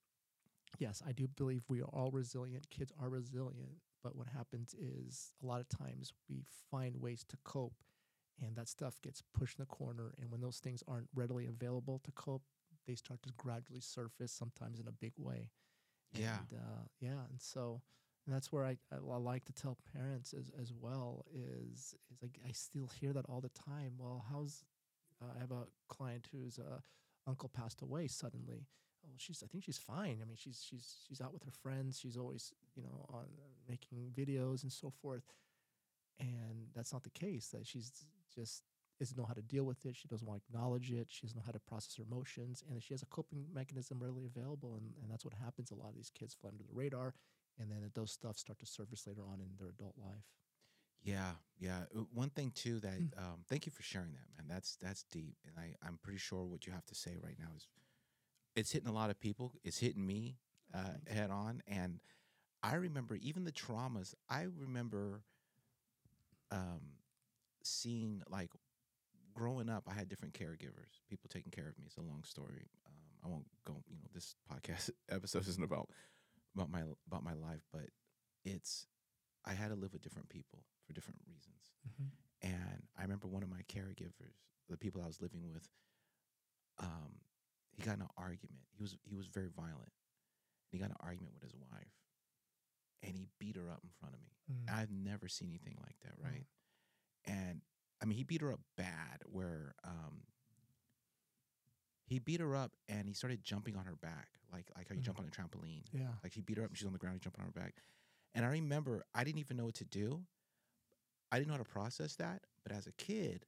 [0.78, 2.70] yes, I do believe we are all resilient.
[2.70, 3.78] Kids are resilient.
[4.05, 7.82] But what happens is a lot of times we find ways to cope
[8.40, 10.14] and that stuff gets pushed in the corner.
[10.20, 12.43] And when those things aren't readily available to cope,
[12.86, 15.51] they start to gradually surface, sometimes in a big way.
[16.12, 16.39] Yeah.
[16.51, 17.22] And, uh, yeah.
[17.31, 17.81] And so
[18.26, 22.39] and that's where I, I, like to tell parents as, as well is is like
[22.47, 23.93] I still hear that all the time.
[23.98, 24.64] Well, how's
[25.22, 26.78] uh, I have a client whose uh,
[27.26, 28.66] uncle passed away suddenly.
[29.05, 30.18] Oh, she's I think she's fine.
[30.22, 31.98] I mean, she's she's she's out with her friends.
[32.01, 35.24] She's always you know on uh, making videos and so forth.
[36.20, 37.48] And that's not the case.
[37.48, 37.90] That she's
[38.35, 38.62] just
[39.01, 39.97] doesn't know how to deal with it.
[39.97, 41.09] She doesn't want to acknowledge it.
[41.10, 44.24] She doesn't know how to process her emotions, and she has a coping mechanism readily
[44.26, 44.76] available.
[44.76, 45.70] And, and that's what happens.
[45.72, 47.14] A lot of these kids fly under the radar,
[47.59, 50.24] and then those stuff start to surface later on in their adult life.
[51.02, 51.81] Yeah, yeah.
[51.94, 53.18] Uh, One thing too that Mm.
[53.18, 54.47] um, thank you for sharing that, man.
[54.48, 57.51] That's that's deep, and I I'm pretty sure what you have to say right now
[57.56, 57.66] is
[58.56, 59.52] it's hitting a lot of people.
[59.64, 60.36] It's hitting me
[60.74, 62.01] uh, head on, and
[62.62, 64.14] I remember even the traumas.
[64.28, 65.22] I remember
[66.51, 66.81] um,
[67.62, 68.51] seeing like
[69.35, 69.85] growing up.
[69.89, 71.85] I had different caregivers, people taking care of me.
[71.86, 72.68] It's a long story.
[72.86, 72.94] Um,
[73.24, 73.82] I won't go.
[73.89, 75.89] You know, this podcast episode isn't about
[76.55, 77.89] about my about my life, but
[78.44, 78.86] it's
[79.44, 81.70] I had to live with different people for different reasons.
[82.43, 84.36] And I remember one of my caregivers,
[84.68, 85.68] the people I was living with,
[86.78, 87.20] um,
[87.77, 88.61] he got in an argument.
[88.77, 89.93] He was he was very violent.
[90.71, 91.93] He got in an argument with his wife,
[93.03, 94.33] and he beat her up in front of me.
[94.51, 94.73] Mm.
[94.81, 96.31] I've never seen anything like that, Wow.
[96.31, 96.47] right?
[97.27, 97.63] And
[98.03, 100.23] I mean, he beat her up bad, where um,
[102.07, 105.01] he beat her up and he started jumping on her back, like like how you
[105.01, 105.05] Mm.
[105.05, 105.85] jump on a trampoline.
[105.93, 106.09] Yeah.
[106.23, 107.75] Like he beat her up and she's on the ground, he jumped on her back.
[108.35, 110.25] And I remember I didn't even know what to do.
[111.33, 112.43] I didn't know how to process that.
[112.63, 113.47] But as a kid,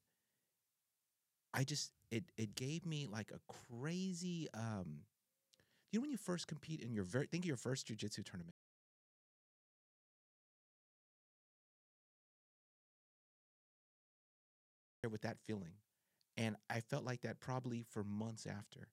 [1.53, 3.41] I just it it gave me like a
[3.81, 5.01] crazy um
[5.93, 8.55] you know when you first compete in your very think of your first jujitsu tournament.
[15.09, 15.75] With that feeling.
[16.37, 18.89] And I felt like that probably for months after.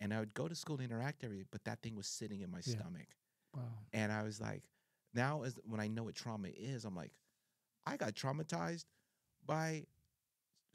[0.00, 2.50] And I would go to school to interact every but that thing was sitting in
[2.50, 2.74] my Yeah.
[2.74, 3.08] stomach.
[3.54, 3.62] Wow.
[3.92, 4.62] And I was like,
[5.14, 7.12] now as when I know what trauma is, I'm like,
[7.86, 8.84] I got traumatized
[9.46, 9.84] by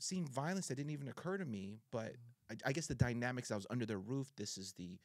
[0.03, 1.79] seeing violence that didn't even occur to me.
[1.91, 2.15] But
[2.51, 4.31] I, I guess the dynamics, I was under their roof.
[4.35, 4.99] This is the,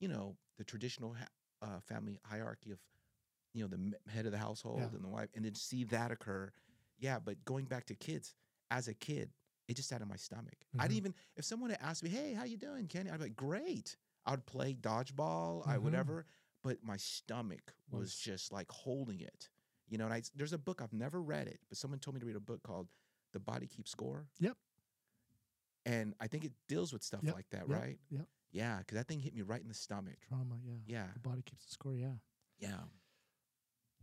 [0.00, 2.78] you know, the traditional ha- uh, family hierarchy of,
[3.54, 4.88] you know, the m- head of the household Yeah.
[4.96, 6.52] and the wife, and then see that occur.
[6.98, 8.34] Yeah, but going back to kids,
[8.70, 9.30] as a kid,
[9.68, 10.56] it just sat in my stomach.
[10.74, 10.82] I Mhm.
[10.82, 13.36] didn't even if someone had asked me, "Hey, how you doing, Kenny?" I'd be like,
[13.36, 13.96] "Great."
[14.26, 15.82] I would play dodgeball, I Mhm.
[15.82, 16.26] whatever,
[16.62, 19.48] but my stomach was, Was- just like holding it.
[19.88, 22.20] You know, and I, there's a book I've never read it, but someone told me
[22.20, 22.88] to read a book called
[23.34, 24.56] "The Body Keeps Score." Yep.
[25.86, 27.98] And I think it deals with stuff Yep, like that, yep, right?
[28.08, 28.26] yep.
[28.52, 30.16] Yeah, because that thing hit me right in the stomach.
[30.28, 30.56] Trauma.
[30.64, 30.76] Yeah.
[30.86, 31.94] Yeah, The body keeps the score.
[31.94, 32.14] Yeah.
[32.58, 32.80] yeah,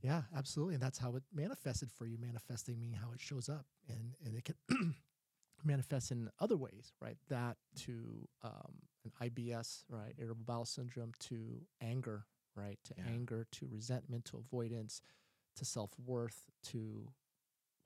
[0.01, 0.75] Yeah, absolutely.
[0.75, 3.65] And that's how it manifested for you, manifesting meaning how it shows up.
[3.87, 4.55] And and it can
[5.63, 7.17] manifest in other ways, right?
[7.29, 8.73] That to um,
[9.05, 10.13] an IBS, right?
[10.17, 12.25] Irritable bowel syndrome to anger,
[12.55, 12.77] right?
[12.85, 13.05] To Yeah.
[13.07, 15.01] anger, to resentment, to avoidance,
[15.55, 17.07] to self worth, to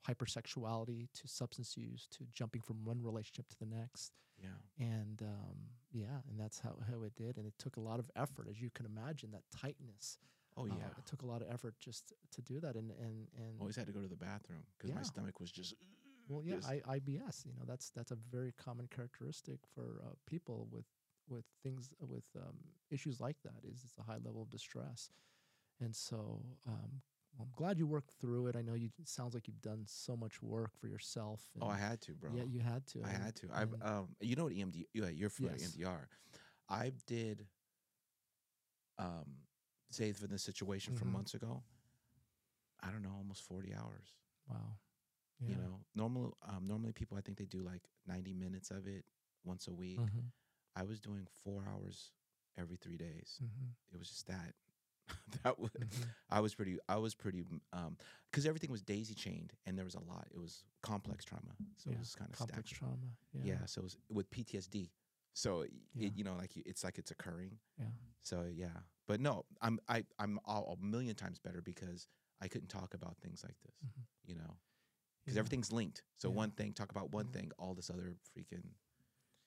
[0.08, 4.12] hypersexuality, to substance use, to jumping from one relationship to the next.
[4.42, 5.56] yeah, And um,
[5.92, 7.36] yeah, and that's how, how it did.
[7.38, 10.18] And it took a lot of effort, as you can imagine, that tightness.
[10.56, 10.86] oh uh, yeah.
[10.98, 12.74] it took a lot of effort just to do that.
[12.76, 15.74] And and and Always had to go to the bathroom because my stomach was just.
[16.28, 17.46] well, yeah, just- I, IBS.
[17.46, 20.86] You know, that's that's a very common characteristic for uh, people with
[21.28, 22.56] with things with um,
[22.90, 23.64] issues like that.
[23.64, 25.10] Is it's a high level of distress,
[25.80, 27.00] and so um,
[27.36, 28.56] well, I'm glad you worked through it.
[28.56, 28.90] I know you.
[28.98, 31.42] It sounds like you've done so much work for yourself.
[31.60, 32.30] oh, I had to, bro.
[32.34, 33.02] Yeah, you had to.
[33.04, 33.48] I and- had to.
[33.52, 34.86] I've um, you know what EMD?
[34.94, 35.76] Yeah, you're familiar Yes.
[35.76, 36.06] with EMDR.
[36.68, 37.46] I did.
[38.98, 39.36] Um,
[39.90, 41.12] say for the situation from Mhm.
[41.12, 41.62] months ago.
[42.80, 44.16] I don't know, almost forty hours.
[44.48, 44.78] wow.
[45.40, 46.38] You know, normal.
[46.42, 49.04] Um, normally people, I think they do like ninety minutes of it
[49.44, 49.98] once a week.
[50.00, 50.32] Mhm,
[50.74, 52.12] I was doing four hours
[52.56, 53.38] every three days.
[53.42, 53.74] mhm.
[53.92, 54.54] It was just that
[55.44, 56.04] that was Mhm.
[56.30, 57.96] I was pretty I was pretty um
[58.30, 60.26] because everything was daisy chained and there was a lot.
[60.34, 62.78] It was complex trauma, so Yeah, it was kind of complex stacked.
[62.80, 63.16] trauma.
[63.32, 63.54] Yeah.
[63.60, 63.66] Yeah.
[63.66, 64.90] so it was with PTSD.
[65.34, 66.10] So it, Yeah.
[66.14, 67.58] you know, like you- it's like it's occurring.
[67.78, 67.90] Yeah.
[68.22, 72.08] So yeah, but no, I'm I I'm all, a million times better because
[72.40, 73.74] I couldn't talk about things like this.
[73.84, 74.02] Mhm.
[74.26, 74.56] You know,
[75.24, 76.02] because everything's linked.
[76.16, 77.32] So one thing, talk about one Yeah.
[77.32, 78.72] thing, all this other freaking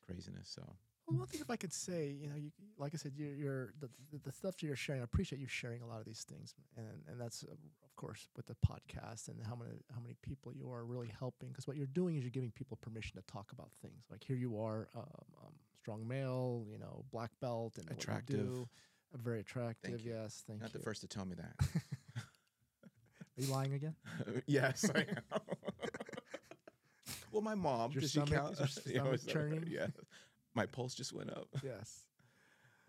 [0.02, 0.50] craziness.
[0.50, 0.76] So
[1.10, 3.74] Well, one thing if I could say, you know, you, like I said, you're, you're
[3.80, 3.90] the,
[4.24, 5.02] the stuff you're sharing.
[5.02, 8.28] I appreciate you sharing a lot of these things, and and that's uh, of course
[8.36, 11.50] with the podcast and how many how many people you are really helping.
[11.50, 14.06] Because what you're doing is you're giving people permission to talk about things.
[14.12, 15.04] Like here you are, um,
[15.44, 18.38] um, strong male, you know, black belt, and Attractive.
[18.46, 18.70] do.
[19.14, 20.02] Uh, very attractive.
[20.02, 20.12] you.
[20.14, 20.78] Yes, thank not you.
[20.80, 21.56] the first to tell me that.
[23.38, 23.96] Are you lying again?
[24.46, 25.08] yes, I am.
[27.32, 27.92] well, my mom.
[27.92, 28.60] Your does she stomach- count?
[28.60, 29.64] is your Yeah, my stomach churning?
[29.68, 29.88] Yeah,
[30.60, 31.48] my pulse just went up.
[31.64, 32.06] yes.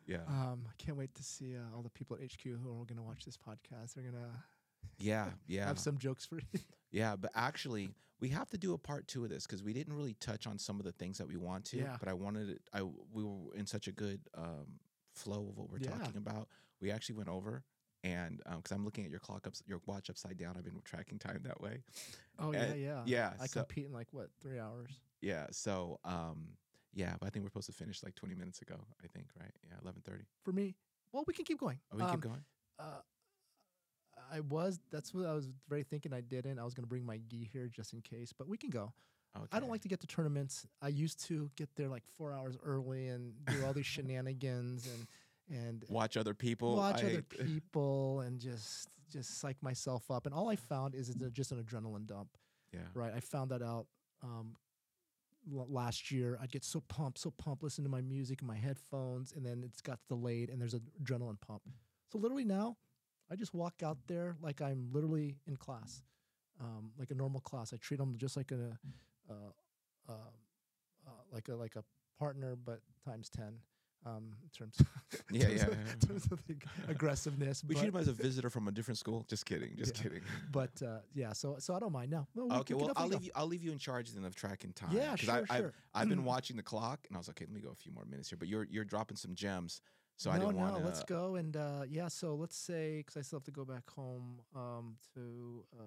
[0.06, 2.84] Yeah, Um, I can't wait to see uh, all the people at HQ who are
[2.84, 3.94] going to watch this podcast.
[3.94, 4.30] They're going to
[4.98, 5.66] yeah, yeah.
[5.66, 6.60] have some jokes for you.
[6.92, 9.94] Yeah, but actually, we have to do a part two of this because we didn't
[9.94, 11.76] really touch on some of the things that we want to.
[11.76, 11.96] Yeah.
[12.00, 12.62] But I wanted it.
[12.74, 12.82] I
[13.12, 14.66] we were in such a good um,
[15.14, 15.90] flow of what we're Yeah.
[15.96, 16.48] talking about.
[16.80, 17.62] We actually went over,
[18.02, 20.56] and because I'm looking at your clock up, your watch upside down.
[20.58, 21.84] I've been tracking time that way.
[22.40, 24.90] Oh yeah, yeah, yeah, I so- compete in like what three hours?
[25.20, 25.46] Yeah.
[25.52, 26.48] So um,
[26.92, 28.76] yeah, but I think we're supposed to finish like 20 minutes ago.
[29.02, 29.52] I think right.
[29.68, 30.24] Yeah, 11:30.
[30.42, 30.74] For me,
[31.12, 31.78] well, we can keep going.
[31.92, 32.44] Oh, we Um, keep going.
[32.78, 33.00] Uh,
[34.32, 34.80] I was.
[34.90, 36.12] That's what I was very thinking.
[36.12, 36.58] I didn't.
[36.58, 38.92] I was going to bring my gi here just in case, but we can go.
[39.36, 39.46] Okay.
[39.52, 40.66] I don't like to get to tournaments.
[40.82, 45.06] I used to get there like four hours early and do all these shenanigans and
[45.56, 46.76] and watch other people.
[46.76, 50.26] watch I other people and just just psych myself up.
[50.26, 52.36] And all I found is it's just an adrenaline dump.
[52.72, 52.80] Yeah.
[52.94, 53.12] Right.
[53.14, 53.86] I found that out
[54.22, 54.56] um,
[55.50, 56.38] last year.
[56.40, 59.62] I'd get so pumped, so pumped, listen to my music in my headphones, and then
[59.64, 61.62] it's got delayed, and there's an adrenaline pump.
[62.12, 62.76] So literally now,
[63.30, 66.02] I just walk out there like I'm literally in class,
[66.60, 67.72] um, like a normal class.
[67.72, 68.78] I treat them just like a,
[69.30, 69.52] uh,
[70.08, 70.12] uh,
[71.06, 71.84] uh, like a like a
[72.18, 73.60] partner, but times ten.
[74.06, 74.76] Um, in terms,
[75.30, 75.92] Yeah, terms yeah, of- yeah.
[75.92, 76.56] in terms of the
[76.88, 77.62] aggressiveness.
[77.62, 79.26] We but, treat him as a visitor from a different school.
[79.28, 79.76] Just kidding.
[79.76, 80.02] Just Yeah.
[80.02, 80.22] kidding.
[80.52, 82.10] but uh, yeah, so so I don't mind.
[82.10, 82.74] No, no we- okay.
[82.74, 83.30] we Well, I'll leave you.
[83.34, 84.92] I'll leave you in charge then of tracking time.
[84.92, 85.72] Yeah, sure, I, I've, sure.
[85.94, 87.92] I've been watching the clock, and I was like, okay, let me go a few
[87.92, 88.38] more minutes here.
[88.38, 89.82] But you're you're dropping some gems,
[90.16, 90.84] so no, I didn't no, want to.
[90.84, 92.08] let's go and uh, yeah.
[92.08, 95.82] So let's say because I still have to go back home um, to uh,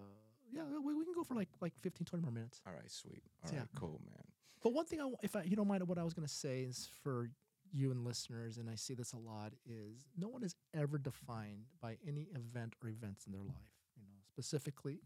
[0.51, 2.61] yeah, we, we can go for like like 15, 20 more minutes.
[2.67, 3.23] All right, sweet.
[3.43, 3.79] All right, Yeah.
[3.79, 4.23] cool, man.
[4.61, 6.87] But one thing, I, if I, you don't mind, what I was gonna say is
[7.01, 7.29] for
[7.73, 11.65] you and listeners, and I see this a lot, is no one is ever defined
[11.81, 13.73] by any event or events in their life.
[13.97, 14.99] You know, specifically,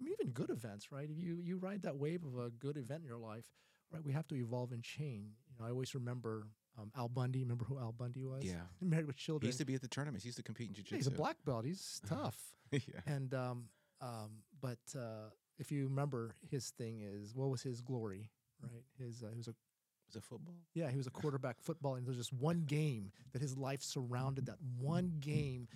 [0.00, 1.08] I mean, even good events, right?
[1.10, 3.44] If you you ride that wave of a good event in your life,
[3.92, 4.02] right?
[4.04, 5.34] We have to evolve and change.
[5.50, 6.46] You know, I always remember
[6.78, 7.40] um, Al Bundy.
[7.42, 8.44] Remember who Al Bundy was?
[8.44, 8.62] Yeah.
[8.80, 9.46] Married with He Children.
[9.48, 10.24] used to be at the tournaments.
[10.24, 10.96] He used to compete in Yeah, jiu-jitsu.
[10.96, 11.64] he's a black belt.
[11.64, 12.38] He's tough.
[12.70, 12.80] yeah.
[13.06, 13.64] and um,
[14.00, 14.30] um,
[14.60, 18.30] but uh, if you remember, his thing is what was his glory,
[18.62, 18.82] right?
[18.98, 19.54] His uh, he was a
[20.06, 20.54] Was it football?
[20.74, 24.46] yeah, he was a quarterback football, and there's just one game that his life surrounded
[24.46, 25.68] that one game,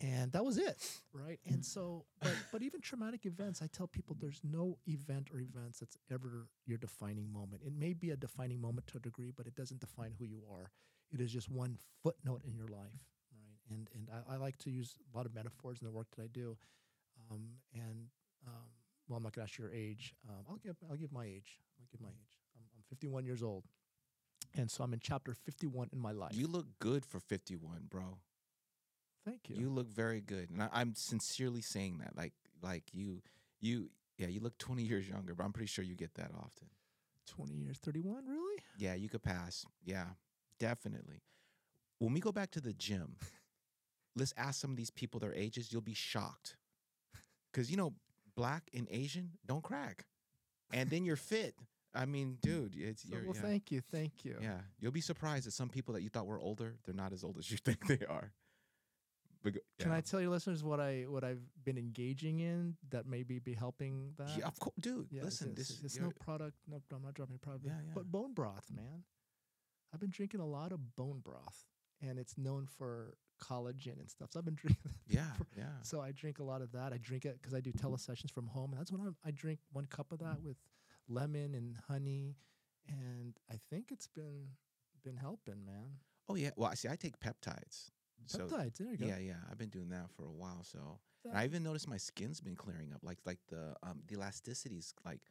[0.00, 1.38] and that was it, right?
[1.46, 5.78] And so, but but even traumatic events, I tell people there's no event or events
[5.80, 7.62] that's ever your defining moment.
[7.64, 10.42] It may be a defining moment to a degree, but it doesn't define who you
[10.52, 10.70] are.
[11.12, 13.58] It is just one footnote in your life, right?
[13.70, 16.22] And and I, I like to use a lot of metaphors in the work that
[16.22, 16.56] I do,
[17.30, 17.42] um,
[17.74, 18.08] and
[18.46, 18.68] um,
[19.08, 20.14] well, I'm not gonna ask your age.
[20.28, 21.58] Um, I'll give I'll give my age.
[21.78, 22.39] I'll give my age.
[22.90, 23.64] I'm, I'm 51 years old,
[24.56, 26.32] and so I'm in chapter 51 in my life.
[26.34, 28.18] You look good for 51, bro.
[29.24, 29.56] Thank you.
[29.56, 32.16] You look very good, and I, I'm sincerely saying that.
[32.16, 33.22] Like, like you,
[33.60, 36.68] you, yeah, you look 20 years younger, but I'm pretty sure you get that often.
[37.28, 38.62] 20 years, 31, really?
[38.78, 39.64] Yeah, you could pass.
[39.84, 40.06] Yeah,
[40.58, 41.22] definitely.
[41.98, 43.16] When we go back to the gym,
[44.16, 45.72] let's ask some of these people their ages.
[45.72, 46.56] You'll be shocked,
[47.52, 47.92] because you know,
[48.34, 50.06] black and Asian don't crack,
[50.72, 51.54] and then you're fit.
[51.94, 52.40] I mean, mm.
[52.40, 54.36] dude, it's So, you're, well, yeah, thank you, thank you.
[54.40, 54.60] yeah.
[54.78, 57.38] You'll be surprised that some people that you thought were older, they're not as old
[57.38, 58.32] as you think they are.
[59.42, 59.92] But go- Can.
[59.92, 64.12] I tell your listeners what I what I've been engaging in that maybe be helping
[64.18, 64.28] that?
[64.36, 65.08] Yeah, of course, dude.
[65.10, 66.56] Yeah, listen, it's, this it's you're- no product.
[66.68, 67.64] No, I'm not dropping product.
[67.64, 67.92] Yeah, yeah.
[67.94, 69.04] But bone broth, man.
[69.92, 71.64] I've been drinking a lot of bone broth,
[72.02, 74.30] and it's known for collagen and stuff.
[74.32, 74.82] So I've been drinking.
[74.84, 75.64] that yeah, for- yeah.
[75.82, 76.92] So I drink a lot of that.
[76.92, 79.60] I drink it because I do telesessions from home, and that's when I'm, I drink
[79.72, 80.44] one cup of that mm.
[80.44, 80.56] with
[81.10, 82.36] lemon and honey,
[82.88, 84.48] and I think it's been
[85.04, 85.98] been helping, man.
[86.28, 86.50] Oh yeah.
[86.56, 86.88] Well, I see.
[86.88, 87.90] I take peptides.
[88.26, 89.06] So Peptides, there you go.
[89.06, 89.34] yeah, yeah.
[89.50, 90.62] I've been doing that for a while.
[90.62, 93.00] So That- I even noticed my skin's been clearing up.
[93.02, 95.22] Like like the um the elasticity's like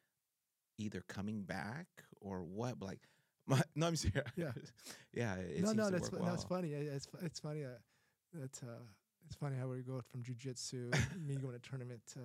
[0.78, 1.88] either coming back
[2.20, 2.80] or what.
[2.80, 3.08] But like
[3.48, 4.26] my no, I'm serious.
[4.36, 4.52] Yeah.
[5.14, 5.36] yeah.
[5.36, 6.74] It no, seems no, to that's no, it's funny.
[6.74, 7.70] It's it's funny uh,
[8.34, 8.84] that uh,
[9.28, 10.94] It's funny how we go from jujitsu,
[11.26, 12.20] me going to tournament to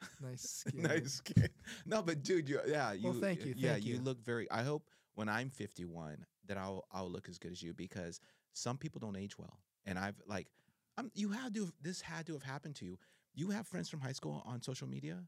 [0.20, 0.82] nice skin.
[0.82, 1.48] nice skin.
[1.86, 4.00] No, but dude, you yeah, you Well, thank you, yeah, thank you you.
[4.00, 4.84] look very I hope
[5.14, 8.20] when I'm 51 that I'll I'll look as good as you because
[8.52, 9.60] some people don't age well.
[9.86, 10.48] And I've like
[10.96, 12.98] I'm you had to have, this had to have happened to you.
[13.34, 15.22] You have friends from high school on social media?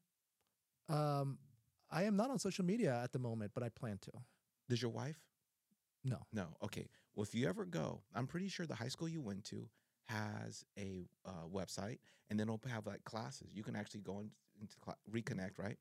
[0.88, 1.38] Um,
[1.90, 4.12] I am not on social media at the moment, but I plan to.
[4.68, 5.18] Does your wife?
[6.04, 6.18] No.
[6.32, 6.46] No.
[6.62, 6.88] Okay.
[7.14, 9.68] Well, if you ever go, I'm pretty sure the high school you went to
[10.06, 11.98] has a uh, website,
[12.28, 13.48] and then it'll have like classes.
[13.54, 14.30] You can actually go in,
[14.60, 14.76] into
[15.10, 15.78] reconnect, right?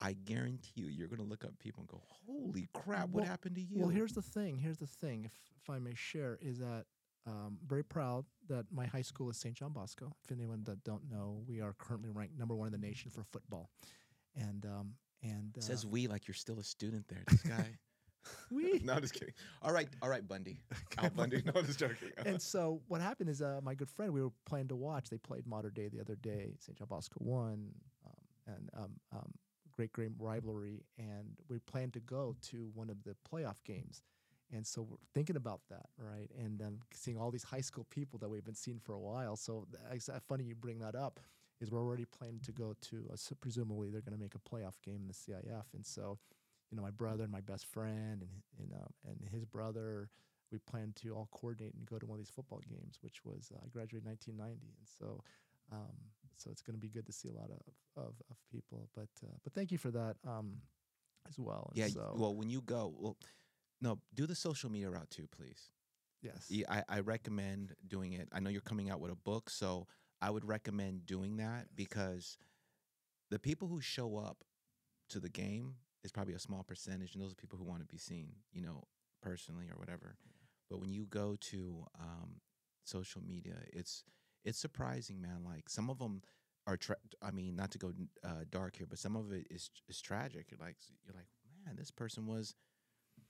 [0.00, 3.08] I guarantee you, you're gonna look up people and go, "Holy crap!
[3.08, 4.58] What Well- happened to you?" Well, here's the thing.
[4.58, 5.24] Here's the thing.
[5.24, 6.86] If if I may share, is that
[7.26, 9.54] um, very proud that my high school is St.
[9.54, 10.14] John Bosco.
[10.24, 13.24] If anyone that don't know, we are currently ranked number one in the nation for
[13.24, 13.70] football,
[14.36, 17.22] and um, and uh, says we like you're still a student there.
[17.28, 17.78] This guy.
[18.50, 18.80] we.
[18.82, 19.34] no, I'm just kidding.
[19.60, 20.58] All right, all right, Bundy.
[20.98, 21.42] Al Bundy.
[21.44, 22.10] No, I'm just joking.
[22.24, 25.18] and so what happened is uh, my good friend we were planning to watch they
[25.18, 27.68] played Mater Dei the other day st john bosco won
[28.46, 29.32] and um, um,
[29.72, 34.02] great great rivalry and we plan to go to one of the playoff games.
[34.52, 36.30] And so we're thinking about that right?
[36.38, 39.36] And um, seeing all these high school people that we've been seeing for a while.
[39.36, 41.20] So it's uh, funny you bring that up
[41.60, 44.38] is we're already planning to go to uh, so presumably they're going to make a
[44.38, 46.18] playoff game in the cif and so
[46.70, 50.10] you know my brother and my best friend and and, um, and his brother
[50.54, 53.50] we planned to all coordinate and go to one of these football games, which was
[53.52, 55.24] uh, I graduated in 1990, and so
[55.72, 55.98] um,
[56.36, 57.60] so it's going to be good to see a lot of
[57.96, 58.88] of, of people.
[58.94, 60.58] But uh, but thank you for that um,
[61.28, 61.68] as well.
[61.70, 61.88] And yeah.
[61.88, 63.16] So Well, when you go, well,
[63.80, 65.70] no, do the social media route too, please.
[66.22, 66.46] yes.
[66.48, 68.28] Yeah, I, I recommend doing it.
[68.32, 69.86] I know you're coming out with a book, so
[70.20, 72.38] I would recommend doing that because
[73.30, 74.44] the people who show up
[75.10, 77.86] to the game is probably a small percentage, and those are people who want to
[77.86, 78.84] be seen, you know,
[79.22, 80.16] personally or whatever.
[80.70, 82.40] But when you go to um,
[82.84, 84.04] social media, it's
[84.44, 85.42] it's surprising, man.
[85.44, 86.22] Like some of them
[86.66, 87.92] are, tra- I mean, not to go
[88.24, 90.46] uh, dark here, but some of it is is tragic.
[90.50, 91.28] You're like, you're like,
[91.66, 92.54] man, this person was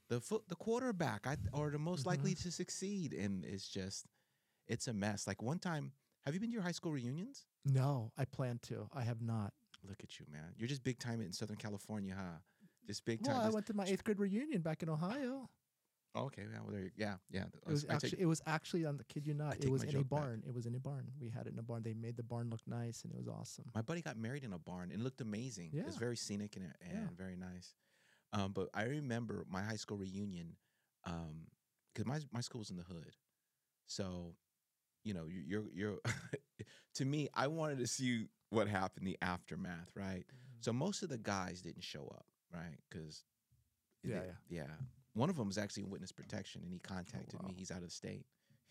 [0.09, 4.07] the foot, the quarterback, I, or the most likely to succeed, and it's just,
[4.69, 5.27] it's a mess.
[5.27, 5.93] Like one time,
[6.25, 7.47] have you been to your high school reunions?
[7.65, 8.89] No, I plan to.
[8.93, 9.53] I have not.
[9.87, 10.53] Look at you, man.
[10.57, 12.39] You're just big time in Southern California, huh?
[12.87, 13.33] Just big time.
[13.35, 15.49] Well, I just- went to my eighth grade reunion back in Ohio.
[16.15, 17.45] Oh, okay, yeah, well, there you, yeah, yeah.
[17.67, 19.57] It was I take- actually it was actually on the kid you not.
[19.61, 20.21] It was in a joke back.
[20.21, 20.43] barn.
[20.47, 21.11] It was in a barn.
[21.21, 21.83] We had it in a barn.
[21.83, 23.65] They made the barn look nice, and it was awesome.
[23.75, 25.71] My buddy got married in a barn and it looked amazing.
[25.75, 27.07] It was very scenic and, and Yeah.
[27.17, 27.75] very nice.
[28.33, 30.57] Um, but I remember my high school reunion
[31.05, 33.15] because my my school was in the hood,
[33.87, 34.35] so
[35.05, 35.99] you know you, you're you're
[36.95, 40.25] to me I wanted to see what happened the aftermath, right?
[40.61, 42.79] So most of the guys didn't show up, right?
[42.91, 43.25] Because
[44.03, 44.67] Yeah, yeah.
[45.15, 47.49] One of them was actually in witness protection, and he contacted me.
[47.49, 47.55] wow.
[47.57, 48.27] He's out of state.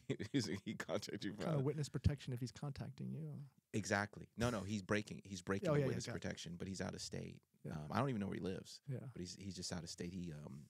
[0.32, 1.34] He's- he contacted you.
[1.34, 3.30] Kind of witness protection if he's contacting you?
[3.74, 4.28] Exactly.
[4.38, 5.22] No, no, he's breaking.
[5.24, 6.12] He's breaking Oh, the yeah, yeah, witness it.
[6.12, 7.38] protection, but he's out of state.
[7.64, 7.72] Yeah.
[7.72, 8.98] Um, I don't even know where he lives, Yeah.
[9.14, 10.12] but he's he's just out of state.
[10.14, 10.64] He um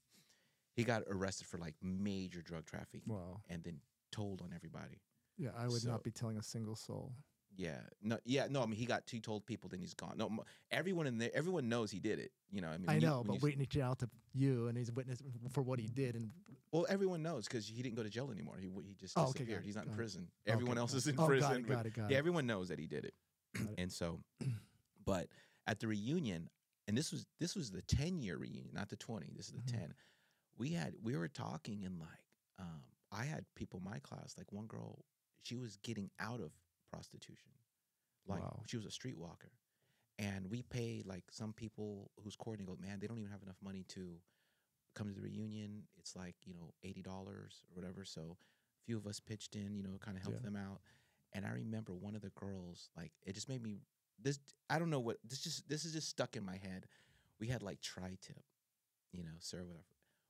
[0.76, 3.42] he got arrested for like major drug trafficking Wow.
[3.50, 3.80] and then
[4.12, 5.02] told on everybody.
[5.38, 7.14] Yeah, I would So- not be telling a single soul.
[7.56, 7.80] Yeah.
[8.02, 8.18] No.
[8.26, 8.48] Yeah.
[8.50, 8.64] No.
[8.64, 10.16] I mean, he got he told people, then he's gone.
[10.18, 10.30] No.
[10.72, 12.32] Everyone in there, everyone knows he did it.
[12.52, 12.70] You know.
[12.70, 14.94] I mean, I you- know, but you s- waiting out to you and he's a
[14.94, 15.20] witness
[15.52, 16.32] for what he did, and
[16.72, 18.56] well, everyone knows because he didn't go to jail anymore.
[18.60, 19.62] He he just Oh, okay, disappeared.
[19.64, 19.96] it, he's not in it.
[19.96, 20.28] prison.
[20.48, 21.50] Okay, Everyone else is in oh, prison.
[21.52, 23.14] Got it, but- got it, got yeah, everyone knows that he did it.
[23.78, 24.20] And so,
[25.06, 25.28] but
[25.68, 26.50] at the reunion,
[26.88, 29.32] and this was this was the ten year reunion, not the twenty.
[29.36, 29.72] This is the Mhm.
[29.80, 29.94] ten.
[30.58, 32.10] We had we were talking and like
[32.60, 32.82] um,
[33.12, 35.06] I had people in my class like one girl
[35.44, 36.52] she was getting out of
[36.94, 37.52] prostitution,
[38.28, 38.60] like Wow.
[38.68, 39.52] she was a streetwalker,
[40.20, 42.74] and we paid like some people who's coordinating.
[42.76, 44.18] Go, man, they don't even have enough money to
[44.96, 45.84] come to the reunion.
[45.98, 48.06] It's like you know eighty dollars or whatever.
[48.06, 50.50] So a few of us pitched in, you know, kind of helped Yeah.
[50.50, 50.82] them out.
[51.34, 53.78] And I remember one of the girls, like it just made me
[54.22, 54.40] this.
[54.70, 56.88] I don't know what this just this is just stuck in my head.
[57.40, 58.44] We had like tri-tip,
[59.12, 59.86] you know, sir, whatever.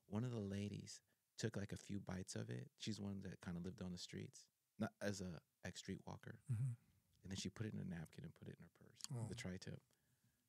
[0.08, 1.02] One of the ladies
[1.38, 2.68] took like a few bites of it.
[2.78, 4.46] She's one that kind of lived on the streets,
[4.80, 6.38] not as a ex streetwalker.
[6.52, 6.76] Mhm.
[7.24, 9.28] And then she put it in a napkin and put it in her purse, Oh.
[9.30, 9.82] the tri-tip,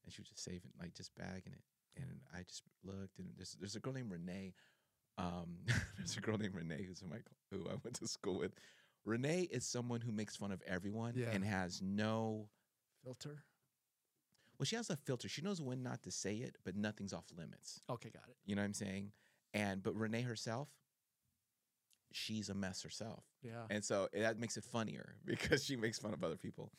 [0.05, 1.64] and she was just saving, like just bagging it.
[1.96, 4.55] And I just looked, and there's there's a girl named Renee.
[5.16, 5.64] Um,
[5.98, 7.18] there's a girl named Renee who's in my
[7.51, 8.55] who I went to school with.
[9.05, 11.30] Renee is someone who makes fun of everyone Yeah.
[11.30, 12.51] and has no.
[13.05, 13.44] Filter.
[14.59, 15.28] Well, she has a filter.
[15.28, 17.82] She knows when not to say it, but nothing's off limits.
[17.90, 18.36] Okay, got it.
[18.46, 19.12] You know what I'm saying?
[19.52, 20.68] And but Renee herself,
[22.14, 23.24] she's a mess herself.
[23.42, 23.64] Yeah.
[23.70, 26.72] And so that makes it funnier because she makes fun of other people.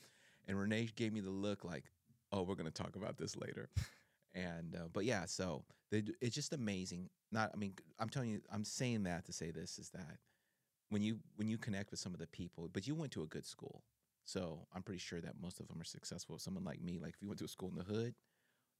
[0.47, 1.85] And Renee gave me the look like,
[2.31, 3.69] oh, we're going to talk about this later.
[4.33, 7.09] and, uh, but yeah, so they, it's just amazing.
[7.31, 10.17] Not, I mean, I'm telling you, I'm saying that to say this is that
[10.89, 13.27] when you, when you connect with some of the people, but you went to a
[13.27, 13.83] good school,
[14.25, 16.39] So I'm pretty sure that most of them are successful.
[16.39, 18.15] Someone like me, like if you went to a school in the hood,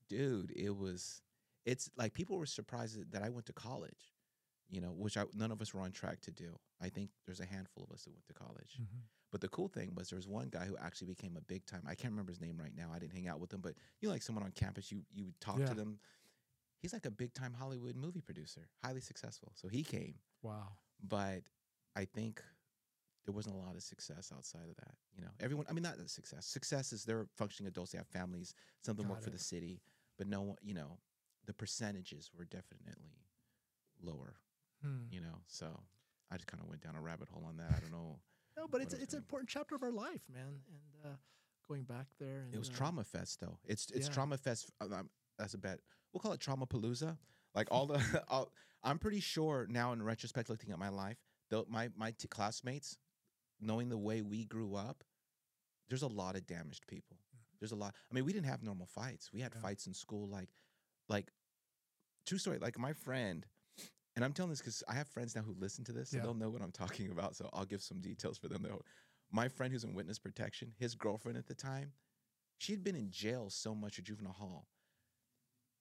[0.09, 1.21] dude, it was,
[1.65, 4.14] it's like people were surprised that I went to college,
[4.69, 6.57] you know, which I, none of us were on track to do.
[6.81, 8.79] I think there's a handful of us that went to college.
[8.81, 9.01] Mhm.
[9.31, 11.83] But the cool thing was there was one guy who actually became a big time.
[11.87, 12.91] I can't remember his name right now.
[12.93, 15.25] I didn't hang out with him, but you know, like someone on campus, you you
[15.25, 15.65] would talk Yeah.
[15.67, 15.99] to them.
[16.81, 19.51] He's like a big time Hollywood movie producer, highly successful.
[19.55, 20.77] So he came, Wow.
[21.01, 21.41] but
[21.95, 22.43] I think
[23.25, 24.95] there wasn't a lot of success outside of that.
[25.15, 25.65] You know, everyone.
[25.67, 26.45] I mean, not the success.
[26.45, 27.91] Success is they're functioning adults.
[27.91, 28.53] They have families.
[28.83, 29.81] Some of them work for the city,
[30.17, 30.57] but no one.
[30.61, 30.99] You know,
[31.45, 33.25] the percentages were definitely
[34.01, 34.35] lower.
[34.85, 35.03] Hmm.
[35.11, 35.67] You know, so
[36.31, 37.71] I just kind of went down a rabbit hole on that.
[37.75, 38.19] I don't know.
[38.57, 40.61] No, but it's it's an important chapter of our life, man.
[40.67, 41.15] And uh,
[41.67, 43.57] going back there, and It was uh, Trauma Fest though.
[43.65, 44.13] It's it's yeah.
[44.13, 44.71] Trauma Fest.
[44.81, 45.79] um, um, that's a bet.
[46.13, 47.17] We'll call it Trauma Palooza.
[47.53, 48.51] Like all the, all,
[48.83, 51.17] I'm pretty sure now in retrospect, looking at my life,
[51.49, 52.97] though my my t- classmates,
[53.59, 55.03] knowing the way we grew up,
[55.89, 57.17] there's a lot of damaged people.
[57.59, 57.95] There's a lot.
[58.11, 59.31] I mean, we didn't have normal fights.
[59.33, 59.59] We had Mm-hmm.
[59.59, 59.67] Yeah.
[59.69, 60.49] fights in school, like,
[61.09, 61.31] like,
[62.27, 62.57] true story.
[62.59, 63.45] Like my friend,
[64.15, 66.23] and I'm telling this because I have friends now who listen to this, so Yeah.
[66.23, 67.35] they'll know what I'm talking about.
[67.35, 68.63] So I'll give some details for them.
[68.63, 68.81] Though,
[69.31, 71.93] my friend who's in witness protection, his girlfriend at the time,
[72.57, 74.67] she had been in jail so much at juvenile hall.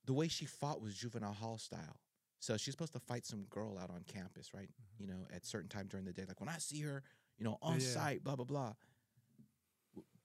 [0.07, 2.01] The way she fought was juvenile hall style.
[2.41, 4.69] So she's supposed to fight some girl out on campus, right?
[4.69, 5.03] Mm-hmm.
[5.03, 6.25] You know, at certain time during the day.
[6.27, 7.03] Like when I see her,
[7.39, 7.87] you know, on Yeah.
[7.87, 8.75] site, blah blah blah.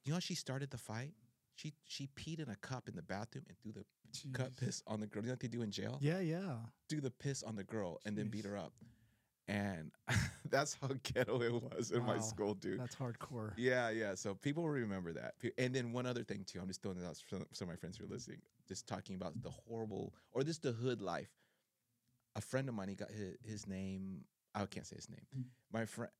[0.03, 1.13] You know how she started the fight?
[1.55, 4.55] She she peed in a cup in the bathroom and threw the Jeez.
[4.57, 5.21] piss on the girl.
[5.23, 5.97] You know what they do in jail?
[6.01, 6.55] Yeah, yeah.
[6.87, 8.73] Do the piss on the girl and then beat her up.
[9.47, 9.91] And
[10.49, 12.79] that's how ghetto it was in my school, dude.
[12.79, 13.53] That's hardcore.
[13.57, 14.13] Yeah, yeah.
[14.15, 15.35] So people will remember that.
[15.57, 16.59] And then one other thing too.
[16.61, 18.41] I'm just throwing it out for some- some of my friends who are listening.
[18.67, 21.31] Just talking about the horrible, or this the hood life.
[22.35, 24.23] A friend of mine, he got his, his name.
[24.53, 25.45] I can't say his name.
[25.73, 26.11] My friend,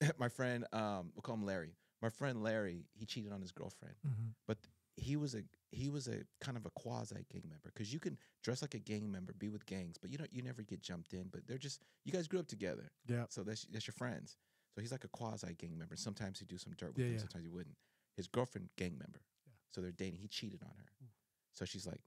[0.18, 1.76] my friend, um, we'll call him Larry.
[2.02, 4.34] My friend Larry, he cheated on his girlfriend, Mhm.
[4.46, 4.58] but
[4.96, 5.42] he was a
[5.72, 8.78] he was a kind of a quasi gang member because you can dress like a
[8.78, 11.28] gang member, be with gangs, but you don't you never get jumped in.
[11.30, 12.90] But they're just you guys grew up together.
[13.06, 13.24] Yeah.
[13.28, 14.36] So that's that's your friends.
[14.74, 15.96] So he's like a quasi gang member.
[15.96, 17.18] Sometimes he'd do some dirt with Yeah, them, yeah.
[17.20, 17.76] sometimes he wouldn't.
[18.16, 19.20] His girlfriend, gang member.
[19.46, 19.52] Yeah.
[19.70, 20.18] So they're dating.
[20.20, 21.08] He cheated on her.
[21.52, 22.00] So she's like,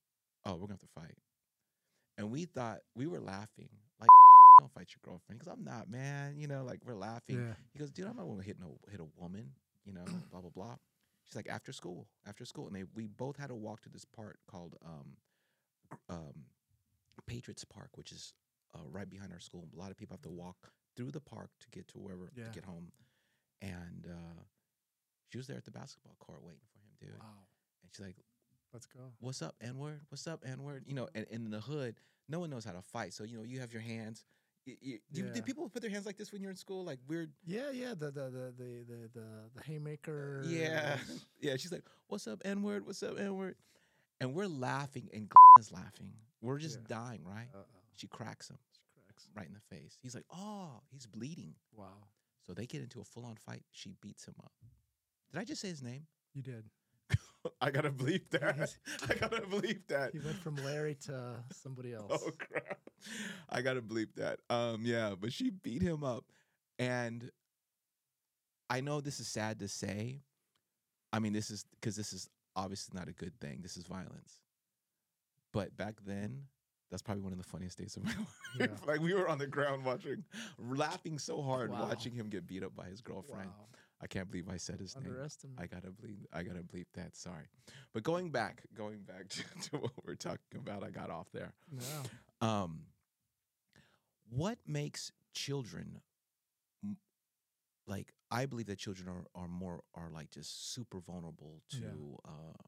[0.45, 1.17] Oh, we're gonna have to fight.
[2.17, 3.69] And we thought we were laughing.
[3.99, 4.09] Like,
[4.59, 5.39] don't fight your girlfriend.
[5.39, 6.37] Because I'm not, man.
[6.37, 7.37] You know, like we're laughing.
[7.37, 7.53] Yeah.
[7.71, 9.51] He goes, dude, I'm not gonna hit no hit a woman,
[9.85, 10.75] you know, blah blah blah.
[11.29, 12.67] She's like, after school, after school.
[12.67, 15.17] And they we both had to walk to this park called um
[16.09, 16.45] um
[17.27, 18.33] Patriots Park, which is
[18.75, 19.67] uh, right behind our school.
[19.75, 20.57] A lot of people have to walk
[20.95, 22.45] through the park to get to wherever Yeah.
[22.45, 22.91] to get home.
[23.61, 24.41] And uh,
[25.29, 27.19] she was there at the basketball court waiting for him, dude.
[27.19, 27.25] Wow.
[27.83, 28.15] And she's like,
[28.73, 28.99] Let's go.
[29.19, 30.01] "What's up, N word?
[30.09, 31.95] What's up, N word?" You know, and, and in the hood,
[32.27, 33.13] no one knows how to fight.
[33.13, 34.23] So you know, you have your hands.
[34.67, 35.31] Y- y- do, Yeah.
[35.33, 36.83] Did people put their hands like this when you're in school?
[36.85, 37.31] Like weird.
[37.45, 37.89] Yeah, yeah.
[37.89, 39.19] The the the the the
[39.55, 40.43] the, haymaker.
[40.45, 40.97] Yeah,
[41.41, 41.55] yeah.
[41.57, 42.85] She's like, "What's up, N word?
[42.85, 43.55] What's up, N word?"
[44.21, 46.13] And we're laughing, and is laughing.
[46.41, 46.97] We're just Yeah.
[46.97, 47.47] dying, right?
[47.53, 47.65] Uh-oh.
[47.95, 49.27] She cracks him She cracks.
[49.35, 49.97] right in the face.
[50.01, 52.07] He's like, "Oh, he's bleeding." Wow.
[52.45, 53.63] So they get into a full on fight.
[53.71, 54.51] She beats him up.
[55.31, 56.07] Did I just say his name?
[56.33, 56.63] You did.
[57.61, 58.75] I gotta believe that.
[59.09, 60.11] I gotta believe that.
[60.13, 62.23] He went from Larry to somebody oh, else.
[62.25, 62.79] Oh crap!
[63.49, 64.39] I gotta bleep that.
[64.49, 66.25] Um, yeah, but she beat him up,
[66.77, 67.29] and
[68.69, 70.21] I know this is sad to say.
[71.11, 73.59] I mean, this is because this is obviously not a good thing.
[73.61, 74.39] This is violence.
[75.51, 76.43] But back then,
[76.91, 78.27] that's probably one of the funniest days of my life.
[78.59, 78.67] Yeah.
[78.85, 80.23] like we were on the ground watching,
[80.59, 81.87] laughing so hard, Wow.
[81.87, 83.49] watching him get beat up by his girlfriend.
[83.49, 83.65] Wow.
[84.01, 85.13] I can't believe I said his name.
[85.57, 86.25] I gotta bleep.
[86.33, 87.15] I gotta bleep that.
[87.15, 87.45] Sorry,
[87.93, 91.53] but going back, going back to, to what we're talking about, I got off there.
[91.71, 92.47] No.
[92.47, 92.81] Um,
[94.29, 95.99] what makes children
[97.87, 98.13] like?
[98.31, 102.31] I believe that children are are more are like just super vulnerable to, Yeah.
[102.31, 102.63] uh,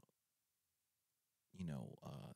[1.54, 2.34] you know, uh,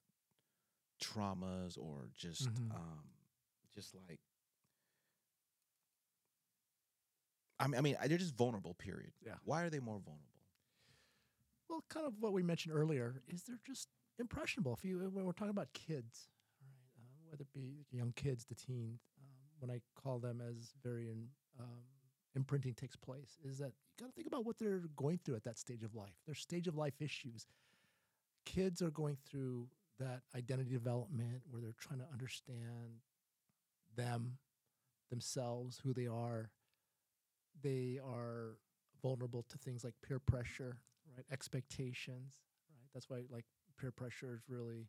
[1.02, 2.72] traumas or just Mhm.
[2.72, 3.10] um,
[3.74, 4.20] just like.
[7.60, 8.74] I mean, I mean, they're just vulnerable.
[8.76, 9.12] Period.
[9.26, 9.34] Yeah.
[9.44, 10.22] Why are they more vulnerable?
[11.70, 14.74] Well, kind of what we mentioned earlier is they're just impressionable.
[14.74, 16.30] If you when we're talking about kids,
[16.62, 19.28] right, uh, whether it be young kids, the teens, um,
[19.60, 21.28] when I call them as very in,
[21.60, 21.84] um,
[22.36, 25.44] imprinting takes place, is that you got to think about what they're going through at
[25.46, 26.16] that stage of life.
[26.26, 27.48] Their stage of life issues.
[28.46, 29.68] Kids are going through
[30.00, 33.00] that identity development where they're trying to understand
[33.96, 34.38] them,
[35.10, 36.52] themselves, who they are.
[37.62, 38.58] They are
[39.02, 40.78] vulnerable to things like peer pressure,
[41.16, 41.26] right?
[41.32, 42.88] Expectations, right?
[42.94, 43.46] That's why like
[43.80, 44.88] peer pressure is really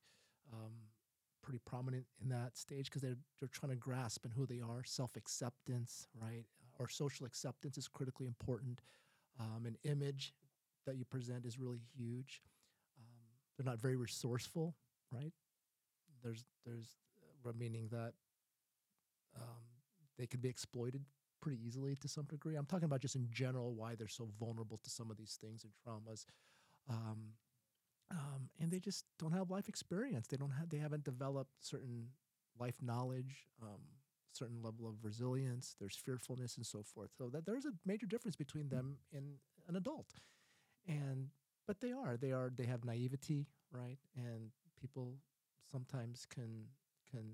[0.52, 0.72] um,
[1.42, 4.82] pretty prominent in that stage because they're they're trying to grasp in who they are.
[4.84, 6.44] Self acceptance, right?
[6.78, 8.80] Or social acceptance is critically important.
[9.38, 10.34] Um, an image
[10.86, 12.42] that you present is really huge.
[12.98, 13.26] Um,
[13.56, 14.74] they're not very resourceful,
[15.12, 15.32] right?
[16.22, 16.96] There's there's
[17.46, 18.12] uh, meaning that
[19.36, 19.62] um,
[20.18, 21.04] they can be exploited
[21.40, 22.56] pretty easily to some degree.
[22.56, 25.64] I'm talking about just in general why they're so vulnerable to some of these things
[25.64, 26.24] and traumas.
[26.88, 27.34] Um,
[28.10, 30.28] um, and they just don't have life experience.
[30.28, 30.68] They don't have.
[30.70, 32.08] They haven't developed certain
[32.58, 33.80] life knowledge, um,
[34.32, 35.74] certain level of resilience.
[35.80, 37.10] There's fearfulness and so forth.
[37.18, 39.24] So that there's a major difference between them and
[39.68, 40.14] an adult.
[40.86, 41.28] And
[41.66, 42.16] but they are.
[42.16, 42.52] They are.
[42.54, 43.98] They have naivety, right?
[44.16, 44.50] And
[44.80, 45.16] people
[45.70, 46.66] sometimes can
[47.10, 47.24] can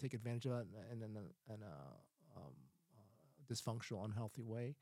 [0.00, 2.73] take advantage of that in, in, a, in a um, uh,
[3.52, 4.76] dysfunctional, unhealthy way.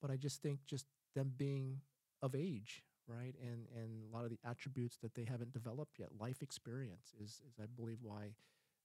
[0.00, 1.80] But I just think just them being
[2.22, 3.34] of age right?
[3.42, 7.40] And and a lot of the attributes that they haven't developed yet, life experience is
[7.48, 8.34] is I believe why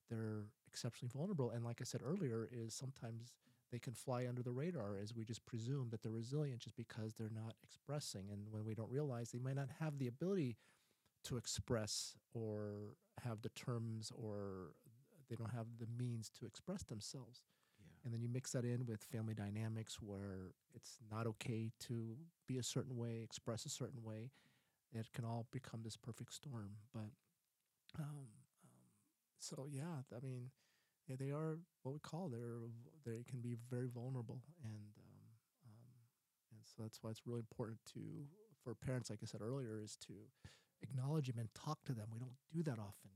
[0.09, 1.51] they're exceptionally vulnerable.
[1.51, 3.33] And like I said earlier, is sometimes
[3.71, 7.13] they can fly under the radar as we just presume that they're resilient just because
[7.15, 8.29] they're not expressing.
[8.31, 10.57] And when we don't realize they might not have the ability
[11.25, 14.73] to express or have the terms or
[15.29, 17.41] they don't have the means to express themselves.
[18.03, 22.17] And then you mix that in with family dynamics where it's not okay to
[22.47, 24.31] be a certain way, express a certain way.
[24.93, 26.71] It can all become this perfect storm.
[26.93, 27.11] But
[27.97, 28.27] um,
[28.63, 28.83] um,
[29.39, 30.51] so yeah, I mean,
[31.07, 32.59] yeah, they are what we call they're
[33.05, 35.27] they can be very vulnerable, and um,
[35.65, 35.95] um,
[36.51, 37.99] and so that's why it's really important to
[38.63, 40.13] for parents, like I said earlier, is to
[40.81, 42.07] acknowledge them and talk to them.
[42.13, 43.11] We don't do that often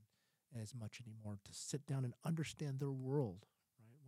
[0.60, 1.38] as much anymore.
[1.44, 3.46] To sit down and understand their world,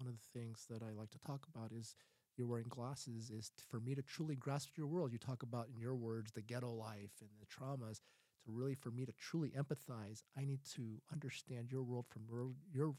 [0.00, 1.94] one of the things that I like to talk about is
[2.36, 5.12] you're wearing glasses is for me to truly grasp your world.
[5.12, 8.00] You talk about in your words the ghetto life and the traumas.
[8.46, 12.22] To really for me to truly empathize, I need to understand your world from
[12.72, 12.94] your,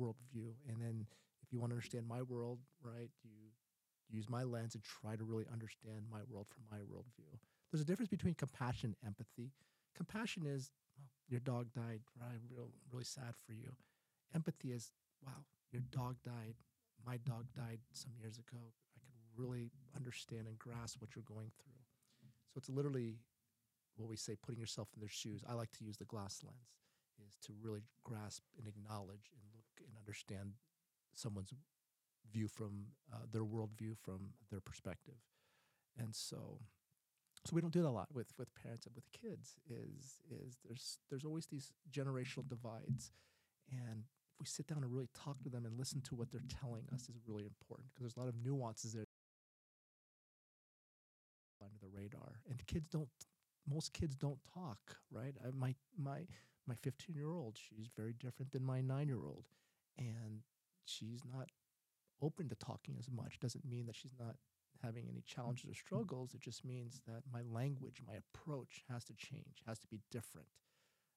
[0.00, 1.06] worldview, and then
[1.42, 3.52] if you want to understand my world, right, you
[4.08, 7.38] use my lens and try to really understand my world from my worldview.
[7.70, 9.52] There's a difference between compassion and empathy.
[9.94, 10.70] Compassion is,
[11.28, 12.38] your dog died, right?
[12.50, 13.72] Real, really sad for you.
[14.34, 14.92] Empathy is,
[15.24, 16.54] wow, your dog died,
[17.04, 18.58] my dog died some years ago.
[18.96, 21.82] I can really understand and grasp what you're going through.
[22.52, 23.18] So it's literally
[23.96, 25.42] what we say, putting yourself in their shoes.
[25.48, 26.76] I like to use the glass lens,
[27.26, 30.52] is to really grasp and acknowledge and look and understand
[31.14, 31.52] someone's
[32.32, 35.14] view from uh, their worldview from their perspective.
[35.98, 36.60] And so,
[37.44, 39.54] so we don't do that a lot with with parents and with kids.
[39.68, 43.12] Is is there's there's always these generational divides,
[43.70, 44.04] and
[44.36, 46.84] if we sit down and really talk to them and listen to what they're telling
[46.92, 49.04] us is really important because there's a lot of nuances there
[51.62, 53.08] under the radar and kids don't
[53.68, 55.34] most kids don't talk right?
[55.44, 56.20] I, my my
[56.66, 59.44] my 15 year old she's very different than my 9 year old
[59.98, 60.42] and
[60.84, 61.48] she's not
[62.22, 63.38] open to talking as much.
[63.40, 64.36] Doesn't mean that she's not
[64.82, 66.34] having any challenges or struggles.
[66.34, 70.48] It just means that my language my approach has to change has to be different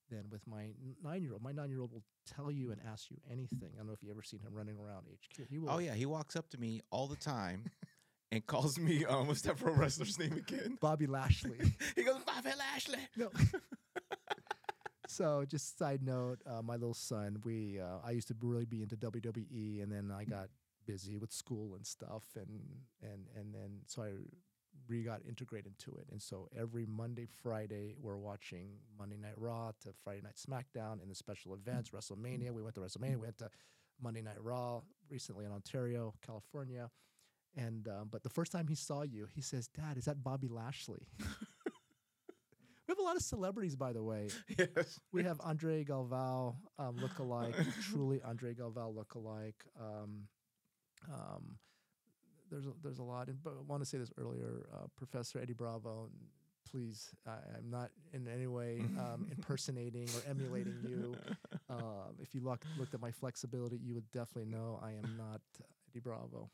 [0.09, 0.69] than with my
[1.03, 1.43] nine year old.
[1.43, 3.69] My nine year old will tell you and ask you anything.
[3.75, 5.47] I don't know if you ever seen him running around HQ.
[5.49, 5.69] He will.
[5.69, 7.65] Oh yeah, he walks up to me all the time
[8.31, 10.77] and calls me um, what's that pro wrestler's name again?
[10.79, 11.57] Bobby Lashley.
[11.95, 13.07] he goes Bobby Lashley.
[13.15, 13.29] No.
[15.07, 18.81] so just side note, uh, my little son, we uh, I used to really be
[18.81, 20.49] into WWE, and then I got
[20.85, 22.61] busy with school and stuff, and
[23.01, 24.11] and and then so I
[24.89, 26.07] we got integrated into it.
[26.11, 31.09] And so every Monday, Friday, we're watching Monday Night Raw to Friday Night SmackDown and
[31.09, 32.51] the special events, WrestleMania.
[32.51, 33.11] We went to WrestleMania.
[33.11, 33.49] We went to
[34.01, 36.89] Monday Night Raw recently in Ontario, California.
[37.55, 40.47] And um, but the first time he saw you, he says, "Dad, is that Bobby
[40.47, 41.25] Lashley?" we
[42.87, 44.29] have a lot of celebrities, by the way.
[44.57, 44.99] Yes.
[45.11, 49.63] We have Andre Galvao um, look-alike, truly Andre Galvao look-alike.
[49.79, 50.27] Um,
[51.11, 51.57] um,
[52.49, 53.27] there's a, there's a lot.
[53.27, 56.09] And but I want to say this earlier, uh, Professor Eddie Bravo.
[56.69, 61.15] Please, I, I'm not in any way um, impersonating or emulating you.
[61.71, 65.39] Um, if you look, looked at my flexibility, you would definitely know I am not
[65.91, 66.49] Eddie Bravo.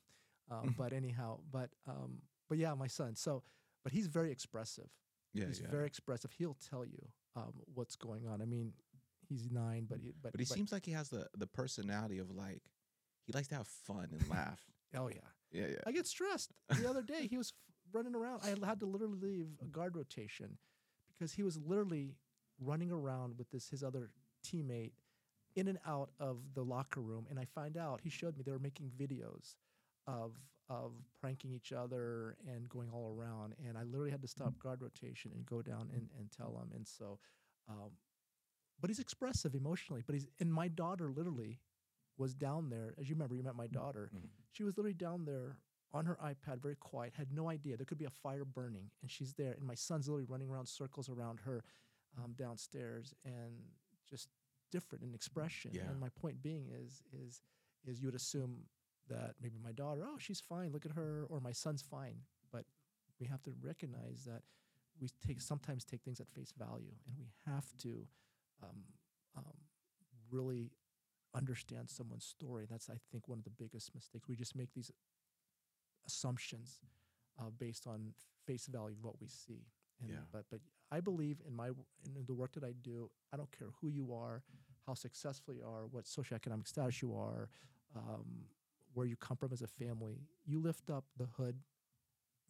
[0.51, 2.17] Um, but anyhow, but um,
[2.49, 3.15] but yeah, my son.
[3.15, 3.43] So,
[3.84, 4.89] but he's very expressive.
[5.34, 5.72] Yeah, he's yeah.
[5.72, 6.31] very expressive.
[6.38, 6.99] He'll tell you
[7.35, 8.41] um, what's going on.
[8.41, 8.73] I mean,
[9.27, 12.31] he's nine, but he, but but he seems like he has the the personality of
[12.31, 12.61] like
[13.26, 14.61] he likes to have fun and laugh.
[14.95, 15.77] Oh yeah, Yeah, yeah.
[15.88, 16.52] I get stressed.
[16.69, 17.53] The other day, he was
[17.94, 18.41] running around.
[18.44, 20.57] I had to literally leave a guard rotation
[21.07, 22.15] because he was literally
[22.60, 24.11] running around with this his other
[24.45, 24.91] teammate
[25.56, 27.26] in and out of the locker room.
[27.30, 29.56] And I find out he showed me they were making videos
[30.07, 30.34] of
[30.68, 33.53] of pranking each other and going all around.
[33.68, 36.72] And I literally had to stop guard rotation and go down and, and tell him.
[36.76, 37.19] And so,
[37.69, 37.91] um,
[38.82, 40.02] but he's expressive emotionally.
[40.06, 41.60] But he's and my daughter literally
[42.18, 42.94] was down there.
[42.98, 44.30] As you remember, you met my daughter Mhm.
[44.52, 45.58] she was literally down there
[45.92, 47.78] on her iPad, very quiet, had no idea.
[47.78, 49.54] There could be a fire burning, and she's there.
[49.54, 51.64] And my son's literally running around circles around her
[52.18, 53.74] um, downstairs and
[54.06, 54.30] just
[54.72, 55.72] different in expression.
[55.74, 55.90] Yeah.
[55.90, 57.42] And my point being is, is,
[57.86, 58.68] is you would assume
[59.08, 62.26] that maybe my daughter, oh, she's fine, look at her, or my son's fine.
[62.52, 62.66] But
[63.20, 64.44] we have to recognize that
[65.00, 68.08] we take sometimes take things at face value, and we have to
[68.64, 68.84] um,
[69.38, 69.58] um,
[70.32, 70.72] really
[71.36, 72.66] understand someone's story.
[72.70, 74.28] That's I think one of the biggest mistakes.
[74.28, 74.91] We just make these
[76.07, 76.80] assumptions
[77.40, 78.14] uh, based on
[78.45, 79.66] face value of what we see.
[80.02, 80.26] And Yeah.
[80.32, 80.60] but but
[80.91, 81.70] I believe in my
[82.06, 83.10] in the work that I do.
[83.34, 84.44] I don't care who you are,
[84.86, 87.49] how successful you are, what socioeconomic status you are,
[87.95, 88.45] um,
[88.94, 90.20] where you come from as a family.
[90.45, 91.57] You lift up the hood,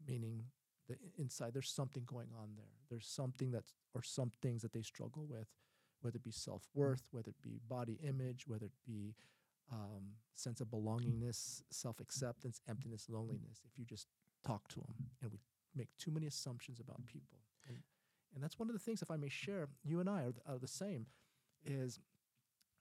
[0.07, 0.45] meaning
[0.87, 1.53] the inside.
[1.53, 2.73] There's something going on there.
[2.89, 5.47] There's something that's or some things that they struggle with,
[6.01, 9.15] whether it be self worth, whether it be body image, whether it be
[9.71, 13.61] um, sense of belongingness, self acceptance, emptiness, loneliness.
[13.65, 14.07] If you just
[14.45, 15.39] talk to them, and we
[15.75, 17.77] make too many assumptions about people, and,
[18.33, 19.01] and that's one of the things.
[19.01, 21.07] If I may share, you and I are, the- are the same.
[21.65, 21.99] Is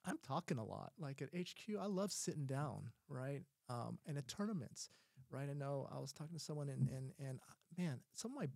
[0.04, 0.92] I'm talking a lot.
[0.98, 3.42] Like at HQ, I love sitting down, right?
[3.70, 4.90] Um, and at tournaments,
[5.30, 5.48] right?
[5.48, 8.48] I know I was talking to someone, and and and uh, man, some of my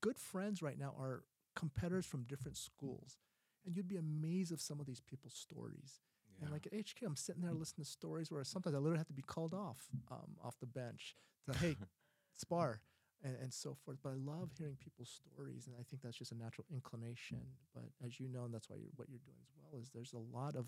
[0.00, 3.18] good friends right now are competitors from different schools,
[3.66, 6.00] and you'd be amazed of some of these people's stories.
[6.38, 6.44] Yeah.
[6.44, 9.06] And like at HQ, I'm sitting there listening to stories where sometimes I literally have
[9.08, 11.14] to be called off um, off the bench
[11.46, 11.76] to hey,
[12.36, 12.80] spar
[13.22, 13.98] and, and so forth.
[14.02, 17.38] But I love hearing people's stories, and I think that's just a natural inclination.
[17.74, 20.12] But as you know, and that's why you're, what you're doing as well is there's
[20.14, 20.66] a lot of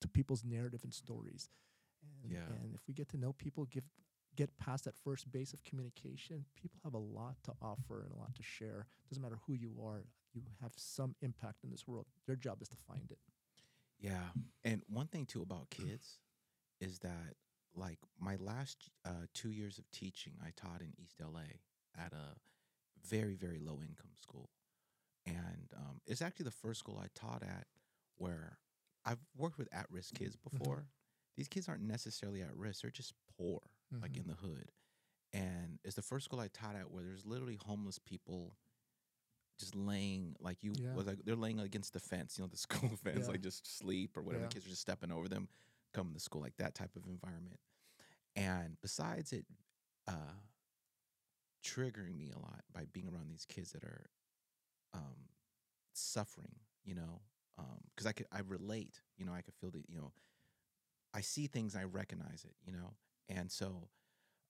[0.00, 1.48] to people's narrative and stories.
[2.22, 2.46] And, Yeah.
[2.62, 3.84] and if we get to know people, give
[4.36, 8.16] get past that first base of communication, people have a lot to offer and a
[8.16, 8.86] lot to share.
[9.08, 12.06] Doesn't matter who you are, you have some impact in this world.
[12.26, 13.18] Your job is to find it.
[13.98, 14.30] Yeah.
[14.64, 16.18] And one thing too about kids
[16.80, 17.34] is that
[17.74, 21.58] like my last uh, two years of teaching, I taught in East LA
[21.98, 22.36] at a
[23.06, 24.50] very, very low income school.
[25.26, 27.66] And um, it's actually the first school I taught at
[28.16, 28.58] where
[29.04, 30.86] I've worked with at risk kids before.
[31.36, 33.60] These kids aren't necessarily at risk, they're just poor,
[34.02, 34.20] like Mhm.
[34.20, 34.72] in the hood.
[35.32, 38.56] And it's the first school I taught at where there's literally homeless people
[39.60, 40.94] just laying like you Yeah.
[40.94, 43.32] was like they're laying against the fence, you know, the school fence, Yeah.
[43.32, 44.44] like just sleep or whatever.
[44.44, 44.50] Yeah.
[44.50, 45.48] Kids are just stepping over them,
[45.94, 47.60] coming to school, like that type of environment.
[48.36, 49.46] And besides it
[50.08, 50.34] uh
[51.64, 54.10] triggering me a lot by being around these kids that are
[54.94, 55.28] um
[55.94, 57.20] suffering, you know,
[57.58, 60.12] um because I could I relate, you know, I could feel the, you know,
[61.14, 62.94] I see things, I recognize it, you know,
[63.28, 63.88] and so,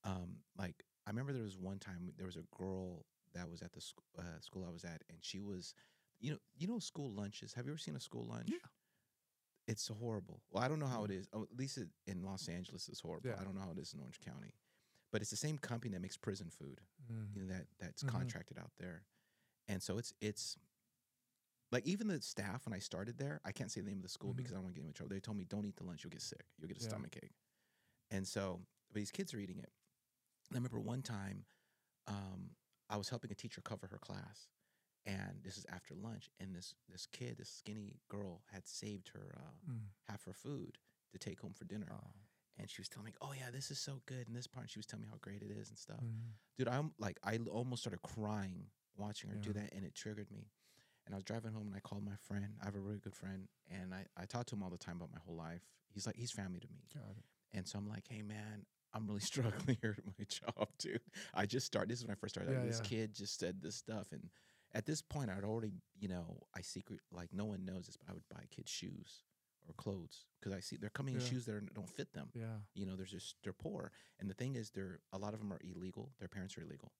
[0.05, 3.05] um, like I remember there was one time there was a girl
[3.35, 5.75] that was at the sc- uh, school I was at, and she was,
[6.21, 7.53] you know, you know, school lunches.
[7.55, 8.49] Have you ever seen a school lunch?
[8.51, 8.69] Yeah.
[9.67, 10.41] It's horrible.
[10.51, 11.29] Well, I don't know how it is.
[11.33, 13.31] Oh, at least it, in Los Angeles, it's horrible.
[13.31, 13.37] Yeah.
[13.41, 14.55] I don't know how it is in Orange County,
[15.13, 16.81] but it's the same company that makes prison food
[17.35, 18.09] you know that that's Mhm.
[18.09, 19.05] contracted out there
[19.69, 20.57] and so it's it's
[21.73, 24.09] like even the staff when i started there i can't say the name of the
[24.09, 24.37] school Mhm.
[24.37, 26.05] because i don't want to get in trouble they told me don't eat the lunch
[26.05, 26.89] you'll get sick you'll get a Yeah.
[26.89, 27.35] stomach ache
[28.11, 29.73] and so but these kids are eating it
[30.51, 31.45] i remember one time
[32.07, 32.51] um,
[32.91, 34.49] i was helping a teacher cover her class
[35.07, 39.35] and this is after lunch and this this kid this skinny girl had saved her
[39.37, 39.87] uh, Mm.
[40.09, 40.77] half her food
[41.13, 42.11] to take home for dinner Oh.
[42.59, 44.71] and she was telling me oh yeah this is so good and this part and
[44.71, 46.33] she was telling me how great it is and stuff Mm.
[46.59, 50.51] dude i'm like I almost started crying watching her do that and it triggered me
[51.07, 53.15] and i was driving home and i called my friend i have a really good
[53.15, 55.63] friend and i, I talk to him all the time about my whole life
[55.95, 57.25] he's like he's family to me Got it.
[57.57, 61.01] and so i'm like hey man i'm really struggling here at my job dude.
[61.35, 62.53] I just started this is when i first started.
[62.53, 62.89] Yeah, like, this yeah.
[62.99, 64.29] kid just said this stuff and
[64.75, 68.09] at this point i'd already you know i secret like no one knows this but
[68.11, 69.25] i would buy kids shoes
[69.69, 71.27] or clothes because i see they're coming in Yeah.
[71.27, 72.29] shoes that are, don't fit them.
[72.35, 72.59] Yeah.
[72.75, 73.93] you know there's just they're poor.
[74.19, 76.13] And the thing is they're a lot of them are illegal.
[76.19, 76.93] Their parents are illegal.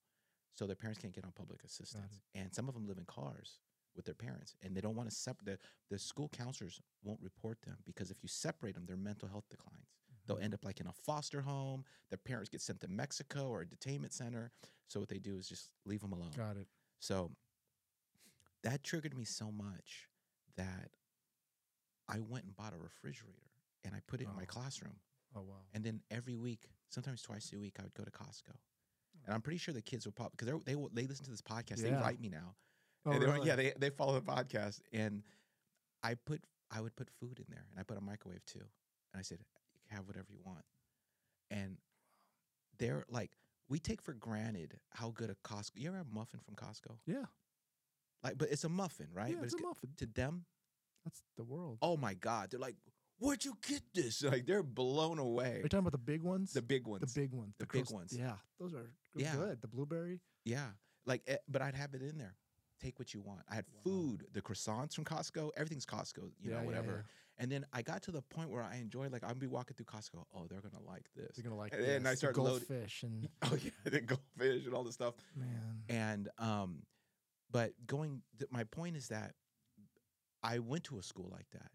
[0.53, 2.21] So their parents can't get on public assistance.
[2.35, 3.59] and some of them live in cars
[3.95, 5.57] with their parents and they don't want to separate the,
[5.89, 9.87] the school counselors won't report them because if you separate them their mental health declines
[10.35, 13.61] they'll end up like in a foster home their parents get sent to mexico or
[13.61, 14.51] a detainment center
[14.87, 16.67] so what they do is just leave them alone Got it.
[16.99, 17.31] so
[18.63, 20.07] that triggered me so much
[20.57, 20.91] that
[22.07, 23.49] i went and bought a refrigerator
[23.83, 24.45] and i put it in my Oh.
[24.47, 24.95] classroom
[25.35, 25.55] Oh wow.
[25.73, 28.49] and then every week, sometimes twice a week, I would go to Costco.
[28.51, 29.23] Hmm.
[29.25, 31.41] And I'm pretty sure the kids would pop because they will- they listen to this
[31.41, 31.77] podcast.
[31.77, 32.01] They Yeah.
[32.01, 32.57] write me now.
[33.05, 33.47] Oh, and they, really?
[33.47, 34.81] yeah, they they follow the podcast.
[34.91, 35.23] And
[36.03, 38.59] I put I would put food in there, and I put a microwave too.
[39.13, 39.60] And I said, "You can
[39.91, 40.63] have whatever you want."
[41.49, 41.77] And
[42.79, 43.31] they're like,
[43.69, 45.71] we take for granted how good a Costco.
[45.75, 46.97] You ever have a muffin from Costco?
[47.05, 47.25] Yeah.
[48.23, 49.29] Like, but it's a muffin, right?
[49.31, 49.89] Yeah, but it's a good- muffin.
[49.97, 50.45] to them.
[51.05, 51.77] That's the world.
[51.81, 52.75] Oh my God, they're like,
[53.19, 54.23] where'd you get this?
[54.31, 55.57] Like they're blown Are away.
[55.63, 56.53] you talking about the big ones?
[56.53, 57.11] The big ones.
[57.13, 57.55] The big ones.
[57.59, 58.15] The big Croast- ones.
[58.17, 59.21] Yeah, those are good.
[59.23, 59.35] Yeah.
[59.59, 60.19] The blueberry.
[60.45, 60.67] Yeah.
[61.05, 62.35] Like, eh, but I'd have it in there.
[62.81, 63.41] Take what you want.
[63.49, 63.81] I had Wow.
[63.83, 67.05] food, the croissants from Costco, everything's Costco, you Yeah, know, whatever.
[67.05, 67.43] yeah.
[67.43, 69.85] And then I got to the point where I enjoyed, like, I'd be walking through
[69.85, 70.25] Costco.
[70.33, 71.35] Oh, they're gonna like this.
[71.35, 71.73] They're gonna like.
[71.73, 74.83] And then I this, the start loading- goldfish and Oh yeah, the goldfish and all
[74.83, 75.13] this stuff.
[75.35, 75.83] man.
[75.89, 76.83] And um,
[77.51, 79.35] but going, th- my point is that
[80.43, 81.71] I went to a school like that,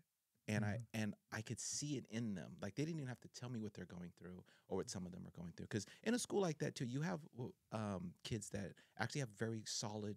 [0.48, 1.02] and I Mm-hmm.
[1.02, 2.56] and I could see it in them.
[2.60, 5.06] Like they didn't even have to tell me what they're going through or what some
[5.06, 5.66] of them are going through.
[5.66, 7.20] Because in a school like that too, you have
[7.72, 10.16] um, kids that actually have very solid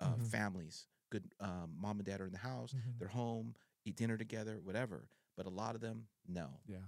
[0.00, 0.24] uh, Mhm.
[0.24, 0.86] families.
[1.10, 2.72] Good um, mom and dad are in the house.
[2.74, 2.98] Mhm.
[2.98, 3.54] They're home,
[3.84, 5.08] eat dinner together, whatever.
[5.36, 6.78] But a lot of them, no Yeah.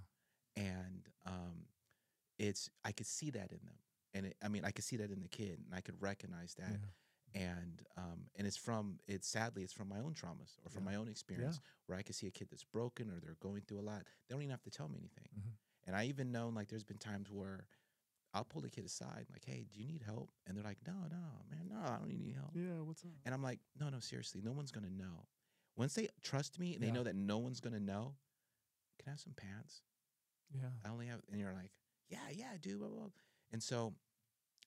[0.56, 1.66] and um,
[2.38, 3.78] it's I could see that in them,
[4.14, 6.54] and it, I mean I could see that in the kid, and I could recognize
[6.54, 6.80] that,
[7.34, 7.40] yeah.
[7.40, 10.90] and um, and it's from it's sadly it's from my own traumas or from Yeah.
[10.90, 13.80] my own experience where I could see a kid that's broken or they're going through
[13.80, 14.04] a lot.
[14.28, 15.52] They don't even have to tell me anything, Mhm.
[15.86, 17.66] and I even know like there's been times where
[18.34, 20.30] I'll pull the kid aside like, hey, do you need help?
[20.46, 21.16] And they're like, no, no,
[21.50, 22.50] man, no, I don't need any help.
[22.54, 22.80] Yeah.
[22.82, 23.10] What's up?
[23.26, 25.26] And I'm like, no, no, seriously, no one's gonna know.
[25.76, 26.94] Once they trust me and they Yeah.
[26.94, 28.14] know that no one's gonna know,
[28.98, 29.82] can I have some pants?
[30.50, 30.68] Yeah.
[30.84, 31.72] I only have, and you're like,
[32.08, 33.08] yeah, yeah, dude, blah, blah, blah.
[33.50, 33.94] And so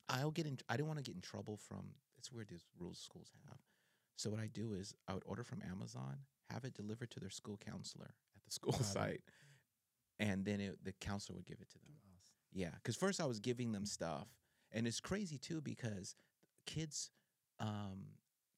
[0.10, 3.00] I'll get in, I didn't want to get in trouble from, it's weird these rules
[3.00, 3.58] schools have.
[4.16, 6.18] So what I do is I would order from Amazon,
[6.50, 8.86] have it delivered to their school counselor at the school Got it.
[8.86, 9.22] site,
[10.20, 11.96] and then it, the counselor would give it to them.
[12.56, 14.30] Yeah, because first I was giving them stuff,
[14.72, 16.16] and it's crazy too because
[16.66, 17.12] kids,
[17.60, 18.06] um,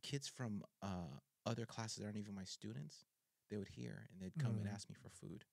[0.03, 1.17] kids from uh,
[1.47, 3.05] other classes that aren't even my students,
[3.49, 4.73] they would hear and they'd come and Mhm.
[4.73, 5.45] ask me for food,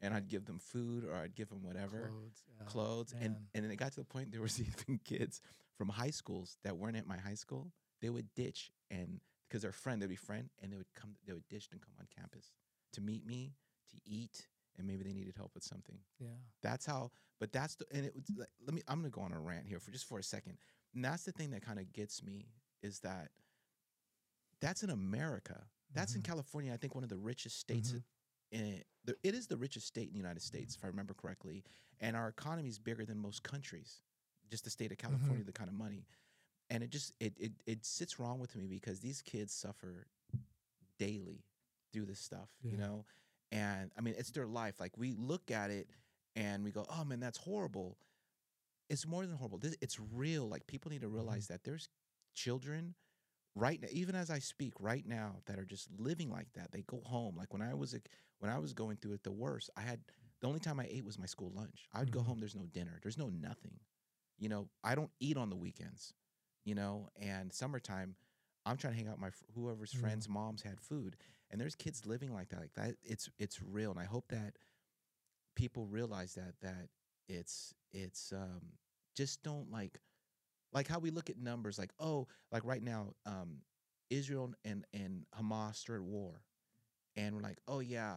[0.00, 2.44] and I'd give them food or I'd give them whatever Clothes.
[2.56, 2.66] Yeah.
[2.66, 5.40] clothes and and then it got to the point there was even kids
[5.76, 9.72] from high schools that weren't at my high school they would ditch and because their
[9.72, 12.52] friend they'd be friend and they would come they would ditch and come on campus
[12.92, 13.54] to meet me
[13.90, 14.46] to eat
[14.78, 16.28] and maybe they needed help with something Yeah.
[16.62, 17.10] that's how
[17.40, 19.66] but that's the and it was like, let me i'm gonna go on a rant
[19.66, 20.58] here for just for a second
[20.94, 22.46] and that's the thing that kind of gets me
[22.82, 23.30] is that
[24.60, 25.64] that's in america
[25.94, 26.24] that's in Mhm.
[26.24, 28.02] california i think one of the richest states Mhm.
[28.50, 31.62] in the, it is the richest state in the United States, if I remember correctly,
[32.00, 34.00] and our economy is bigger than most countries.
[34.50, 35.06] Just the state of Mm-hmm.
[35.06, 36.06] California, the kind of money,
[36.70, 40.06] and it just it it it sits wrong with me because these kids suffer
[40.98, 41.44] daily
[41.92, 43.04] through this stuff, you know,
[43.52, 44.80] and I mean it's their life.
[44.80, 45.88] Like we look at it
[46.36, 47.98] and we go, oh man, that's horrible.
[48.88, 49.58] It's more than horrible.
[49.58, 50.48] This, it's real.
[50.48, 51.88] Like people need to realize that there's
[52.34, 52.94] children
[53.54, 56.72] right now, even as I speak right now, that are just living like that.
[56.72, 57.36] They go home.
[57.36, 58.00] Like when I was a,
[58.40, 60.00] when I was going through it the worst, I had
[60.40, 61.88] the only time I ate was my school lunch.
[61.94, 62.26] I'd go Mhm.
[62.26, 62.40] home.
[62.40, 62.98] There's no dinner.
[63.02, 63.80] There's no nothing.
[64.38, 66.14] You know, I don't eat on the weekends.
[66.64, 68.16] You know, and summertime,
[68.68, 70.00] I'm trying to hang out with my whoever's Yeah.
[70.00, 71.16] friends' moms had food,
[71.50, 72.60] and there's kids living like that.
[72.60, 74.56] Like that, it's it's real, and I hope that
[75.56, 76.88] people realize that that
[77.28, 78.72] it's it's um
[79.16, 80.00] just don't like
[80.72, 83.58] like how we look at numbers like oh like right now um
[84.10, 86.42] Israel and and Hamas are at war
[87.16, 88.16] and we're like oh yeah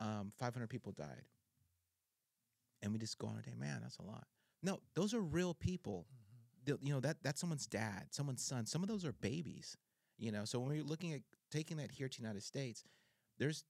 [0.00, 1.24] um 500 people died
[2.82, 4.26] and we just go on a day man that's a lot
[4.62, 6.06] no those are real people
[6.68, 6.86] Mm-hmm.
[6.86, 9.76] You know that that's someone's dad someone's son some of those are babies
[10.18, 11.20] you know so when we're looking at
[11.50, 12.84] taking that here to United States
[13.38, 13.64] there's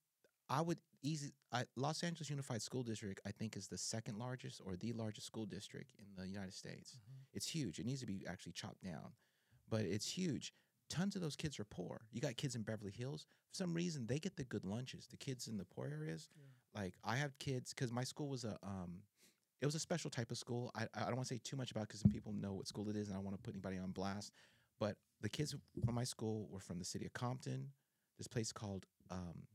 [0.50, 4.60] I would easy I, Los Angeles Unified School District I think is the second largest
[4.64, 7.24] or the largest school district in the United States Mhm.
[7.34, 7.78] it's huge.
[7.78, 9.12] It needs to be actually chopped down,
[9.68, 10.52] but it's huge.
[10.88, 12.00] Tons of those kids are poor.
[12.10, 13.26] You got kids in Beverly Hills.
[13.50, 15.06] For some reason, they get the good lunches.
[15.06, 16.80] The kids in the poor areas, Yeah.
[16.80, 19.02] like I have kids because my school was a um,
[19.60, 20.70] it was a special type of school.
[20.74, 22.96] I I don't want to say too much about because people know what school it
[22.96, 24.32] is, and I don't want to put anybody on blast.
[24.78, 25.54] But the kids
[25.84, 27.68] from my school were from the city of Compton.
[28.18, 29.46] This place called um,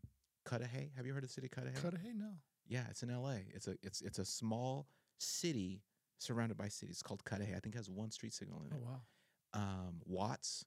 [0.47, 0.91] Cudahy.
[0.95, 1.79] Have you heard of the city of Cudahy?
[1.79, 2.13] Cudahy?
[2.15, 2.29] No.
[2.67, 3.37] Yeah, it's in LA.
[3.53, 4.87] It's a it's it's a small
[5.19, 5.81] city
[6.17, 7.53] surrounded by cities called Cudahy.
[7.55, 8.73] I think it has one street signal in it.
[8.81, 9.01] Oh wow.
[9.53, 10.65] Um, Watts,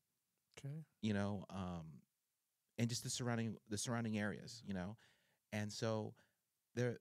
[0.59, 0.85] Okay.
[1.03, 1.87] you know, um,
[2.79, 4.97] and just the surrounding the surrounding areas, you know,
[5.53, 6.15] and so
[6.75, 6.99] there,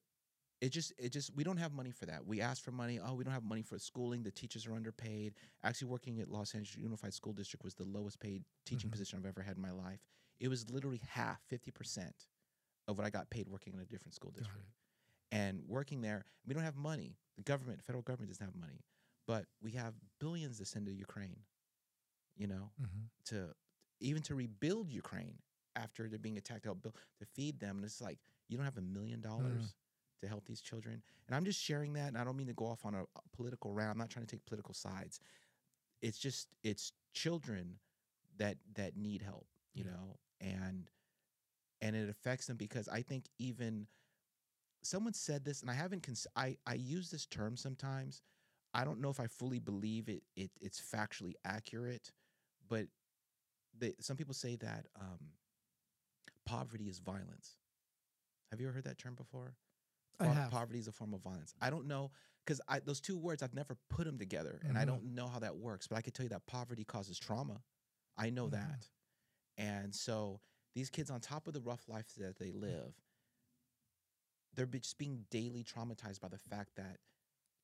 [0.65, 2.25] it just it just we don't have money for that.
[2.25, 2.99] We ask for money.
[2.99, 4.23] Oh, we don't have money for schooling.
[4.23, 5.35] The teachers are underpaid.
[5.63, 8.91] Actually, working at Los Angeles Unified School District was the lowest paid teaching Mhm.
[8.91, 9.99] position I've ever had in my life.
[10.39, 12.27] It was literally half, fifty percent
[12.87, 14.67] of what I got paid working in a different school district
[15.31, 17.17] and working there, we don't have money.
[17.37, 18.83] The government, federal government doesn't have money,
[19.27, 21.37] but we have billions to send to Ukraine,
[22.37, 23.09] you know, Mhm.
[23.25, 23.55] to
[23.99, 25.37] even to rebuild Ukraine
[25.75, 27.77] after they're being attacked, to help build, to feed them.
[27.77, 28.19] And it's like,
[28.49, 29.73] you don't have a million dollars
[30.25, 31.03] to help these children.
[31.27, 32.09] And I'm just sharing that.
[32.09, 33.91] And I don't mean to go off on a, political round.
[33.91, 35.19] I'm not trying to take political sides.
[36.01, 37.79] It's just, it's children
[38.37, 39.91] that, that need help, you Yeah.
[39.91, 40.91] know, and,
[41.81, 43.87] and it affects them because I think even
[44.83, 46.03] someone said this, and I haven't.
[46.03, 48.21] Cons- I I use this term sometimes.
[48.73, 50.23] I don't know if I fully believe it.
[50.35, 52.11] It it's factually accurate,
[52.69, 52.87] but
[53.77, 55.31] they, some people say that um,
[56.45, 57.57] poverty is violence.
[58.51, 59.55] Have you ever heard that term before?
[60.19, 60.51] I have.
[60.51, 61.53] Poverty is a form of violence.
[61.61, 62.11] I don't know
[62.45, 64.87] because I those two words I've never put them together, and I Mhm.
[64.87, 65.87] don't know how that works.
[65.87, 67.63] But I can tell you that poverty causes trauma.
[68.17, 68.51] I know Mhm.
[68.51, 68.89] that,
[69.57, 70.41] and so
[70.73, 72.93] these kids, on top of the rough life that they live,
[74.53, 76.99] they're just being daily traumatized by the fact that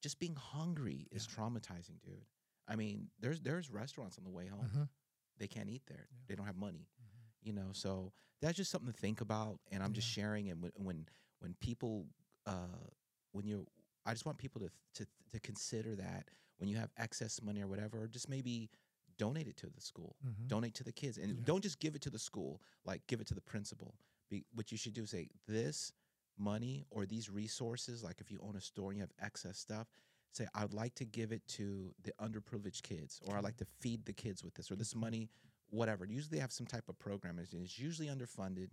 [0.01, 1.35] just being hungry is Yeah.
[1.35, 2.25] traumatizing, dude.
[2.67, 4.67] I mean, there's there's restaurants on the way home.
[4.67, 4.89] Mhm.
[5.37, 6.07] They can't eat there.
[6.11, 6.17] Yeah.
[6.27, 7.07] They don't have money Mhm.
[7.43, 10.71] you know so that's just something to think about and i'm just sharing and when
[10.75, 11.07] when
[11.39, 12.07] when people
[12.45, 12.87] uh
[13.31, 13.65] when you
[14.05, 17.67] i just want people to to to consider that when you have excess money or
[17.67, 18.69] whatever just maybe
[19.17, 20.47] donate it to the school Mhm.
[20.47, 21.43] donate to the kids and Yeah.
[21.45, 23.95] don't just give it to the school like give it to the principal.
[24.29, 25.91] Be, what you should do is say this
[26.37, 29.87] money or these resources like if you own a store and you have excess stuff
[30.31, 34.05] say i'd like to give it to the underprivileged kids or i'd like to feed
[34.05, 35.29] the kids with this or this money
[35.69, 36.03] whatever.
[36.05, 38.71] Usually they have some type of program and it's usually underfunded.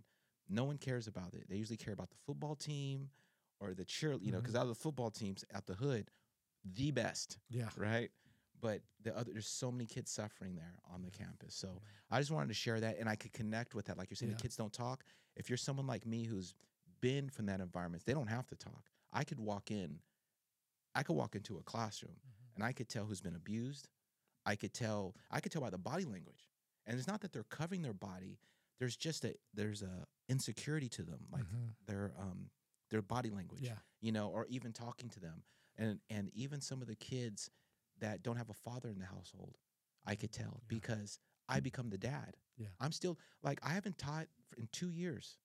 [0.49, 1.47] No one cares about it.
[1.47, 3.09] They usually care about the football team
[3.59, 6.09] or the cheer you know because out of the football teams at the hood
[6.75, 7.69] the best Yeah.
[7.77, 8.11] right?
[8.61, 11.55] But the other, there's so many kids suffering there on the campus.
[11.55, 12.17] So Yeah.
[12.17, 13.97] I just wanted to share that, and I could connect with that.
[13.97, 14.35] Like you're saying, Yeah.
[14.37, 15.05] the kids don't talk.
[15.37, 16.53] If you're someone like me who's
[16.99, 18.89] been from that environment, they don't have to talk.
[19.13, 20.01] I could walk in,
[20.93, 22.55] I could walk into a classroom, Mhm.
[22.55, 23.87] and I could tell who's been abused.
[24.45, 26.49] I could tell, I could tell by the body language,
[26.85, 28.39] and it's not that they're covering their body.
[28.79, 31.75] There's just a there's a insecurity to them, like Mhm.
[31.85, 32.51] their um
[32.89, 33.79] their body language Yeah.
[34.01, 35.43] you know, or even talking to them.
[35.77, 37.49] And and even some of the kids
[37.99, 39.57] that don't have a father in the household,
[40.05, 40.67] I could tell Yeah.
[40.67, 42.37] because I become the dad.
[42.57, 42.67] Yeah.
[42.79, 45.37] I'm still like I haven't taught in 2 years.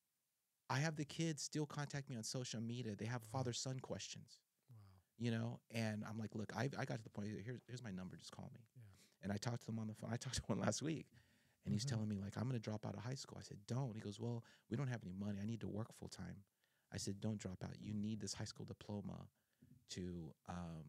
[0.70, 2.96] I have the kids still contact me on social media.
[2.96, 3.28] They have Wow.
[3.32, 4.40] father son questions,
[4.70, 4.76] Wow.
[5.18, 7.90] you know, and I'm like, "Look, I I got to the point here's here's my
[7.92, 8.82] number, just call me." Yeah.
[9.22, 10.12] And I talked to them on the phone.
[10.12, 11.06] I talked to one last week.
[11.66, 11.88] And he's Mhm.
[11.90, 13.38] telling me like I'm going to drop out of high school.
[13.38, 15.40] I said, "Don't." He goes, "Well, we don't have any money.
[15.40, 16.44] I need to work full time."
[16.94, 17.76] I said, "Don't drop out.
[17.80, 19.28] You need this high school diploma
[19.90, 20.84] to um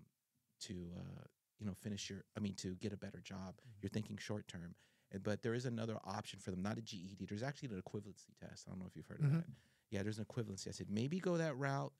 [0.62, 1.24] to uh
[1.60, 3.56] you know finish your I mean to get a better job.
[3.58, 3.82] Mhm.
[3.82, 4.76] You're thinking short term.
[5.24, 7.26] But there is another option for them, not a GED.
[7.26, 8.68] There's actually an equivalency test.
[8.68, 9.26] I don't know if you've heard Mhm.
[9.26, 9.50] of that.
[9.90, 10.68] Yeah, there's an equivalency.
[10.68, 11.94] I said, "Maybe go that route.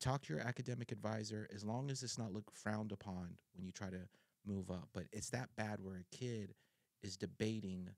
[0.00, 3.72] Talk to your academic advisor as long as it's not looked frowned upon when you
[3.72, 4.08] try to
[4.44, 4.88] move up.
[4.92, 6.54] But it's that bad where a kid
[7.02, 7.94] is debating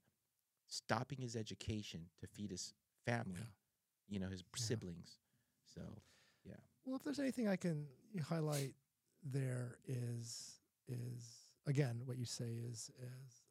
[0.67, 2.73] stopping his education to feed his
[3.05, 3.47] family, Yeah.
[4.07, 4.57] you know, his Yeah.
[4.57, 5.19] siblings.
[5.73, 5.81] So
[6.45, 6.55] yeah.
[6.85, 7.85] Well, if there's anything I can
[8.27, 8.73] highlight,
[9.23, 13.43] there is is again what you say is is,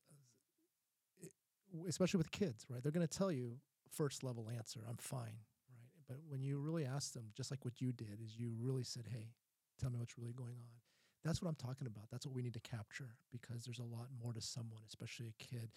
[1.22, 1.30] is
[1.72, 2.82] it, especially with kids, right?
[2.82, 3.56] They're going to tell you
[3.90, 5.38] first level answer, I'm fine,
[5.70, 5.90] right?
[6.08, 9.04] But when you really ask them, just like what you did, is you really said,
[9.10, 9.32] hey,
[9.80, 10.80] tell me what's really going on.
[11.24, 12.04] That's what I'm talking about.
[12.10, 15.42] That's what we need to capture because there's a lot more to someone, especially a
[15.42, 15.70] kid,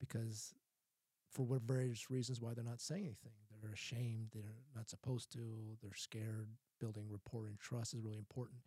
[0.00, 0.54] because
[1.30, 3.32] for various reasons why they're not saying anything.
[3.60, 4.28] They're ashamed.
[4.32, 5.76] They're not supposed to.
[5.82, 6.48] They're scared.
[6.80, 8.60] Building rapport and trust is really important.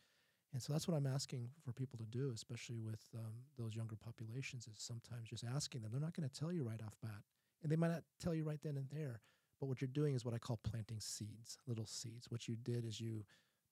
[0.53, 3.95] And so that's what I'm asking for people to do, especially with um, those younger
[3.95, 5.91] populations, is sometimes just asking them.
[5.91, 7.23] They're not going to tell you right off bat,
[7.63, 9.21] and they might not tell you right then and there.
[9.59, 12.29] But what you're doing is what I call planting seeds, little seeds.
[12.29, 13.23] What you did is you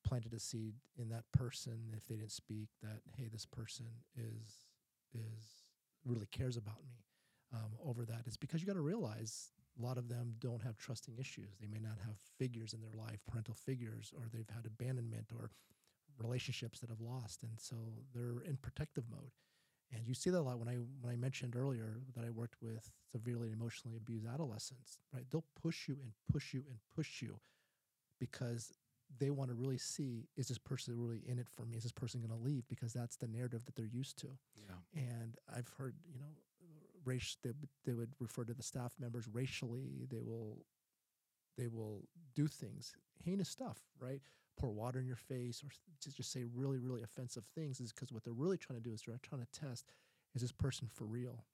[0.06, 1.94] planted a seed in that person.
[1.98, 4.68] If they didn't speak, that hey, this person is
[5.14, 5.72] is
[6.06, 7.04] really cares about me
[7.54, 10.77] um, over that is because you got to realize a lot of them don't have
[10.77, 11.56] trusting issues.
[11.60, 15.51] They may not have figures in their life, parental figures, or they've had abandonment or
[16.18, 17.76] relationships that have lost, and so
[18.14, 19.31] they're in protective mode.
[19.91, 22.61] And you see that a lot when I when I mentioned earlier that I worked
[22.61, 24.99] with severely emotionally abused adolescents.
[25.14, 27.39] Right, they'll push you and push you and push you
[28.19, 28.73] because
[29.18, 31.77] they want to really see is this person really in it for me?
[31.77, 32.68] Is this person going to leave?
[32.68, 36.34] Because that's the narrative that they're used to yeah, and I've heard you know
[37.10, 40.65] race they, would- they would refer to the staff members racially they will
[41.57, 42.03] they will
[42.36, 44.22] do things heinous stuff right
[44.57, 45.69] pour water in your face or
[46.03, 48.94] just, just say really really offensive things is because what they're really trying to do
[48.94, 49.86] is they're trying to test
[50.36, 51.45] is this person for real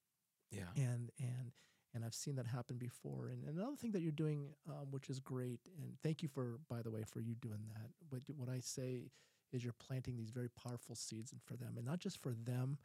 [0.52, 1.52] yeah, and and
[1.94, 3.30] and I've seen that happen before.
[3.30, 6.82] And another thing that you're doing, um, which is great, and thank you for, by
[6.82, 7.90] the way, for you doing that.
[8.12, 9.10] But what I say
[9.54, 12.78] is you're planting these very powerful seeds and for them, and not just for them,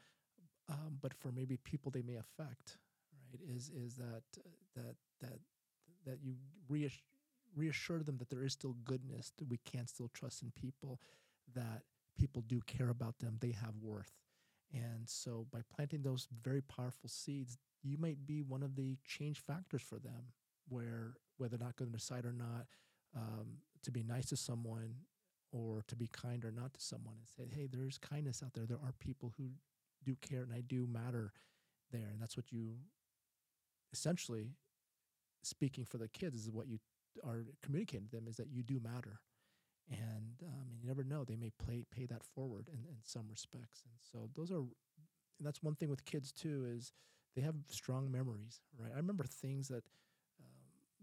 [0.71, 2.79] um, but for maybe people they may affect.
[3.13, 3.41] Right?
[3.55, 4.23] Is is that
[4.77, 5.39] that that
[6.07, 6.35] that you
[6.69, 7.03] reassure,
[7.55, 11.01] reassure them that there is still goodness, that we can still trust in people,
[11.55, 11.83] that
[12.19, 14.13] people do care about them, they have worth.
[14.73, 19.41] And so by planting those very powerful seeds, you might be one of the change
[19.41, 20.33] factors for them
[20.69, 22.67] where whether they're not going to decide or not
[23.17, 24.95] um, to be nice to someone
[25.53, 28.67] or to be kind or not to someone and say, hey, there's kindness out there.
[28.67, 29.51] There are people who
[30.05, 31.33] do care and I do matter
[31.93, 32.09] there.
[32.13, 32.77] And that's what you
[33.93, 34.51] essentially
[35.43, 36.79] speaking for the kids is what you
[37.25, 39.21] are communicating to them is that you do matter.
[39.91, 43.25] And um, and you never know, they may play pay that forward in, in some
[43.29, 43.83] respects.
[43.85, 44.63] And so those are
[45.41, 46.93] that's one thing with kids too is
[47.35, 48.93] they have strong memories, right?
[48.93, 49.85] I remember things that
[50.41, 50.51] um,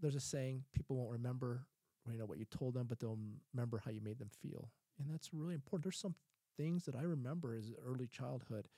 [0.00, 1.66] there's a saying people won't remember
[2.10, 3.18] you know what you told them, but they'll
[3.52, 5.84] remember how you made them feel, and that's really important.
[5.84, 6.14] There's some
[6.58, 8.68] things that I remember as early childhood,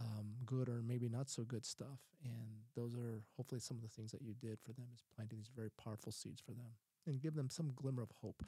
[0.00, 3.88] um, good or maybe not so good stuff, and those are hopefully some of the
[3.90, 6.72] things that you did for them is planting these very powerful seeds for them
[7.06, 8.42] and give them some glimmer of hope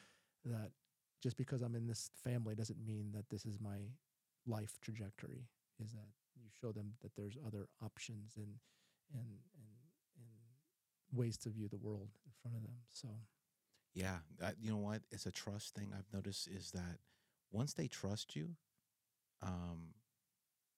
[0.44, 0.72] that
[1.22, 3.78] just because I'm in this family doesn't mean that this is my
[4.46, 5.48] life trajectory.
[5.82, 8.54] Is that you show them that there's other options and
[9.14, 9.72] and and
[10.16, 12.76] and ways to view the world in front of them.
[12.88, 13.08] So
[13.94, 15.02] Yeah, uh, you know what?
[15.10, 15.92] It's a trust thing.
[15.96, 16.98] I've noticed is that
[17.50, 18.56] once they trust you,
[19.42, 19.94] um,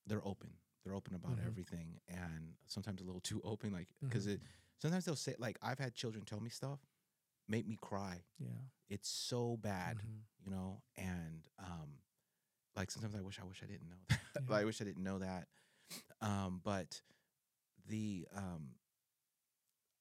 [0.06, 0.50] they're open.
[0.84, 1.46] They're open about Mhm.
[1.46, 3.72] everything, and sometimes a little too open.
[3.72, 4.34] Like because Mhm.
[4.34, 4.42] it
[4.78, 6.80] sometimes they'll say like I've had children tell me stuff,
[7.48, 8.24] make me cry.
[8.38, 8.48] yeah,
[8.88, 10.22] It's so bad, Mhm.
[10.38, 12.00] you know, and um,
[12.76, 14.20] like sometimes I wish I wish I didn't know that.
[14.48, 14.56] Yeah.
[14.56, 15.48] I wish I didn't know that.
[16.20, 17.02] Um, but
[17.86, 18.76] the um,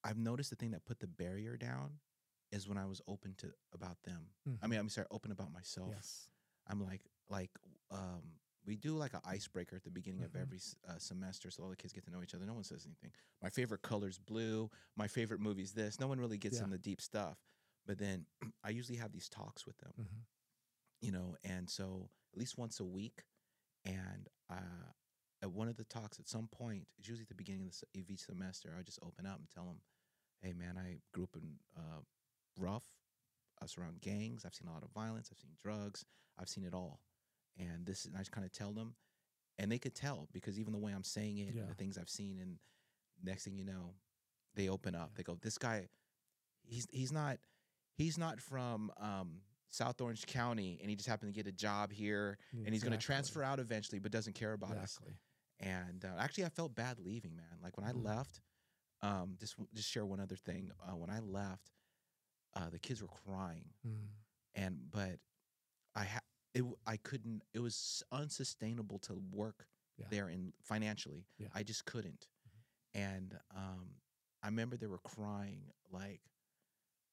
[0.04, 2.00] I've noticed the thing that put the barrier down
[2.52, 4.28] is when I was open to about them.
[4.62, 4.70] I Mhm.
[4.70, 5.90] mean, I'm sorry, open about myself.
[5.94, 6.30] yes,
[6.68, 7.52] I'm like, like,
[7.92, 8.40] um,
[8.70, 10.42] we do like an icebreaker at the beginning of Mhm.
[10.42, 12.46] every uh, semester, so all the kids get to know each other.
[12.46, 13.12] No one says anything.
[13.42, 14.70] My favorite color's blue.
[14.96, 16.00] My favorite movie's this.
[16.00, 16.66] No one really gets Yeah.
[16.66, 17.42] in the deep stuff.
[17.88, 18.28] But then
[18.64, 20.26] I usually have these talks with them, Mhm.
[21.02, 23.26] you know, and so at least once a week.
[23.86, 24.92] And uh,
[25.42, 28.02] at one of the talks, at some point, it's usually at the beginning of, the,
[28.02, 29.82] of each semester, I just open up and tell them,
[30.42, 32.02] "Hey, man, I grew up in uh,
[32.56, 32.86] rough.
[33.60, 34.46] I was around gangs.
[34.46, 35.30] I've seen a lot of violence.
[35.32, 36.06] I've seen drugs.
[36.38, 37.02] I've seen it all.
[37.60, 38.96] And this, and I just kind of tell them,
[39.58, 41.66] and they could tell because even the way I'm saying it, and Yeah.
[41.66, 42.58] the things I've seen, and
[43.22, 43.96] next thing you know,
[44.56, 45.10] they open up.
[45.12, 45.18] Yeah.
[45.18, 45.90] They go, "This guy,
[46.64, 47.38] he's he's not
[47.98, 51.92] he's not from um, South Orange County, and he just happened to get a job
[51.92, 54.98] here, and he's going to transfer out eventually, but doesn't care about us."
[55.60, 57.60] And uh, actually, I felt bad leaving, man.
[57.62, 58.06] Like when I Mhm.
[58.06, 58.42] left,
[59.02, 60.72] um, just just share one other thing.
[60.82, 61.72] Uh, when I left,
[62.54, 64.08] uh, the kids were crying, Mm.
[64.56, 65.20] and but
[65.96, 66.22] I ha-
[66.54, 67.44] it I couldn't.
[67.54, 69.68] It was unsustainable to work
[69.98, 70.08] Yeah.
[70.10, 71.26] there in financially.
[71.38, 71.50] Yeah.
[71.54, 72.28] I just couldn't.
[72.48, 73.00] Mhm.
[73.02, 73.96] And um,
[74.42, 76.22] I remember they were crying like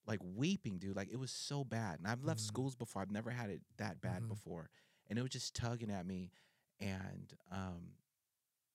[0.07, 0.95] like weeping, dude.
[0.97, 1.99] Like it was so bad.
[1.99, 2.45] And I've left Mhm.
[2.47, 3.03] schools before.
[3.03, 4.29] I've never had it that bad Mhm.
[4.29, 4.71] before.
[5.09, 6.31] And it was just tugging at me.
[6.79, 7.97] And um,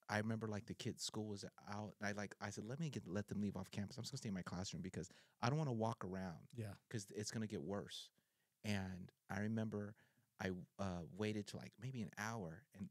[0.10, 1.96] I remember like the kids' school was out.
[2.00, 3.98] And I like I said, let me get let them leave off campus.
[3.98, 5.10] I'm just gonna stay in my classroom because
[5.42, 6.74] I don't want to walk around Yeah.
[6.88, 8.10] because it's gonna get worse.
[8.66, 9.96] And I remember
[10.42, 10.50] I
[10.80, 12.90] uh, waited till like maybe an hour, and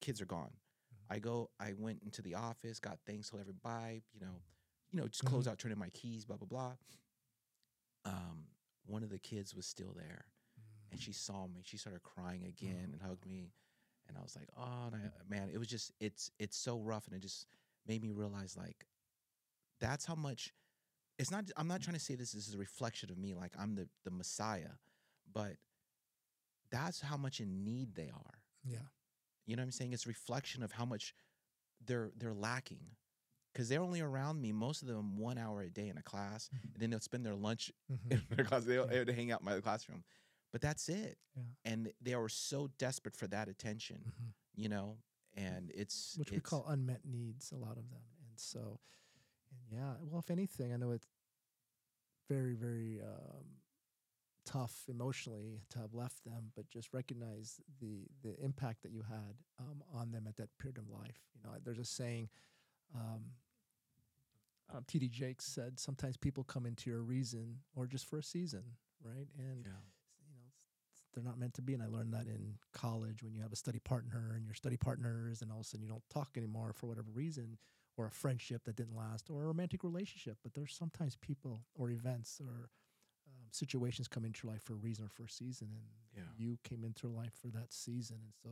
[0.00, 0.52] kids are gone.
[0.52, 1.14] Mhm.
[1.16, 4.42] I go, I went into the office, got things, told everybody, you know,
[4.90, 5.50] you know, just close Mhm.
[5.52, 6.76] out, turn in my keys, blah blah blah.
[8.04, 8.46] Um,
[8.86, 10.26] one of the kids was still there,
[10.90, 11.62] and she saw me.
[11.64, 13.52] She started crying again and hugged me,
[14.08, 17.06] and I was like, oh and I, man, it was just it's it's so rough,
[17.06, 17.46] and it just
[17.86, 18.86] made me realize like
[19.80, 20.52] that's how much.
[21.18, 21.44] It's not.
[21.56, 23.88] I'm not trying to say this, this is a reflection of me, like I'm the
[24.04, 24.72] the Messiah,
[25.32, 25.56] but
[26.74, 28.38] that's how much in need they are.
[28.64, 28.78] Yeah.
[29.46, 29.92] You know what I'm saying?
[29.92, 31.14] It's a reflection of how much
[31.86, 32.96] they're they're lacking.
[33.52, 36.48] Because they're only around me, most of them one hour a day in a class,
[36.52, 36.72] Mhm.
[36.74, 38.10] and then they'll spend their lunch Mhm.
[38.12, 38.64] in their class.
[38.64, 39.04] They'll, Yeah.
[39.04, 40.02] they'll hang out in my classroom,
[40.50, 41.18] but that's it.
[41.36, 41.42] Yeah.
[41.64, 44.32] And they are so desperate for that attention, Mhm.
[44.56, 44.98] you know.
[45.34, 48.02] And it's which we call unmet needs, a lot of them.
[48.28, 48.80] And so,
[49.50, 51.06] and yeah, well, if anything, I know it's
[52.28, 53.44] very, very um,
[54.44, 59.36] tough emotionally to have left them, but just recognize the the impact that you had
[59.60, 61.20] um, on them at that period of life.
[61.34, 62.28] You know, there's a saying.
[62.94, 63.22] Um,
[64.72, 65.08] uh, T.D.
[65.08, 68.62] Jakes said, "Sometimes people come into your reason or just for a season,
[69.02, 69.72] right?" And yeah.
[70.28, 70.50] you know
[71.12, 73.56] they're not meant to be and i learned that in college when you have a
[73.56, 76.72] study partner and your study partners and all of a sudden you don't talk anymore
[76.74, 77.56] for whatever reason
[77.96, 81.90] or a friendship that didn't last or a romantic relationship but there's sometimes people or
[81.90, 82.68] events or
[83.54, 85.86] situations come into your life for a reason or for a season and
[86.16, 86.30] Yeah.
[86.36, 88.50] you came into life for that season and so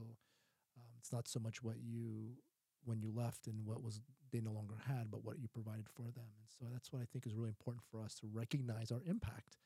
[0.77, 2.37] um, it's not so much what you
[2.85, 4.01] when you left and what was
[4.31, 7.05] they no longer had but what you provided for them and so that's what i
[7.05, 9.57] think is really important for us to recognize our impact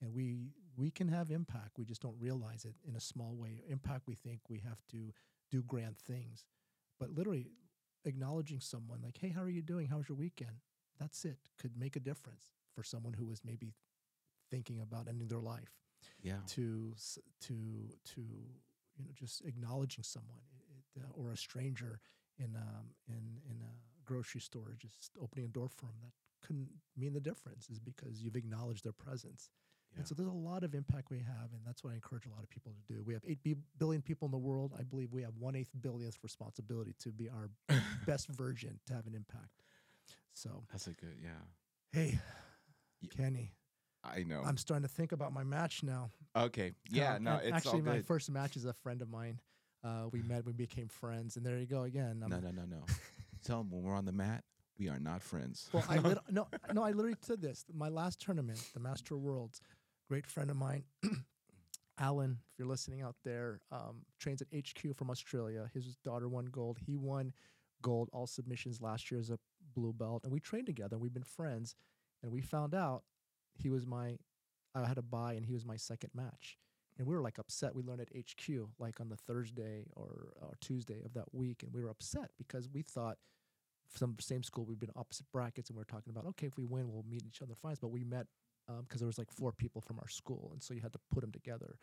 [0.00, 3.62] and we we can have impact we just don't realize it in a small way.
[3.68, 5.12] Impact we think we have to
[5.50, 6.44] do grand things
[6.98, 7.46] but literally
[8.04, 9.86] acknowledging someone like hey how are you doing?
[9.88, 10.58] How was your weekend?
[11.00, 13.74] That's it could make a difference for someone who was maybe
[14.50, 15.72] thinking about ending their life
[16.22, 16.40] Yeah.
[16.48, 20.40] to s- to to you know just acknowledging someone
[20.94, 22.00] it, uh, or a stranger
[22.38, 23.72] in um in in a
[24.04, 26.12] grocery store just opening a door for them that
[26.46, 29.50] couldn't mean the difference is because you've acknowledged their presence
[29.92, 29.98] Yeah.
[29.98, 32.30] and so there's a lot of impact we have and that's what i encourage a
[32.30, 33.40] lot of people to do we have 8
[33.78, 37.28] billion people in the world i believe we have one eighth billionth responsibility to be
[37.28, 37.50] our
[38.06, 39.62] best version to have an impact
[40.34, 41.18] so That's a good.
[41.22, 41.42] Yeah.
[41.92, 42.20] hey
[43.10, 43.52] kenny
[44.14, 44.42] I know.
[44.44, 46.72] i'm starting to think about my match now okay.
[46.90, 47.18] Yeah.
[47.20, 47.36] no.
[47.42, 49.40] It's actually, all my first match is a friend of mine.
[49.84, 52.18] Uh, we met, we became friends, and there you go again.
[52.22, 52.40] I'm- no.
[52.40, 52.50] No.
[52.50, 52.64] No.
[52.64, 52.82] No.
[53.44, 54.42] Tell him when we're on the mat,
[54.78, 55.68] we are not friends.
[55.72, 57.64] Well, I lit- no, no, I literally said this.
[57.72, 59.60] My last tournament, the Master Worlds,
[60.08, 60.84] great friend of mine,
[61.98, 62.38] Alan.
[62.52, 65.70] If you're listening out there, um, trains at HQ from Australia.
[65.72, 66.78] His daughter won gold.
[66.84, 67.32] He won
[67.82, 69.38] gold all submissions last year as a
[69.74, 70.98] blue belt, and we trained together.
[70.98, 71.74] We've been friends,
[72.22, 73.02] and we found out
[73.56, 74.18] he was my.
[74.74, 76.58] I had a bye, and he was my second match.
[76.98, 77.74] And we were like upset.
[77.74, 81.72] We learned at HQ like on the Thursday or, or Tuesday of that week, and
[81.72, 83.18] we were upset because we thought
[83.94, 86.64] some same school we've been opposite brackets, and we are talking about okay, if we
[86.64, 87.78] win, we'll meet each other in finals.
[87.80, 88.26] But we met
[88.82, 91.20] because there was like four people from our school, and so you had to put
[91.20, 91.78] them together.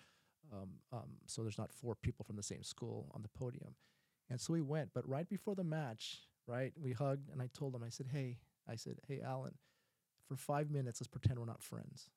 [0.52, 3.76] Um, um, so there's not four people from the same school on the podium,
[4.30, 4.90] and so we went.
[4.94, 8.38] But right before the match, right, we hugged, and I told him, I said, hey,
[8.68, 9.54] I said, hey, Alan,
[10.38, 12.10] for five minutes, let's pretend we're not friends.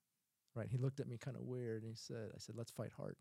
[0.55, 0.68] Right?
[0.70, 3.16] He looked at me kind of weird, and he said, I said, let's fight hard.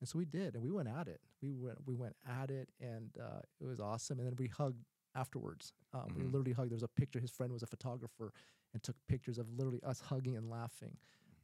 [0.00, 1.20] And so we did, and we went at it.
[1.42, 4.18] We went, we went at it, and uh, it was awesome.
[4.18, 4.84] And then we hugged
[5.14, 5.72] afterwards.
[5.92, 6.26] Um, We Mhm.
[6.26, 6.70] literally hugged.
[6.70, 7.20] There was a picture.
[7.20, 8.32] His friend was a photographer
[8.72, 10.96] and took pictures of literally us hugging and laughing.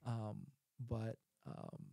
[0.06, 0.46] Um,
[0.78, 1.92] but um,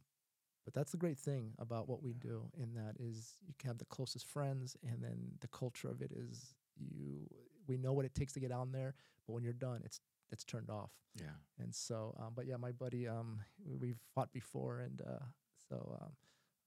[0.63, 2.29] but that's the great thing about what we Yeah.
[2.29, 2.49] do.
[2.57, 6.11] In that is you can have the closest friends, and then the culture of it
[6.11, 7.27] is you.
[7.67, 8.93] We know what it takes to get on there,
[9.25, 9.99] but when you're done, it's
[10.31, 10.91] it's turned off.
[11.19, 11.25] Yeah.
[11.59, 15.19] And so, um, but yeah, my buddy, um, we- we've fought before, and uh,
[15.69, 16.11] so um,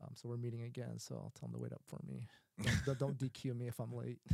[0.02, 0.98] um, so we're meeting again.
[0.98, 2.26] So I'll tell him to wait up for me.
[2.84, 4.18] Don't, don't- DQ me if I'm late.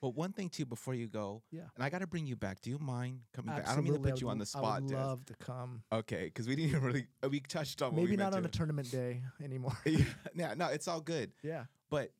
[0.00, 1.62] But one thing too, before you go, Yeah.
[1.74, 2.60] and I got to bring you back.
[2.62, 3.66] Do you mind coming back?
[3.68, 4.94] I don't mean to Absolutely, put you on the spot, I would Des.
[4.96, 5.82] love to come.
[5.92, 8.90] Okay, because we didn't even really uh, we touched on Maybe not on a tournament
[8.90, 9.76] day anymore.
[9.84, 10.04] yeah,
[10.34, 11.32] no, no, it's all good.
[11.42, 11.64] yeah.
[11.90, 12.12] But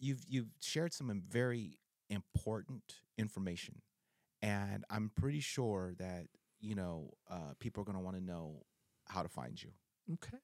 [0.00, 1.78] you've you've shared some very
[2.10, 2.82] important
[3.16, 3.80] information,
[4.42, 6.26] and I'm pretty sure that
[6.60, 8.64] you know uh, people are going to want to know
[9.06, 9.70] how to find you.
[10.14, 10.38] Okay.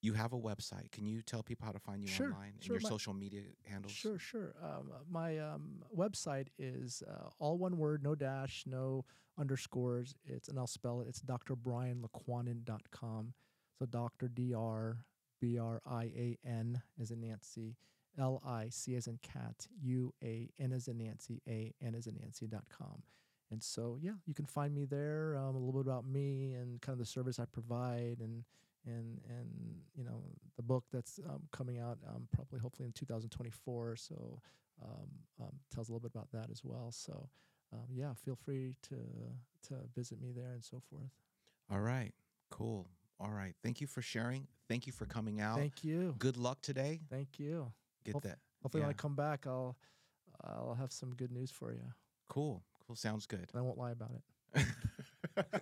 [0.00, 0.92] You have a website.
[0.92, 3.40] Can you tell people how to find you Sure, online and your my- social media
[3.64, 3.92] handles?
[3.92, 4.54] Sure, sure.
[4.62, 9.04] Um, uh, my um, website is uh, all one word, no dash, no
[9.36, 10.14] underscores.
[10.24, 11.08] It's and I'll spell it.
[11.08, 13.34] It's drbrianlicuanan.com.
[13.78, 14.28] So Dr.
[14.28, 15.04] D R
[15.40, 17.76] B R I A N is in Nancy,
[18.18, 22.06] L I C as in cat, U A N as in Nancy, A N as
[22.06, 23.02] in Nancy dot com.
[23.50, 25.36] And so yeah, you can find me there.
[25.38, 28.44] Um, a little bit about me and kind of the service I provide and
[28.86, 29.48] and and
[29.96, 30.22] you know
[30.56, 34.40] the book that's um, coming out um, probably hopefully in 2024 so
[34.82, 35.08] um,
[35.40, 37.28] um, tells a little bit about that as well so
[37.72, 38.94] um, yeah feel free to
[39.66, 41.10] to visit me there and so forth
[41.70, 42.12] All right.
[42.50, 42.86] Cool.
[43.20, 43.54] All right.
[43.62, 44.46] Thank you for sharing.
[44.68, 45.58] Thank you for coming out.
[45.58, 47.00] thank you Good luck today.
[47.10, 47.72] thank you
[48.04, 48.38] Get Hope- that.
[48.62, 49.76] hopefully when i come back i'll
[50.44, 51.82] i'll have some good news for you
[52.28, 52.62] Cool.
[52.86, 52.96] Cool.
[52.96, 53.48] Sounds good.
[53.52, 54.10] and i won't lie about
[54.54, 54.66] it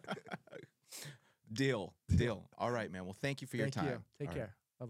[1.53, 1.95] Deal.
[2.15, 2.49] Deal.
[2.59, 3.05] All right, man.
[3.05, 4.03] Well, thank you for your thank time.
[4.19, 4.49] you take All right.
[4.49, 4.87] care You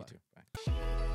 [0.66, 0.72] bye.
[0.72, 1.12] Bye.